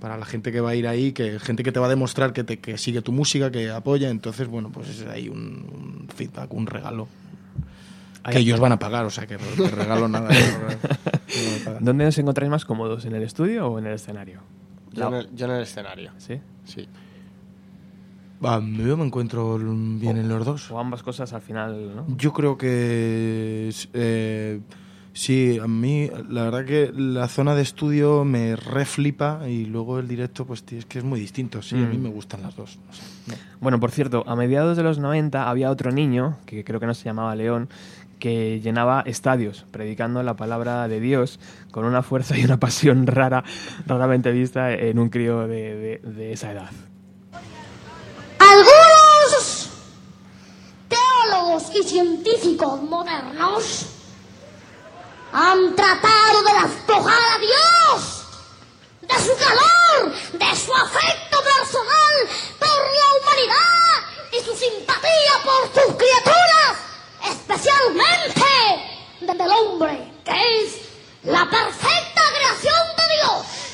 para 0.00 0.16
la 0.16 0.26
gente 0.26 0.50
que 0.52 0.60
va 0.60 0.70
a 0.70 0.74
ir 0.74 0.86
ahí, 0.88 1.12
que 1.12 1.38
gente 1.38 1.62
que 1.62 1.72
te 1.72 1.78
va 1.80 1.86
a 1.86 1.90
demostrar 1.90 2.32
que, 2.32 2.42
te, 2.44 2.58
que 2.58 2.76
sigue 2.78 3.02
tu 3.02 3.12
música, 3.12 3.50
que 3.50 3.70
apoya, 3.70 4.10
entonces 4.10 4.48
bueno, 4.48 4.70
pues 4.72 4.88
es 4.88 5.06
ahí 5.06 5.28
un, 5.28 5.38
un 5.38 6.08
feedback, 6.14 6.52
un 6.52 6.66
regalo. 6.66 7.08
Que 8.30 8.38
ellos 8.40 8.60
van 8.60 8.72
a 8.72 8.78
pagar, 8.78 9.06
o 9.06 9.10
sea 9.10 9.26
que 9.26 9.38
re- 9.38 9.56
que 9.56 9.68
regalo 9.70 10.06
nada. 10.06 10.28
¿Dónde 11.80 12.06
os 12.06 12.18
encontráis 12.18 12.50
más 12.50 12.64
cómodos? 12.64 13.04
¿En 13.06 13.14
el 13.14 13.22
estudio 13.22 13.66
o 13.68 13.78
en 13.78 13.86
el 13.86 13.94
escenario? 13.94 14.40
yo, 14.92 15.08
en 15.08 15.14
el, 15.14 15.28
yo 15.34 15.46
en 15.46 15.52
el 15.52 15.62
escenario. 15.62 16.10
¿Sí? 16.18 16.38
Sí. 16.64 16.86
Va, 18.44 18.58
yo 18.60 18.96
me 18.96 19.04
encuentro 19.04 19.58
bien 19.58 20.16
en 20.16 20.28
los 20.28 20.44
dos. 20.46 20.70
O 20.70 20.78
ambas 20.78 21.02
cosas 21.02 21.32
al 21.34 21.42
final, 21.42 21.94
¿no? 21.94 22.06
Yo 22.16 22.32
creo 22.32 22.56
que 22.56 23.70
eh, 23.92 24.60
Sí, 25.12 25.58
a 25.60 25.66
mí 25.66 26.08
la 26.30 26.44
verdad 26.44 26.64
que 26.64 26.92
la 26.96 27.26
zona 27.28 27.54
de 27.56 27.62
estudio 27.62 28.24
me 28.24 28.54
reflipa 28.56 29.40
y 29.48 29.66
luego 29.66 29.98
el 29.98 30.06
directo 30.08 30.46
pues 30.46 30.64
es 30.70 30.86
que 30.86 30.98
es 30.98 31.04
muy 31.04 31.18
distinto. 31.20 31.60
Sí, 31.62 31.74
a 31.74 31.86
mí 31.86 31.98
Mm. 31.98 32.02
me 32.02 32.08
gustan 32.08 32.42
las 32.42 32.54
dos. 32.56 32.78
no 32.86 32.92
sé, 32.94 33.02
no. 33.26 33.34
Bueno, 33.60 33.80
por 33.80 33.90
cierto, 33.90 34.22
a 34.26 34.36
mediados 34.36 34.76
de 34.76 34.84
los 34.84 34.98
90 35.00 35.50
había 35.50 35.70
otro 35.70 35.90
niño, 35.90 36.38
que 36.46 36.62
creo 36.64 36.78
que 36.80 36.86
no 36.86 36.94
se 36.94 37.04
llamaba 37.04 37.34
León, 37.34 37.68
que 38.20 38.60
llenaba 38.62 39.02
estadios 39.04 39.66
predicando 39.72 40.22
la 40.22 40.36
palabra 40.36 40.86
de 40.86 41.00
Dios 41.00 41.40
con 41.72 41.84
una 41.84 42.02
fuerza 42.02 42.38
y 42.38 42.44
una 42.44 42.58
pasión 42.60 43.06
rara, 43.06 43.42
raramente 43.86 44.30
vista 44.30 44.72
en 44.72 44.98
un 44.98 45.08
crío 45.10 45.46
de, 45.48 45.98
de- 46.02 46.10
de 46.10 46.32
esa 46.32 46.52
edad. 46.52 46.70
Algunos 48.38 49.70
y 51.50 51.82
científicos 51.82 52.80
modernos 52.82 53.86
han 55.32 55.74
tratado 55.74 56.42
de 56.44 56.52
despojar 56.52 57.18
a 57.18 57.38
Dios 57.40 58.24
de 59.00 59.14
su 59.14 59.36
calor, 59.36 60.12
de 60.32 60.56
su 60.56 60.72
afecto 60.72 61.38
personal 61.42 62.28
por 62.56 62.68
la 62.68 63.06
humanidad 63.18 64.30
y 64.30 64.44
su 64.44 64.56
simpatía 64.56 65.42
por 65.42 65.64
sus 65.74 65.96
criaturas, 65.96 66.76
especialmente 67.28 68.46
desde 69.20 69.44
el 69.44 69.50
hombre, 69.50 70.12
que 70.24 70.62
es 70.62 70.74
la 71.24 71.50
perfecta 71.50 72.22
creación 72.36 72.86
de 72.96 73.14
Dios. 73.16 73.69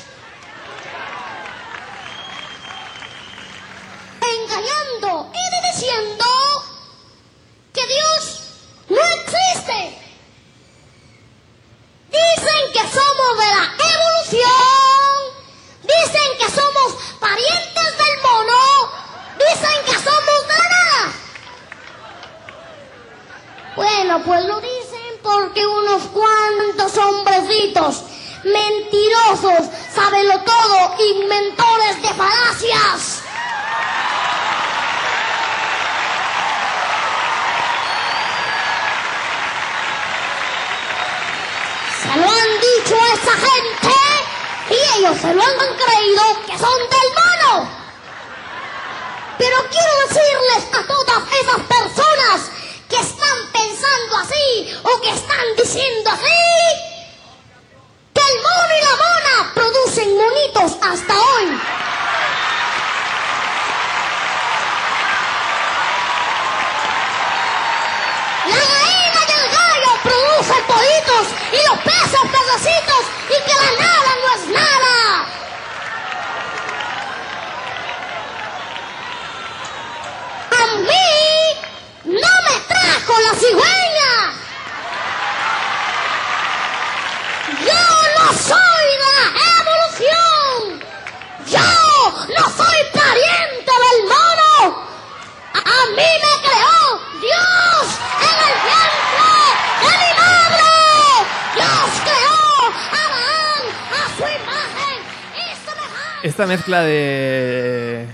Mezcla 106.47 106.81
de, 106.81 108.07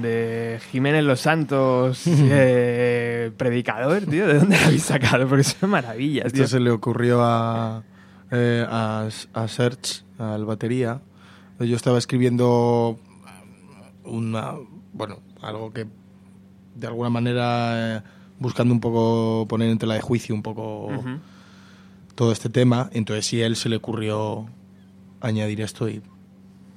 de 0.00 0.60
Jiménez 0.70 1.04
Los 1.04 1.20
Santos, 1.20 2.02
eh, 2.06 3.30
predicador, 3.36 4.02
tío, 4.02 4.26
¿de 4.26 4.34
dónde 4.38 4.56
la 4.56 4.66
habéis 4.66 4.84
sacado? 4.84 5.26
Porque 5.28 5.44
son 5.44 5.70
maravillas, 5.70 6.26
Esto 6.26 6.36
tío. 6.38 6.46
se 6.48 6.60
le 6.60 6.70
ocurrió 6.70 7.22
a, 7.22 7.82
eh, 8.30 8.64
a, 8.68 9.08
a 9.34 9.48
Serge, 9.48 10.02
al 10.18 10.44
batería. 10.44 11.00
Yo 11.58 11.76
estaba 11.76 11.98
escribiendo 11.98 12.98
una, 14.04 14.54
bueno, 14.92 15.18
algo 15.42 15.72
que 15.72 15.86
de 16.74 16.86
alguna 16.86 17.10
manera 17.10 17.96
eh, 17.98 18.02
buscando 18.38 18.72
un 18.72 18.80
poco 18.80 19.46
poner 19.48 19.68
en 19.68 19.78
tela 19.78 19.94
de 19.94 20.00
juicio 20.00 20.34
un 20.34 20.42
poco 20.42 20.88
todo 22.14 22.32
este 22.32 22.48
tema. 22.48 22.88
Entonces 22.92 23.26
sí 23.26 23.42
a 23.42 23.46
él 23.46 23.56
se 23.56 23.68
le 23.68 23.76
ocurrió 23.76 24.46
añadir 25.20 25.60
esto 25.60 25.88
y 25.88 26.00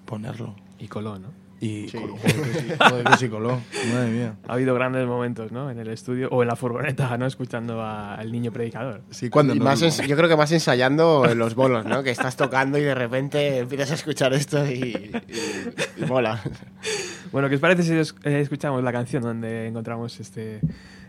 ponerlo. 0.05 0.55
Y 0.79 0.87
coló, 0.87 1.17
¿no? 1.19 1.29
Y 1.61 1.87
sí, 1.87 1.97
joder, 2.79 3.03
que 3.05 3.17
sí 3.17 3.29
coló. 3.29 3.57
Madre 3.93 4.11
mía. 4.11 4.35
Ha 4.47 4.53
habido 4.53 4.75
grandes 4.75 5.07
momentos, 5.07 5.53
¿no? 5.53 5.69
En 5.71 5.79
el 5.79 5.87
estudio 5.87 6.27
o 6.29 6.41
en 6.41 6.49
la 6.49 6.57
furgoneta, 6.57 7.17
¿no? 7.17 7.25
Escuchando 7.25 7.81
al 7.81 8.31
niño 8.33 8.51
predicador. 8.51 9.01
Sí, 9.11 9.29
cuando 9.29 9.55
Y 9.55 9.59
no- 9.59 9.65
más 9.65 9.81
ens- 9.81 10.05
yo 10.05 10.17
creo 10.17 10.27
que 10.27 10.35
más 10.35 10.51
ensayando 10.51 11.25
en 11.29 11.37
los 11.37 11.55
bolos, 11.55 11.85
¿no? 11.85 12.03
Que 12.03 12.11
estás 12.11 12.35
tocando 12.35 12.77
y 12.77 12.81
de 12.81 12.93
repente 12.95 13.59
empiezas 13.59 13.91
a 13.91 13.93
escuchar 13.93 14.33
esto 14.33 14.65
y, 14.69 15.11
y- 15.29 16.01
y 16.01 16.05
mola. 16.05 16.41
Bueno, 17.31 17.47
¿qué 17.47 17.55
os 17.55 17.61
parece 17.61 17.83
si 17.83 17.93
eh, 18.27 18.39
escuchamos 18.41 18.83
la 18.83 18.91
canción 18.91 19.23
donde 19.23 19.67
encontramos 19.67 20.19
este, 20.19 20.59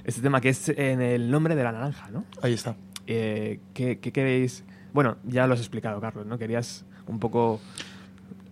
este 0.05 0.21
tema 0.23 0.41
que 0.41 0.51
es 0.51 0.69
en 0.69 1.03
el 1.03 1.31
nombre 1.33 1.57
de 1.57 1.65
la 1.65 1.73
naranja, 1.73 2.11
¿no? 2.13 2.25
Ahí 2.43 2.53
está. 2.53 2.77
Eh, 3.09 3.59
¿qué, 3.75 3.99
qué 3.99 4.13
queréis? 4.13 4.63
Bueno, 4.93 5.17
ya 5.25 5.49
lo 5.49 5.55
has 5.55 5.61
explicado, 5.61 6.01
Carlos, 6.01 6.27
¿no? 6.27 6.39
Querías 6.39 6.85
un 7.09 7.19
poco 7.19 7.61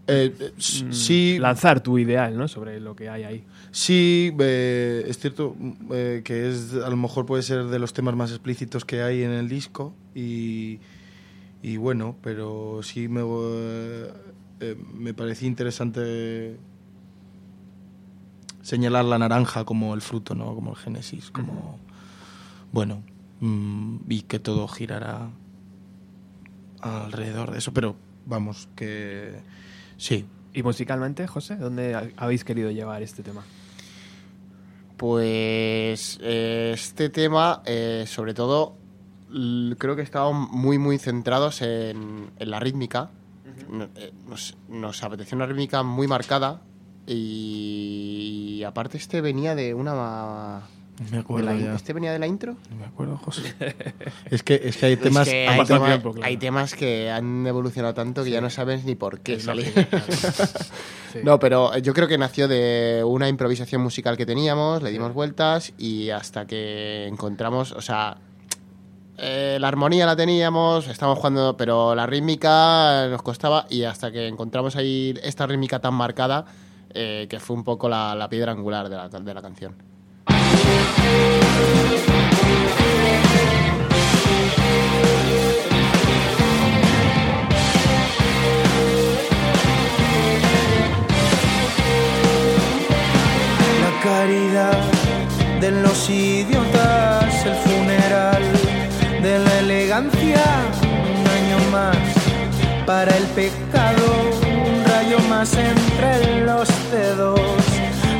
Eh, 0.08 0.34
eh, 0.38 0.52
mm, 0.56 0.92
sí, 0.92 1.38
lanzar 1.38 1.80
tu 1.80 1.98
ideal, 1.98 2.36
¿no? 2.36 2.48
Sobre 2.48 2.80
lo 2.80 2.96
que 2.96 3.08
hay 3.08 3.22
ahí. 3.22 3.44
Sí, 3.70 4.34
eh, 4.38 5.04
es 5.06 5.18
cierto 5.18 5.54
mm, 5.58 6.22
que 6.24 6.50
es 6.50 6.74
a 6.74 6.90
lo 6.90 6.96
mejor 6.96 7.24
puede 7.24 7.42
ser 7.42 7.66
de 7.66 7.78
los 7.78 7.92
temas 7.92 8.16
más 8.16 8.30
explícitos 8.30 8.84
que 8.84 9.02
hay 9.02 9.22
en 9.22 9.30
el 9.30 9.48
disco 9.48 9.94
y, 10.14 10.80
y 11.62 11.76
bueno, 11.76 12.16
pero 12.22 12.80
sí 12.82 13.08
me, 13.08 13.22
me 14.94 15.14
parecía 15.14 15.46
interesante 15.46 16.58
señalar 18.62 19.04
la 19.04 19.18
naranja 19.18 19.64
como 19.64 19.94
el 19.94 20.00
fruto, 20.00 20.34
¿no? 20.34 20.54
Como 20.54 20.70
el 20.70 20.76
génesis, 20.76 21.30
como 21.30 21.78
bueno, 22.72 23.02
mm, 23.40 23.98
y 24.08 24.22
que 24.22 24.38
todo 24.38 24.66
girará 24.66 25.30
alrededor 26.80 27.52
de 27.52 27.58
eso, 27.58 27.72
pero 27.72 27.94
vamos, 28.26 28.68
que 28.74 29.40
sí, 30.02 30.24
¿Y 30.54 30.62
musicalmente, 30.62 31.26
José? 31.26 31.56
¿Dónde 31.56 31.94
ha- 31.94 32.08
habéis 32.16 32.44
querido 32.44 32.70
llevar 32.70 33.02
este 33.02 33.22
tema? 33.22 33.42
Pues 34.96 36.18
eh, 36.22 36.72
este 36.74 37.08
tema, 37.08 37.62
eh, 37.64 38.04
sobre 38.06 38.34
todo, 38.34 38.76
creo 39.78 39.96
que 39.96 40.02
estábamos 40.02 40.50
muy, 40.50 40.78
muy 40.78 40.98
centrados 40.98 41.62
en, 41.62 42.30
en 42.38 42.50
la 42.50 42.60
rítmica. 42.60 43.10
Eh, 43.96 44.12
Nos, 44.28 44.56
nos 44.68 45.02
apeteció 45.02 45.36
una 45.36 45.46
rítmica 45.46 45.82
muy 45.82 46.06
marcada 46.06 46.60
y 47.06 48.62
aparte 48.66 48.98
este 48.98 49.20
venía 49.20 49.54
de 49.54 49.72
una... 49.74 50.60
me 51.04 51.10
de 51.10 51.18
acuerdo 51.18 51.46
la 51.50 51.54
in- 51.54 51.64
ya. 51.64 51.74
¿Este 51.74 51.92
venía 51.92 52.12
de 52.12 52.18
la 52.18 52.26
intro? 52.26 52.56
No 52.70 52.76
me 52.76 52.86
acuerdo, 52.86 53.16
José. 53.18 53.54
es 54.30 54.42
que 54.42 54.60
es 54.64 54.76
que 54.76 54.86
hay 54.86 54.92
Es 54.94 55.00
temas 55.00 55.28
que 55.28 55.46
han 55.46 55.54
hay, 55.54 55.58
pasado 55.60 55.80
tema- 55.80 55.88
tiempo, 55.88 56.12
claro. 56.12 56.26
hay 56.26 56.36
temas 56.36 56.74
que 56.74 57.10
han 57.10 57.46
evolucionado 57.46 57.94
tanto 57.94 58.24
que 58.24 58.30
ya 58.30 58.40
no 58.40 58.50
sabes 58.50 58.84
ni 58.84 58.94
por 58.94 59.20
qué 59.20 59.38
salir. 59.40 59.72
Sí. 61.12 61.18
No, 61.22 61.38
pero 61.38 61.76
yo 61.76 61.92
creo 61.92 62.08
que 62.08 62.16
nació 62.16 62.48
de 62.48 63.02
una 63.06 63.28
improvisación 63.28 63.82
musical 63.82 64.16
que 64.16 64.24
teníamos, 64.24 64.82
le 64.82 64.90
dimos 64.90 65.12
vueltas 65.12 65.74
y 65.76 66.08
hasta 66.08 66.46
que 66.46 67.06
encontramos, 67.06 67.72
o 67.72 67.82
sea, 67.82 68.16
eh, 69.18 69.58
la 69.60 69.68
armonía 69.68 70.06
la 70.06 70.16
teníamos, 70.16 70.88
estábamos 70.88 71.18
jugando, 71.18 71.54
pero 71.58 71.94
la 71.94 72.06
rítmica 72.06 73.08
nos 73.10 73.20
costaba 73.20 73.66
y 73.68 73.82
hasta 73.84 74.10
que 74.10 74.26
encontramos 74.26 74.74
ahí 74.76 75.12
esta 75.22 75.46
rítmica 75.46 75.80
tan 75.80 75.92
marcada, 75.92 76.46
eh, 76.94 77.26
que 77.28 77.38
fue 77.40 77.56
un 77.56 77.64
poco 77.64 77.90
la, 77.90 78.14
la 78.14 78.30
piedra 78.30 78.52
angular 78.52 78.88
de 78.88 78.96
la, 78.96 79.08
de 79.10 79.34
la 79.34 79.42
canción. 79.42 79.74
La 93.80 93.92
caridad 94.02 94.78
de 95.60 95.70
los 95.70 96.10
idiotas, 96.10 97.46
el 97.46 97.54
funeral 97.54 98.42
de 99.22 99.38
la 99.38 99.58
elegancia, 99.60 100.44
un 100.82 101.26
año 101.38 101.58
más 101.70 101.96
para 102.86 103.16
el 103.16 103.24
pecado, 103.28 104.06
un 104.42 104.84
rayo 104.84 105.18
más 105.28 105.56
entre 105.56 106.44
los 106.44 106.68
dedos 106.90 107.40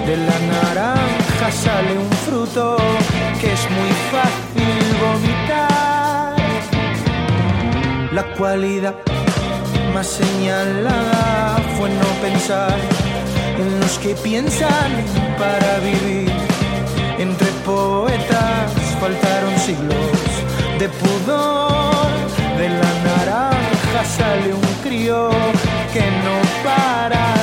de 0.07 0.17
la 0.17 0.39
naranja 0.53 1.22
sale 1.51 1.99
un 1.99 2.11
fruto 2.25 2.77
que 3.41 3.53
es 3.53 3.71
muy 3.71 3.93
fácil 4.13 4.85
vomitar. 5.03 6.37
La 8.13 8.23
cualidad 8.37 8.95
más 9.95 10.07
señalada 10.07 11.57
fue 11.77 11.91
no 11.91 12.07
pensar 12.21 12.79
en 13.59 13.81
los 13.81 13.99
que 13.99 14.15
piensan 14.15 14.93
para 15.39 15.79
vivir. 15.81 16.33
Entre 17.19 17.49
poetas 17.65 18.73
faltaron 19.01 19.59
siglos 19.59 20.31
de 20.79 20.89
pudor. 20.89 22.11
De 22.57 22.69
la 22.69 22.93
naranja 23.09 24.05
sale 24.05 24.55
un 24.55 24.75
crío 24.85 25.31
que 25.93 26.05
no 26.25 26.37
para 26.63 27.42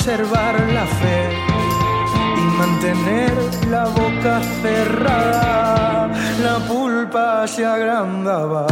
conservar 0.00 0.58
la 0.72 0.86
fe 0.86 1.28
y 2.38 2.40
mantener 2.56 3.34
la 3.68 3.84
boca 3.84 4.40
cerrada. 4.62 6.08
La 6.42 6.58
pulpa 6.66 7.46
se 7.46 7.66
agrandaba, 7.66 8.66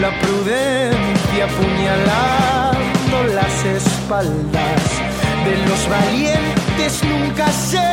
la 0.00 0.10
prudencia 0.20 1.44
apuñalando 1.44 3.24
las 3.32 3.64
espaldas 3.64 4.82
de 5.44 5.56
los 5.68 5.88
valientes 5.88 7.04
nunca 7.04 7.46
se 7.52 7.88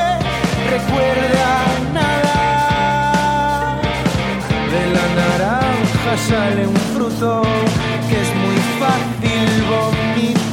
recuerda 0.74 1.50
nada. 1.94 3.80
De 4.74 4.84
la 4.96 5.06
naranja 5.22 6.18
sale 6.30 6.66
un 6.66 6.82
fruto 6.96 7.44
que 8.10 8.22
es 8.22 8.30
muy 8.44 8.60
fácil 8.80 9.50
vomitar. 9.70 10.49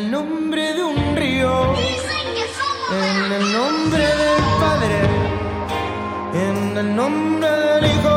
El 0.00 0.10
nombre 0.10 0.72
de 0.72 0.82
un 0.82 1.14
río, 1.14 1.74
en 2.90 3.32
el 3.32 3.52
nombre 3.52 4.06
del 4.22 4.42
Padre, 4.62 4.96
en 6.32 6.78
el 6.78 6.96
nombre 6.96 7.50
del 7.50 7.84
Hijo, 7.84 8.09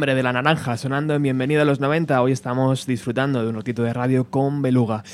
nombre 0.00 0.14
de 0.14 0.22
la 0.22 0.32
naranja, 0.32 0.78
sonando 0.78 1.12
en 1.12 1.22
Bienvenido 1.22 1.60
a 1.60 1.66
los 1.66 1.78
90, 1.78 2.22
hoy 2.22 2.32
estamos 2.32 2.86
disfrutando 2.86 3.42
de 3.42 3.50
un 3.50 3.54
ratito 3.54 3.82
de 3.82 3.92
radio 3.92 4.24
con 4.30 4.62
Beluga. 4.62 5.04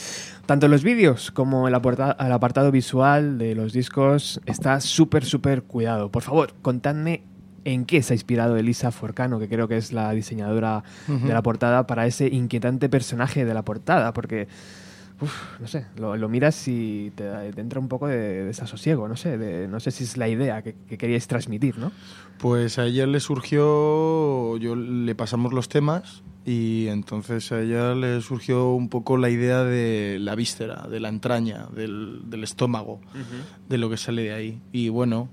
Tanto 0.47 0.69
los 0.69 0.85
vídeos 0.85 1.33
como 1.33 1.67
el 1.67 1.75
apartado 1.75 2.71
visual 2.71 3.37
de 3.37 3.57
los 3.57 3.73
discos 3.73 4.41
está 4.47 4.81
súper, 4.81 5.25
súper 5.25 5.65
cuidado. 5.65 6.13
Por 6.13 6.23
favor, 6.23 6.55
contadme 6.63 7.25
en 7.65 7.85
qué 7.85 8.01
se 8.01 8.13
ha 8.13 8.15
inspirado 8.15 8.57
Elisa 8.57 8.93
Forcano, 8.93 9.41
que 9.41 9.49
creo 9.49 9.67
que 9.67 9.77
es 9.77 9.93
la 9.93 10.13
diseñadora 10.13 10.85
de 11.09 11.35
la 11.35 11.43
portada, 11.43 11.89
para 11.89 12.07
ese 12.07 12.29
inquietante 12.29 12.89
personaje 12.89 13.45
de 13.45 13.55
la 13.55 13.65
portada, 13.65 14.13
porque... 14.13 14.47
uf, 15.21 15.61
no 15.61 15.67
sé, 15.67 15.87
lo, 15.97 16.17
lo 16.17 16.29
miras 16.29 16.69
y 16.69 17.13
te, 17.15 17.25
te 17.53 17.61
entra 17.61 17.81
un 17.81 17.89
poco 17.89 18.07
de, 18.07 18.45
desasosiego, 18.45 19.09
no 19.09 19.17
sé, 19.17 19.39
de- 19.39 19.69
no 19.69 19.81
sé 19.81 19.91
si 19.91 20.05
es 20.05 20.17
la 20.17 20.29
idea 20.29 20.63
que, 20.63 20.75
que 20.89 20.99
queríais 20.99 21.27
transmitir, 21.27 21.79
¿no? 21.79 21.93
Pues 22.39 22.79
a 22.79 22.85
ella 22.85 23.07
le 23.07 23.19
surgió, 23.21 24.57
yo 24.59 24.77
le 24.77 25.15
pasamos 25.15 25.53
los 25.53 25.69
temas 25.69 26.23
y 26.45 26.87
entonces 26.89 27.51
a 27.53 27.61
ella 27.63 27.95
le 27.95 28.21
surgió 28.21 28.71
un 28.73 28.89
poco 28.89 29.17
la 29.17 29.31
idea 29.31 29.65
de 29.65 30.19
la 30.21 30.35
víscera, 30.35 30.87
de 30.91 31.01
la 31.01 31.09
entraña, 31.09 31.67
del, 31.75 32.21
del 32.27 32.45
estómago, 32.45 33.01
de 33.69 33.79
lo 33.79 33.89
que 33.91 33.97
sale 33.97 34.23
de 34.23 34.33
ahí. 34.35 34.61
Y 34.71 34.91
bueno, 34.91 35.29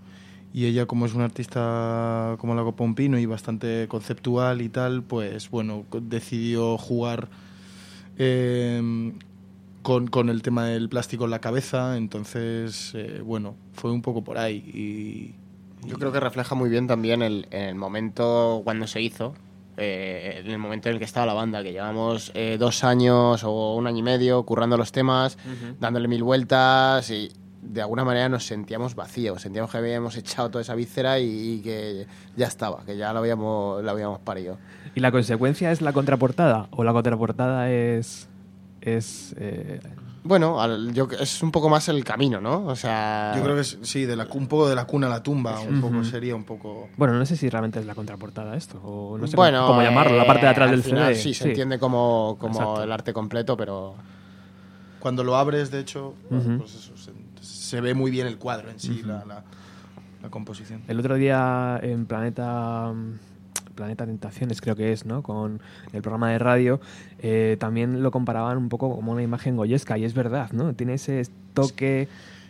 y 0.53 0.65
ella 0.65 0.86
como 0.86 1.05
es 1.05 1.13
una 1.13 1.25
artista 1.25 2.36
como 2.39 2.55
la 2.55 2.63
Pompino 2.71 3.19
y 3.19 3.25
bastante 3.25 3.88
conceptual 3.89 4.61
y 4.61 4.69
tal, 4.69 5.03
pues 5.03 5.49
bueno, 5.49 5.86
decidió 6.01 6.77
jugar 6.77 7.27
eh, 8.17 9.11
con, 9.84 10.07
con 10.07 10.29
el 10.29 10.41
tema 10.41 10.65
del 10.65 10.89
plástico 10.89 11.25
en 11.25 11.31
la 11.31 11.39
cabeza, 11.39 11.97
entonces, 11.97 12.93
eh, 12.95 13.21
bueno, 13.23 13.55
fue 13.73 13.91
un 13.91 14.01
poco 14.01 14.23
por 14.23 14.38
ahí. 14.39 14.57
Y, 14.73 15.88
Yo 15.88 15.97
creo 15.97 16.11
que 16.11 16.19
refleja 16.19 16.55
muy 16.55 16.69
bien 16.69 16.88
también 16.88 17.21
el, 17.21 17.47
el 17.51 17.75
momento 17.75 18.61
cuando 18.63 18.88
se 18.88 19.01
hizo, 19.01 19.36
eh, 19.77 20.41
en 20.43 20.51
el 20.51 20.57
momento 20.57 20.89
en 20.89 20.93
el 20.93 20.99
que 20.99 21.05
estaba 21.05 21.25
la 21.25 21.34
banda, 21.34 21.61
que 21.61 21.71
llevamos 21.71 22.31
eh, 22.34 22.57
dos 22.59 22.84
años 22.84 23.43
o 23.43 23.75
un 23.75 23.86
año 23.86 23.99
y 23.99 24.03
medio 24.03 24.43
currando 24.43 24.77
los 24.77 24.91
temas, 24.91 25.38
dándole 25.79 26.07
mil 26.07 26.23
vueltas 26.23 27.09
y 27.09 27.29
de 27.61 27.81
alguna 27.81 28.03
manera 28.03 28.29
nos 28.29 28.45
sentíamos 28.45 28.95
vacíos, 28.95 29.41
sentíamos 29.41 29.71
que 29.71 29.77
habíamos 29.77 30.15
echado 30.17 30.49
toda 30.49 30.61
esa 30.61 30.75
víscera 30.75 31.19
y, 31.19 31.55
y 31.55 31.61
que 31.61 32.07
ya 32.36 32.47
estaba, 32.47 32.84
que 32.86 32.97
ya 32.97 33.13
lo 33.13 33.19
habíamos, 33.19 33.84
lo 33.84 33.91
habíamos 33.91 34.19
parido. 34.19 34.57
¿Y 34.95 34.99
la 34.99 35.11
consecuencia 35.11 35.71
es 35.71 35.81
la 35.81 35.91
contraportada? 35.91 36.67
¿O 36.71 36.84
la 36.84 36.93
contraportada 36.93 37.71
es. 37.71 38.29
Es 38.86 39.34
eh, 39.38 39.79
Bueno, 40.23 40.61
al- 40.61 40.93
yo, 40.93 41.07
es 41.19 41.41
un 41.43 41.51
poco 41.51 41.69
más 41.69 41.88
el 41.89 42.03
camino, 42.03 42.39
¿no? 42.41 42.65
O 42.67 42.75
sea... 42.75 43.34
yo 43.36 43.43
creo 43.43 43.55
que 43.55 43.61
es, 43.61 43.77
sí, 43.81 44.05
de 44.05 44.15
la, 44.15 44.27
un 44.34 44.47
poco 44.47 44.69
de 44.69 44.75
la 44.75 44.86
cuna 44.86 45.07
a 45.07 45.09
la 45.09 45.23
tumba, 45.23 45.59
un 45.59 45.81
poco 45.81 46.03
sería 46.03 46.36
un 46.36 46.43
poco... 46.43 46.89
Bueno, 46.97 47.13
no 47.15 47.25
sé 47.25 47.36
si 47.36 47.49
realmente 47.49 47.79
es 47.79 47.86
la 47.86 47.95
contraportada 47.95 48.55
esto. 48.55 48.79
O 48.84 49.17
no 49.17 49.27
sé 49.27 49.36
bueno, 49.36 49.59
cómo, 49.59 49.67
cómo 49.67 49.81
llamarlo, 49.81 50.17
la 50.17 50.25
parte 50.27 50.41
de 50.45 50.47
eh, 50.47 50.51
atrás 50.51 50.69
al 50.69 50.75
del 50.75 50.84
final 50.84 51.13
CD. 51.13 51.23
Sí, 51.23 51.34
se 51.34 51.49
entiende 51.49 51.79
como, 51.79 52.38
como 52.39 52.53
Exacto. 52.59 52.84
el 52.84 52.91
arte 52.91 53.13
completo, 53.13 53.57
pero... 53.57 53.95
Cuando 54.99 55.23
lo 55.25 55.36
abres, 55.36 55.69
de 55.69 55.79
hecho, 55.81 56.13
pues 56.29 56.75
eso, 56.75 56.95
se, 56.95 57.11
se 57.41 57.81
ve 57.81 57.93
muy 57.93 58.09
bien 58.09 58.25
el 58.27 58.38
cuadro 58.38 58.69
en 58.69 58.79
sí, 58.79 59.01
la, 59.03 59.25
la- 59.25 59.43
la 60.21 60.29
composición. 60.29 60.81
El 60.88 60.97
otro 61.01 61.15
día 61.15 61.77
en 61.84 62.05
Planeta 62.05 62.93
Planeta 63.76 64.05
Tentaciones 64.05 64.61
creo 64.61 64.76
que 64.76 64.91
es, 64.91 65.05
¿no? 65.05 65.24
Con 65.24 65.61
el 65.93 66.01
programa 66.01 66.32
de 66.32 66.39
radio, 66.39 66.80
eh, 67.19 67.57
también 67.59 68.03
lo 68.03 68.11
comparaban 68.11 68.57
un 68.57 68.69
poco 68.69 68.95
como 68.95 69.11
una 69.11 69.24
imagen 69.24 69.55
goyesca 69.57 69.97
y 69.97 70.05
es 70.05 70.13
verdad, 70.13 70.51
¿no? 70.51 70.74
Tiene 70.74 70.93
ese 70.95 71.24
toque 71.53 72.07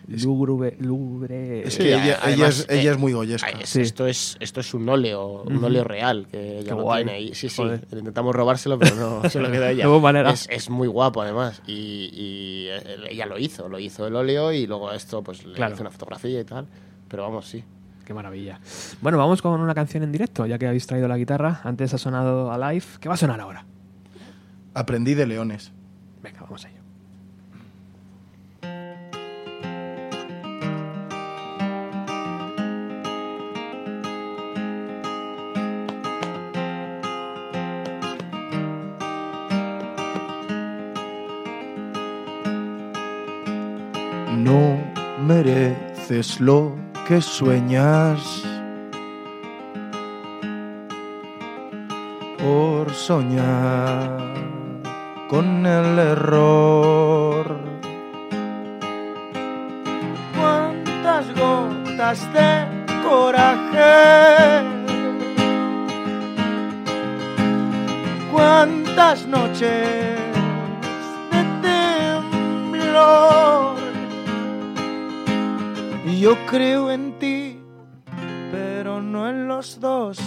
lúgubre, 0.08 0.76
lúgubre. 0.82 1.66
Es 1.66 1.76
Sí, 1.76 1.84
que 1.84 1.94
ella, 1.94 2.20
además, 2.22 2.28
ella 2.28 2.48
es, 2.50 2.60
eh, 2.70 2.80
ella 2.82 2.92
es 2.92 2.98
muy 2.98 3.14
goyesca. 3.14 3.48
Ay, 3.48 3.62
es- 3.64 3.70
Sí. 3.70 3.80
esto, 3.82 4.06
es, 4.06 4.36
esto 4.42 4.60
es 4.60 4.74
un 4.74 4.88
óleo, 4.90 5.44
un 5.44 5.64
óleo 5.64 5.86
real, 5.86 6.28
que 6.30 6.60
ella 6.60 6.76
tiene. 6.76 7.34
Sí, 7.34 7.48
sí, 7.48 7.56
Joder. 7.56 7.88
intentamos 7.92 8.36
robárselo, 8.36 8.78
pero 8.78 8.96
no 8.96 9.22
se 9.30 9.40
lo 9.40 9.50
queda 9.50 9.72
ella. 9.72 9.84
De 9.84 9.88
buena 9.90 10.02
manera. 10.02 10.32
Es, 10.32 10.48
es 10.50 10.70
muy 10.70 10.90
guapo, 10.90 11.22
además. 11.22 11.62
Y, 11.66 12.10
y, 12.14 12.68
eh, 12.70 12.98
ella 13.12 13.26
lo 13.28 13.40
hizo, 13.40 13.70
lo 13.70 13.80
hizo 13.80 14.06
el 14.06 14.16
óleo 14.18 14.52
y 14.52 14.68
luego 14.68 14.92
esto, 14.92 15.24
pues 15.24 15.46
le 15.46 15.54
Claro. 15.56 15.74
hizo 15.76 15.84
una 15.84 15.92
fotografía 15.92 16.42
y 16.42 16.44
tal. 16.44 16.68
Pero 17.08 17.24
vamos, 17.24 17.46
sí. 17.48 17.64
Qué 18.06 18.14
maravilla. 18.14 18.60
Bueno, 19.02 19.18
vamos 19.18 19.42
con 19.42 19.60
una 19.60 19.74
canción 19.74 20.04
en 20.04 20.12
directo, 20.12 20.46
ya 20.46 20.58
que 20.58 20.68
habéis 20.68 20.86
traído 20.88 21.08
la 21.08 21.18
guitarra. 21.18 21.62
Antes 21.64 21.94
ha 21.94 21.98
sonado 21.98 22.52
Alive. 22.52 22.86
¿Qué 23.00 23.08
va 23.08 23.16
a 23.16 23.18
sonar 23.18 23.40
ahora? 23.40 23.66
Aprendí 24.74 25.14
de 25.14 25.26
leones. 25.26 25.72
Venga, 26.22 26.42
vamos 26.42 26.66
a 26.66 26.70
ello. 26.70 26.84
No 44.38 44.78
mereces 45.26 46.42
lo 46.42 46.83
que 47.08 47.22
sueñas 47.22 48.44
por 52.40 52.94
soñar 52.94 54.18
con 55.30 55.66
el 55.66 56.00
error. 56.00 57.58
Cuántas 60.38 61.26
gotas 61.36 62.34
de 62.34 62.68
coraje, 63.04 64.64
cuántas 68.32 69.28
noches 69.28 70.33
Yo 76.24 76.38
creo 76.46 76.90
en 76.90 77.20
ti, 77.20 77.60
pero 78.50 79.02
no 79.02 79.28
en 79.28 79.50
los 79.50 79.82
dos. 79.82 80.18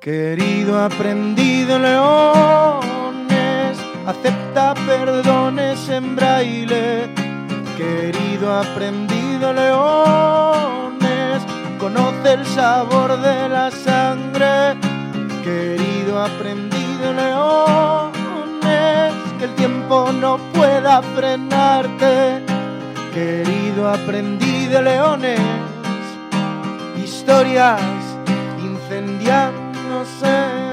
Querido 0.00 0.80
aprendido 0.80 1.80
leones, 1.80 3.76
acepta 4.06 4.74
perdones 4.86 5.88
en 5.88 6.14
braille. 6.14 7.12
Querido 7.76 8.54
aprendido 8.54 9.52
leones, 9.52 11.42
conoce 11.80 12.34
el 12.34 12.46
sabor 12.46 13.20
de 13.20 13.48
la 13.48 13.72
sangre. 13.72 14.76
Querido 15.42 16.22
aprendido 16.22 17.12
leones, 17.14 19.12
que 19.40 19.44
el 19.44 19.54
tiempo 19.56 20.12
no 20.12 20.38
pueda 20.52 21.02
frenarte. 21.02 22.43
Querido 23.14 23.88
aprendido 23.88 24.82
leones, 24.82 25.38
historias 26.96 27.80
incendiándose 28.58 30.26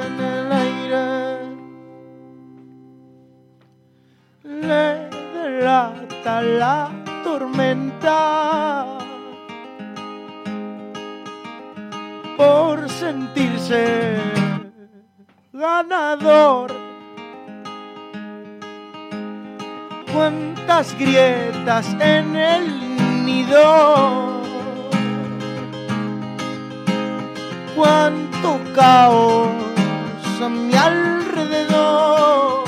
en 0.07 0.19
el 0.19 0.51
aire. 0.51 1.05
Le 4.43 5.07
delata 5.39 6.41
la 6.41 6.89
tormenta 7.23 8.87
por 12.37 12.89
sentirse 12.89 14.17
ganador. 15.53 16.90
Cuántas 20.14 20.97
grietas 20.97 21.88
en 21.99 22.36
el 22.36 23.26
nido 23.26 24.41
cuánto 27.76 28.59
caos 28.76 29.49
a 30.43 30.49
mi 30.49 30.74
alrededor, 30.74 32.64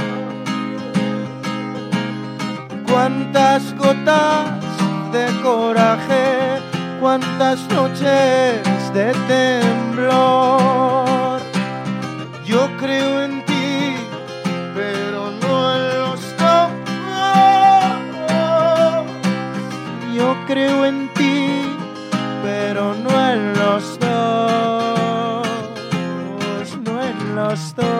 cuántas 2.87 3.75
gotas 3.77 4.49
de 5.11 5.25
coraje, 5.41 6.59
cuántas 6.99 7.59
noches 7.69 8.93
de 8.93 9.13
temblor. 9.27 10.61
Yo 12.45 12.67
creo 12.77 13.23
en 13.23 13.42
creo 20.47 20.85
en 20.85 21.13
ti, 21.13 21.49
pero 22.43 22.95
no 22.95 23.09
en 23.29 23.53
los 23.53 23.99
dos, 23.99 25.47
no 26.83 27.03
en 27.03 27.35
los 27.35 27.75
dos. 27.75 27.93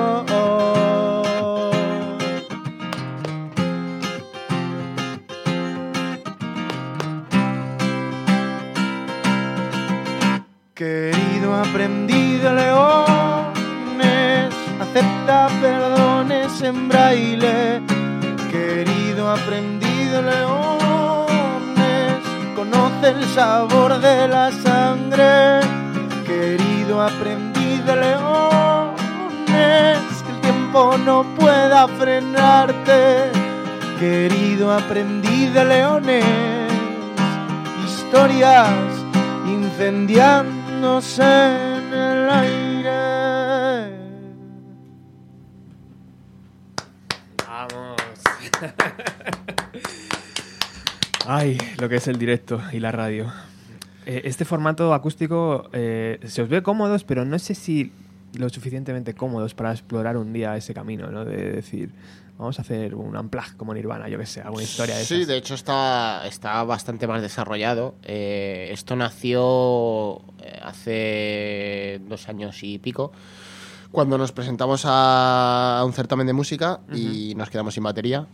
Querido 10.74 11.54
aprendido 11.56 12.54
leones, 12.54 14.54
acepta 14.82 15.48
perdones 15.62 16.62
en 16.62 16.90
braille. 16.90 17.82
Querido 18.52 19.32
aprendido 19.32 20.22
leones, 20.22 20.53
conoce 23.04 23.10
el 23.10 23.26
sabor 23.36 24.00
de 24.00 24.28
la 24.28 24.52
sangre. 24.52 25.60
Querido 26.26 27.02
aprendido 27.02 27.96
leones, 27.96 28.98
que 30.24 30.32
el 30.32 30.42
tiempo 30.42 30.98
no 30.98 31.24
pueda 31.36 31.88
frenarte. 31.88 33.32
Querido 34.00 34.72
aprendido 34.72 35.64
leones, 35.64 36.26
historias 37.86 38.70
incendiándose 39.46 41.24
en 41.24 41.94
el 41.94 42.30
aire. 42.30 42.63
Ay, 51.44 51.58
lo 51.78 51.90
que 51.90 51.98
es 51.98 52.08
el 52.08 52.18
directo 52.18 52.62
y 52.72 52.80
la 52.80 52.94
radio. 52.94 53.30
Eh, 54.06 54.22
este 54.24 54.46
formato 54.46 54.94
acústico 54.94 55.70
eh, 55.74 56.18
se 56.26 56.42
os 56.42 56.48
ve 56.48 56.64
cómodos, 56.64 57.04
pero 57.04 57.26
no 57.26 57.38
sé 57.38 57.54
si 57.54 57.92
lo 58.36 58.48
suficientemente 58.48 59.14
cómodos 59.14 59.54
para 59.54 59.72
explorar 59.74 60.16
un 60.16 60.32
día 60.32 60.56
ese 60.56 60.74
camino, 60.74 61.12
¿no? 61.12 61.26
De 61.26 61.52
decir, 61.52 61.90
vamos 62.38 62.60
a 62.60 62.62
hacer 62.62 62.96
un 62.96 63.18
unplug 63.18 63.58
como 63.58 63.74
Nirvana, 63.74 64.08
yo 64.08 64.18
que 64.18 64.26
sé, 64.26 64.40
alguna 64.40 64.64
historia 64.64 64.96
de 64.96 65.04
Sí, 65.04 65.16
esas. 65.16 65.28
de 65.28 65.36
hecho 65.38 65.54
está, 65.56 66.26
está 66.28 66.64
bastante 66.64 67.08
más 67.08 67.22
desarrollado. 67.22 67.96
Eh, 68.04 68.70
esto 68.72 68.96
nació 68.96 70.22
eh, 70.42 70.60
hace 70.62 72.00
dos 72.08 72.30
años 72.30 72.58
y 72.64 72.80
pico, 72.80 73.12
cuando 73.94 74.18
nos 74.18 74.32
presentamos 74.32 74.86
a 74.88 75.84
un 75.86 75.94
certamen 75.94 76.26
de 76.26 76.34
música 76.34 76.80
y 76.92 77.36
nos 77.36 77.52
quedamos 77.52 77.76
sin 77.76 77.84
batería 77.84 78.26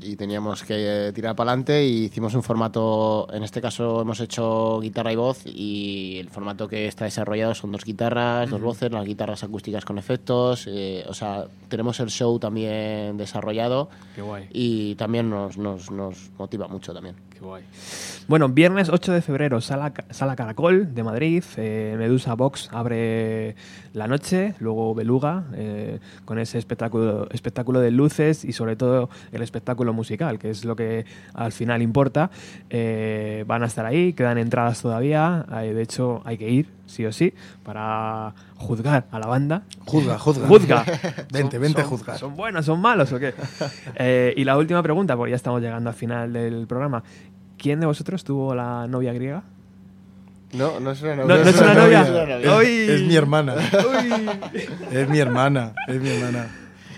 y 0.00 0.16
teníamos 0.16 0.64
que 0.64 1.12
tirar 1.14 1.36
para 1.36 1.52
adelante 1.52 1.86
y 1.86 2.06
hicimos 2.06 2.34
un 2.34 2.42
formato, 2.42 3.28
en 3.32 3.44
este 3.44 3.60
caso 3.60 4.00
hemos 4.00 4.18
hecho 4.18 4.80
guitarra 4.80 5.12
y 5.12 5.16
voz 5.16 5.42
y 5.46 6.18
el 6.18 6.30
formato 6.30 6.66
que 6.66 6.88
está 6.88 7.04
desarrollado 7.04 7.54
son 7.54 7.70
dos 7.70 7.84
guitarras, 7.84 8.50
dos 8.50 8.60
voces, 8.60 8.90
las 8.90 9.04
guitarras 9.04 9.44
acústicas 9.44 9.84
con 9.84 9.98
efectos, 9.98 10.66
eh, 10.66 11.04
o 11.08 11.14
sea, 11.14 11.44
tenemos 11.68 12.00
el 12.00 12.10
show 12.10 12.36
también 12.40 13.16
desarrollado 13.16 13.88
Qué 14.16 14.22
guay. 14.22 14.48
y 14.52 14.96
también 14.96 15.30
nos, 15.30 15.56
nos, 15.56 15.92
nos 15.92 16.32
motiva 16.38 16.66
mucho 16.66 16.92
también. 16.92 17.14
Guay. 17.44 17.62
Bueno, 18.26 18.48
viernes 18.48 18.88
8 18.88 19.12
de 19.12 19.20
febrero, 19.20 19.60
Sala, 19.60 19.92
Sala 20.10 20.34
Caracol 20.34 20.94
de 20.94 21.02
Madrid. 21.02 21.44
eh, 21.58 21.94
Medusa 21.98 22.34
Box 22.34 22.70
abre 22.72 23.54
la 23.92 24.06
noche, 24.08 24.54
luego 24.60 24.94
Beluga, 24.94 25.44
eh, 25.54 25.98
con 26.24 26.38
ese 26.38 26.56
espectáculo, 26.58 27.28
espectáculo 27.30 27.80
de 27.80 27.90
luces 27.90 28.44
y 28.46 28.52
sobre 28.52 28.76
todo 28.76 29.10
el 29.30 29.42
espectáculo 29.42 29.92
musical, 29.92 30.38
que 30.38 30.48
es 30.50 30.64
lo 30.64 30.74
que 30.74 31.04
al 31.34 31.52
final 31.52 31.82
importa. 31.82 32.30
Eh, 32.70 33.44
van 33.46 33.62
a 33.62 33.66
estar 33.66 33.84
ahí, 33.84 34.14
quedan 34.14 34.38
entradas 34.38 34.80
todavía. 34.80 35.44
de 35.50 35.82
hecho, 35.82 36.22
hay 36.24 36.38
que 36.38 36.48
ir, 36.48 36.70
sí 36.86 37.04
o 37.04 37.12
sí, 37.12 37.34
para 37.62 38.32
juzgar 38.56 39.04
a 39.10 39.18
la 39.18 39.26
banda. 39.26 39.62
Juzga, 39.84 40.18
juzga. 40.18 40.46
Juzga. 40.48 40.84
Vente, 41.30 41.56
Son- 41.56 41.60
vente 41.60 41.80
a 41.80 41.84
son- 41.84 41.90
juzgar. 41.90 42.18
¿Son 42.18 42.36
buenos, 42.36 42.64
son 42.64 42.80
malos 42.80 43.12
o 43.12 43.18
qué? 43.18 43.34
Y 44.36 44.44
la 44.44 44.56
última 44.56 44.82
pregunta, 44.82 45.14
porque 45.14 45.30
ya 45.32 45.36
estamos 45.36 45.60
llegando 45.60 45.90
al 45.90 45.96
final 45.96 46.32
del 46.32 46.66
programa. 46.66 47.02
¿Quién 47.64 47.80
de 47.80 47.86
vosotros 47.86 48.22
tuvo 48.24 48.54
la 48.54 48.86
novia 48.86 49.14
griega? 49.14 49.42
No, 50.52 50.80
no 50.80 50.90
es 50.90 51.00
una 51.00 51.16
No, 51.16 51.24
no 51.24 51.34
es 51.34 51.58
una 51.58 51.72
novia. 51.72 52.02
Es, 52.42 52.58
Uy. 52.58 52.76
es 52.90 53.00
mi 53.04 53.16
hermana. 53.16 53.54
Uy. 53.54 54.60
Es 54.92 55.08
mi 55.08 55.18
hermana. 55.18 55.72
Es 55.88 55.98
mi 55.98 56.10
hermana. 56.10 56.46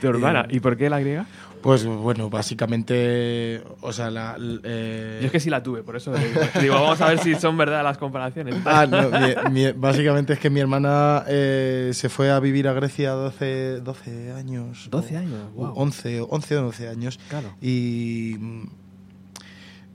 Tu 0.00 0.08
hermana. 0.08 0.46
¿Y 0.50 0.58
por 0.58 0.76
qué 0.76 0.90
la 0.90 0.98
griega? 0.98 1.24
Pues 1.62 1.86
bueno, 1.86 2.28
básicamente, 2.30 3.62
o 3.80 3.92
sea, 3.92 4.10
la... 4.10 4.36
eh, 4.64 5.18
Yo 5.20 5.26
es 5.26 5.32
que 5.32 5.38
sí 5.38 5.50
la 5.50 5.62
tuve, 5.62 5.84
por 5.84 5.94
eso 5.94 6.12
digo, 6.14 6.40
digo, 6.60 6.74
vamos 6.74 7.00
a 7.00 7.10
ver 7.10 7.20
si 7.20 7.36
son 7.36 7.56
verdad 7.56 7.84
las 7.84 7.96
comparaciones. 7.96 8.56
Ah, 8.64 8.86
no, 8.86 9.08
mi- 9.50 9.50
mi- 9.66 9.72
básicamente 9.72 10.32
es 10.32 10.40
que 10.40 10.50
mi 10.50 10.58
hermana 10.58 11.22
eh, 11.28 11.90
se 11.94 12.08
fue 12.08 12.32
a 12.32 12.40
vivir 12.40 12.66
a 12.66 12.72
Grecia 12.72 13.12
12, 13.12 13.82
12 13.82 14.32
años. 14.32 14.88
12 14.90 15.16
años, 15.16 15.38
o 15.54 15.66
wow. 15.68 15.72
11, 15.76 16.20
11 16.28 16.56
o 16.58 16.62
12 16.62 16.88
años. 16.88 17.20
Claro. 17.30 17.54
Y, 17.60 18.36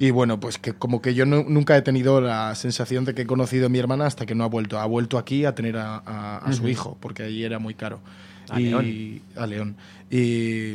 y 0.03 0.09
bueno, 0.11 0.39
pues 0.39 0.57
que 0.57 0.73
como 0.73 1.01
que 1.01 1.13
yo 1.13 1.25
no- 1.25 1.43
nunca 1.47 1.77
he 1.77 1.81
tenido 1.83 2.21
la 2.21 2.55
sensación 2.55 3.05
de 3.05 3.13
que 3.13 3.21
he 3.23 3.25
conocido 3.27 3.67
a 3.67 3.69
mi 3.69 3.77
hermana 3.79 4.05
hasta 4.07 4.25
que 4.25 4.33
no 4.33 4.43
ha 4.43 4.47
vuelto. 4.47 4.79
Ha 4.79 4.85
vuelto 4.85 5.17
aquí 5.19 5.45
a 5.45 5.53
tener 5.53 5.77
a, 5.77 5.97
a- 6.05 6.37
a 6.39 6.53
su 6.53 6.67
hijo, 6.67 6.97
porque 6.99 7.23
ahí 7.23 7.43
era 7.43 7.59
muy 7.59 7.73
caro. 7.75 7.99
A 8.49 8.59
y, 8.59 8.63
León. 8.65 9.21
A 9.35 9.45
León. 9.45 9.75
Y 10.09 10.73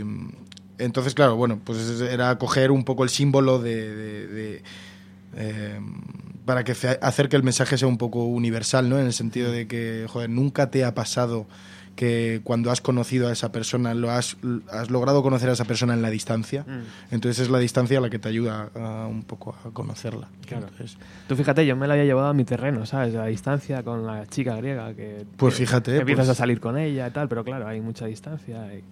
entonces, 0.79 1.15
claro, 1.15 1.37
bueno, 1.37 1.59
pues 1.65 2.01
era 2.01 2.39
coger 2.39 2.71
un 2.71 2.85
poco 2.85 3.03
el 3.05 3.11
símbolo 3.11 3.59
de... 3.59 3.95
de- 3.95 4.27
de, 4.29 4.63
eh, 5.37 5.81
para 6.45 6.63
que 6.63 6.73
hacer 7.03 7.29
que 7.29 7.35
el 7.35 7.43
mensaje 7.43 7.77
sea 7.77 7.89
un 7.89 7.99
poco 7.99 8.25
universal, 8.27 8.89
¿no? 8.89 9.01
En 9.01 9.07
el 9.07 9.13
sentido 9.13 9.51
de 9.51 9.67
que, 9.67 10.07
joder, 10.09 10.31
nunca 10.31 10.71
te 10.71 10.85
ha 10.85 10.95
pasado 10.95 11.47
que 11.97 12.41
cuando 12.45 12.71
has 12.71 12.81
conocido 12.83 13.27
a 13.29 13.33
esa 13.33 13.51
persona, 13.53 13.95
lo 13.95 14.11
has, 14.11 14.37
has 14.71 14.91
logrado 14.91 15.23
conocer 15.23 15.49
a 15.49 15.53
esa 15.55 15.65
persona 15.65 15.95
en 15.95 16.03
la 16.03 16.11
distancia. 16.11 16.63
Mm. 16.63 17.15
Entonces 17.15 17.45
es 17.45 17.51
la 17.51 17.59
distancia 17.59 18.01
la 18.01 18.11
que 18.11 18.19
te 18.19 18.29
ayuda 18.29 18.69
a, 18.77 19.07
un 19.07 19.23
poco 19.25 19.57
a 19.65 19.71
conocerla. 19.71 20.29
Claro. 20.47 20.67
Entonces, 20.69 20.99
Tú 21.27 21.35
fíjate, 21.37 21.65
yo 21.67 21.75
me 21.75 21.87
la 21.89 21.95
había 21.95 22.05
llevado 22.05 22.29
a 22.29 22.35
mi 22.35 22.45
terreno, 22.45 22.85
¿sabes? 22.87 23.15
A 23.15 23.19
la 23.21 23.27
distancia 23.27 23.83
con 23.83 24.07
la 24.07 24.27
chica 24.27 24.55
griega 24.57 24.93
que... 24.95 25.25
Pues 25.39 25.55
que 25.55 25.61
fíjate, 25.67 25.97
Empiezas 25.97 26.27
pues- 26.27 26.37
a 26.37 26.39
salir 26.39 26.61
con 26.61 26.77
ella 26.79 27.09
y 27.09 27.11
tal, 27.11 27.29
pero 27.29 27.43
claro, 27.45 27.67
hay 27.67 27.81
mucha 27.81 28.05
distancia. 28.07 28.73
y- 28.75 28.85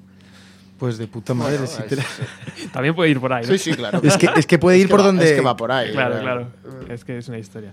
pues 0.79 0.99
de 0.99 1.07
puta 1.07 1.35
madre. 1.35 1.59
Bueno, 1.59 1.67
si 1.71 1.83
es- 1.83 1.89
te- 1.89 2.67
También 2.73 2.95
puede 2.95 3.11
ir 3.11 3.21
por 3.21 3.33
ahí, 3.33 3.45
¿no? 3.47 3.53
Sí, 3.53 3.59
sí, 3.59 3.75
claro. 3.75 4.01
es, 4.03 4.17
que, 4.17 4.29
es 4.35 4.47
que 4.47 4.59
puede 4.59 4.79
ir 4.79 4.85
Es 4.85 4.89
que 4.89 4.91
por 4.93 5.01
va- 5.01 5.07
donde... 5.07 5.25
Es 5.27 5.33
que 5.33 5.41
va 5.41 5.57
por 5.57 5.71
ahí. 5.71 5.93
Claro, 5.93 6.21
claro. 6.21 6.49
Es 6.89 7.05
que 7.05 7.19
es 7.19 7.29
una 7.29 7.39
historia. 7.39 7.73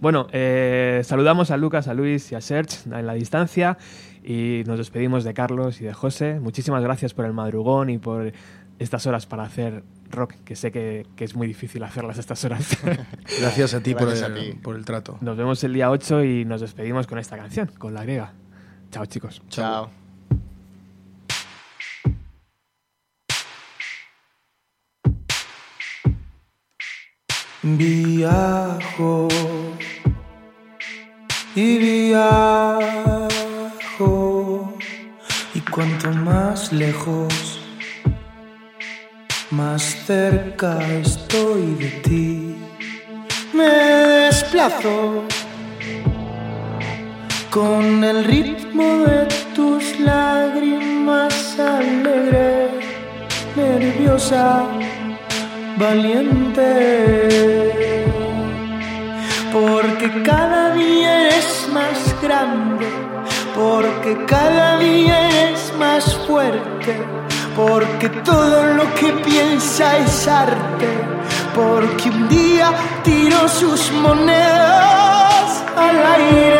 Bueno, 0.00 0.26
eh, 0.32 1.00
saludamos 1.04 1.50
a 1.50 1.56
Lucas, 1.56 1.88
a 1.88 1.94
Luis 1.94 2.32
y 2.32 2.34
a 2.34 2.40
Serge 2.40 2.76
en 2.92 3.06
la 3.06 3.14
distancia 3.14 3.78
y 4.24 4.62
nos 4.66 4.78
despedimos 4.78 5.22
de 5.24 5.34
Carlos 5.34 5.80
y 5.80 5.84
de 5.84 5.92
José. 5.92 6.40
Muchísimas 6.40 6.82
gracias 6.82 7.12
por 7.14 7.26
el 7.26 7.32
madrugón 7.32 7.90
y 7.90 7.98
por 7.98 8.32
estas 8.78 9.06
horas 9.06 9.26
para 9.26 9.44
hacer 9.44 9.84
rock, 10.10 10.32
que 10.44 10.56
sé 10.56 10.72
que, 10.72 11.06
que 11.16 11.24
es 11.24 11.36
muy 11.36 11.46
difícil 11.46 11.82
hacerlas 11.84 12.16
a 12.16 12.20
estas 12.20 12.44
horas. 12.44 12.76
Gracias 13.40 13.74
a 13.74 13.80
ti, 13.80 13.94
Gracias 13.94 14.22
por, 14.22 14.32
a 14.32 14.38
el, 14.40 14.52
ti. 14.52 14.58
por 14.58 14.76
el 14.76 14.84
trato. 14.84 15.18
nos 15.20 15.36
vemos 15.36 15.62
el 15.64 15.72
día 15.74 15.90
8 15.90 16.24
y 16.24 16.44
nos 16.44 16.60
despedimos 16.60 17.06
con 17.06 17.18
esta 17.18 17.36
canción, 17.36 17.70
con 17.78 17.94
la 17.94 18.02
griega. 18.04 18.32
Chao 18.90 19.06
chicos. 19.06 19.42
Chao. 19.48 19.90
Viajo 27.94 29.28
y 31.56 31.78
viajo 31.78 33.13
cuanto 35.74 36.08
más 36.12 36.72
lejos, 36.72 37.58
más 39.50 39.82
cerca 40.06 40.78
estoy 41.00 41.74
de 41.74 41.90
ti. 42.04 42.56
Me 43.52 43.68
desplazo 44.26 45.24
con 47.50 48.04
el 48.04 48.24
ritmo 48.24 48.84
de 49.04 49.26
tus 49.56 49.98
lágrimas 49.98 51.58
alegre, 51.58 52.70
nerviosa 53.56 54.66
valiente. 55.76 56.70
Porque 59.52 60.22
cada 60.22 60.72
día 60.74 61.28
es 61.30 61.68
más 61.72 62.22
grande, 62.22 62.86
porque 63.54 64.24
cada 64.26 64.78
día 64.78 65.50
es 65.50 65.72
más 65.78 66.16
fuerte, 66.26 67.00
porque 67.54 68.08
todo 68.08 68.74
lo 68.74 68.92
que 68.94 69.12
piensa 69.12 69.96
es 69.98 70.26
arte, 70.26 70.88
porque 71.54 72.10
un 72.10 72.28
día 72.28 72.72
tiró 73.04 73.48
sus 73.48 73.92
monedas 73.92 75.64
al 75.76 75.96
aire. 76.16 76.54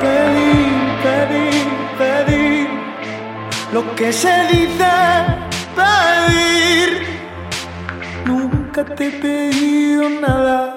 pedir, 0.00 0.76
pedir, 1.02 1.66
pedir 1.98 2.68
lo 3.72 3.94
que 3.94 4.12
se 4.12 4.46
dice 4.52 4.95
nunca 8.76 8.94
te 8.94 9.06
he 9.06 9.10
pedido 9.10 10.08
nada. 10.20 10.76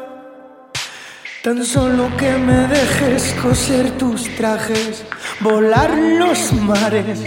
Tan 1.44 1.66
solo 1.66 2.10
que 2.18 2.32
me 2.38 2.68
dejes 2.68 3.36
coser 3.42 3.92
tus 3.98 4.24
trajes, 4.36 5.04
volar 5.42 5.92
los 5.98 6.54
mares, 6.54 7.20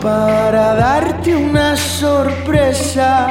para 0.00 0.74
darte 0.74 1.34
una 1.34 1.76
sorpresa. 1.76 3.28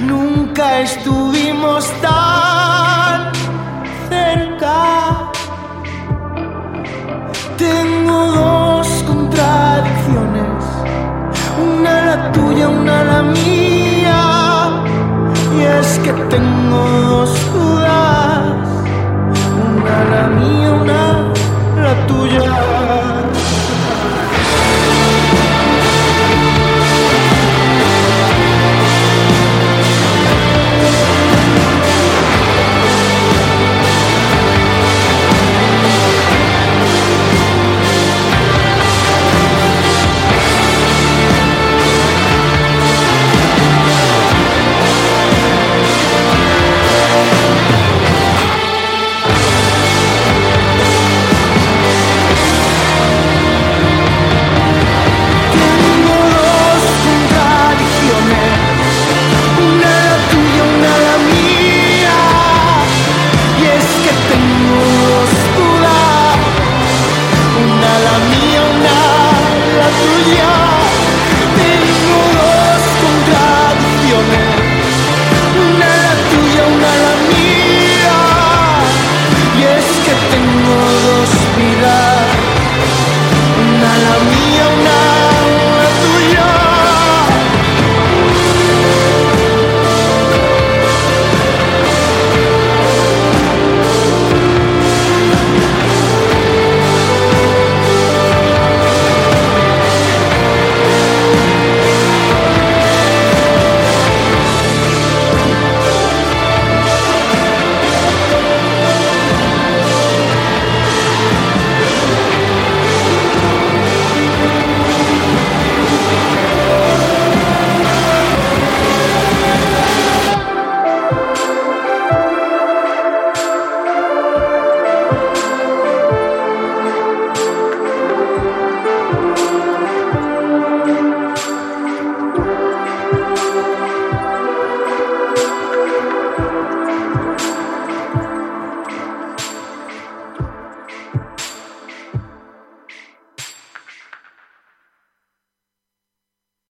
Nunca 0.00 0.80
estuvimos 0.80 1.84
tan 2.00 3.32
cerca. 4.08 5.30
Tengo 7.56 8.26
dos 8.40 8.88
contradicciones, 9.06 10.64
una 11.60 12.06
la 12.06 12.32
tuya, 12.32 12.68
una 12.68 13.04
la 13.04 13.22
mía. 13.22 13.67
Y 15.58 15.60
es 15.60 15.98
que 16.04 16.12
tengo 16.30 16.88
dos 17.10 17.52
dudas, 17.52 18.68
una 19.66 20.04
la 20.12 20.28
mía, 20.28 20.70
una 20.70 21.32
la 21.82 22.06
tuya. 22.06 22.87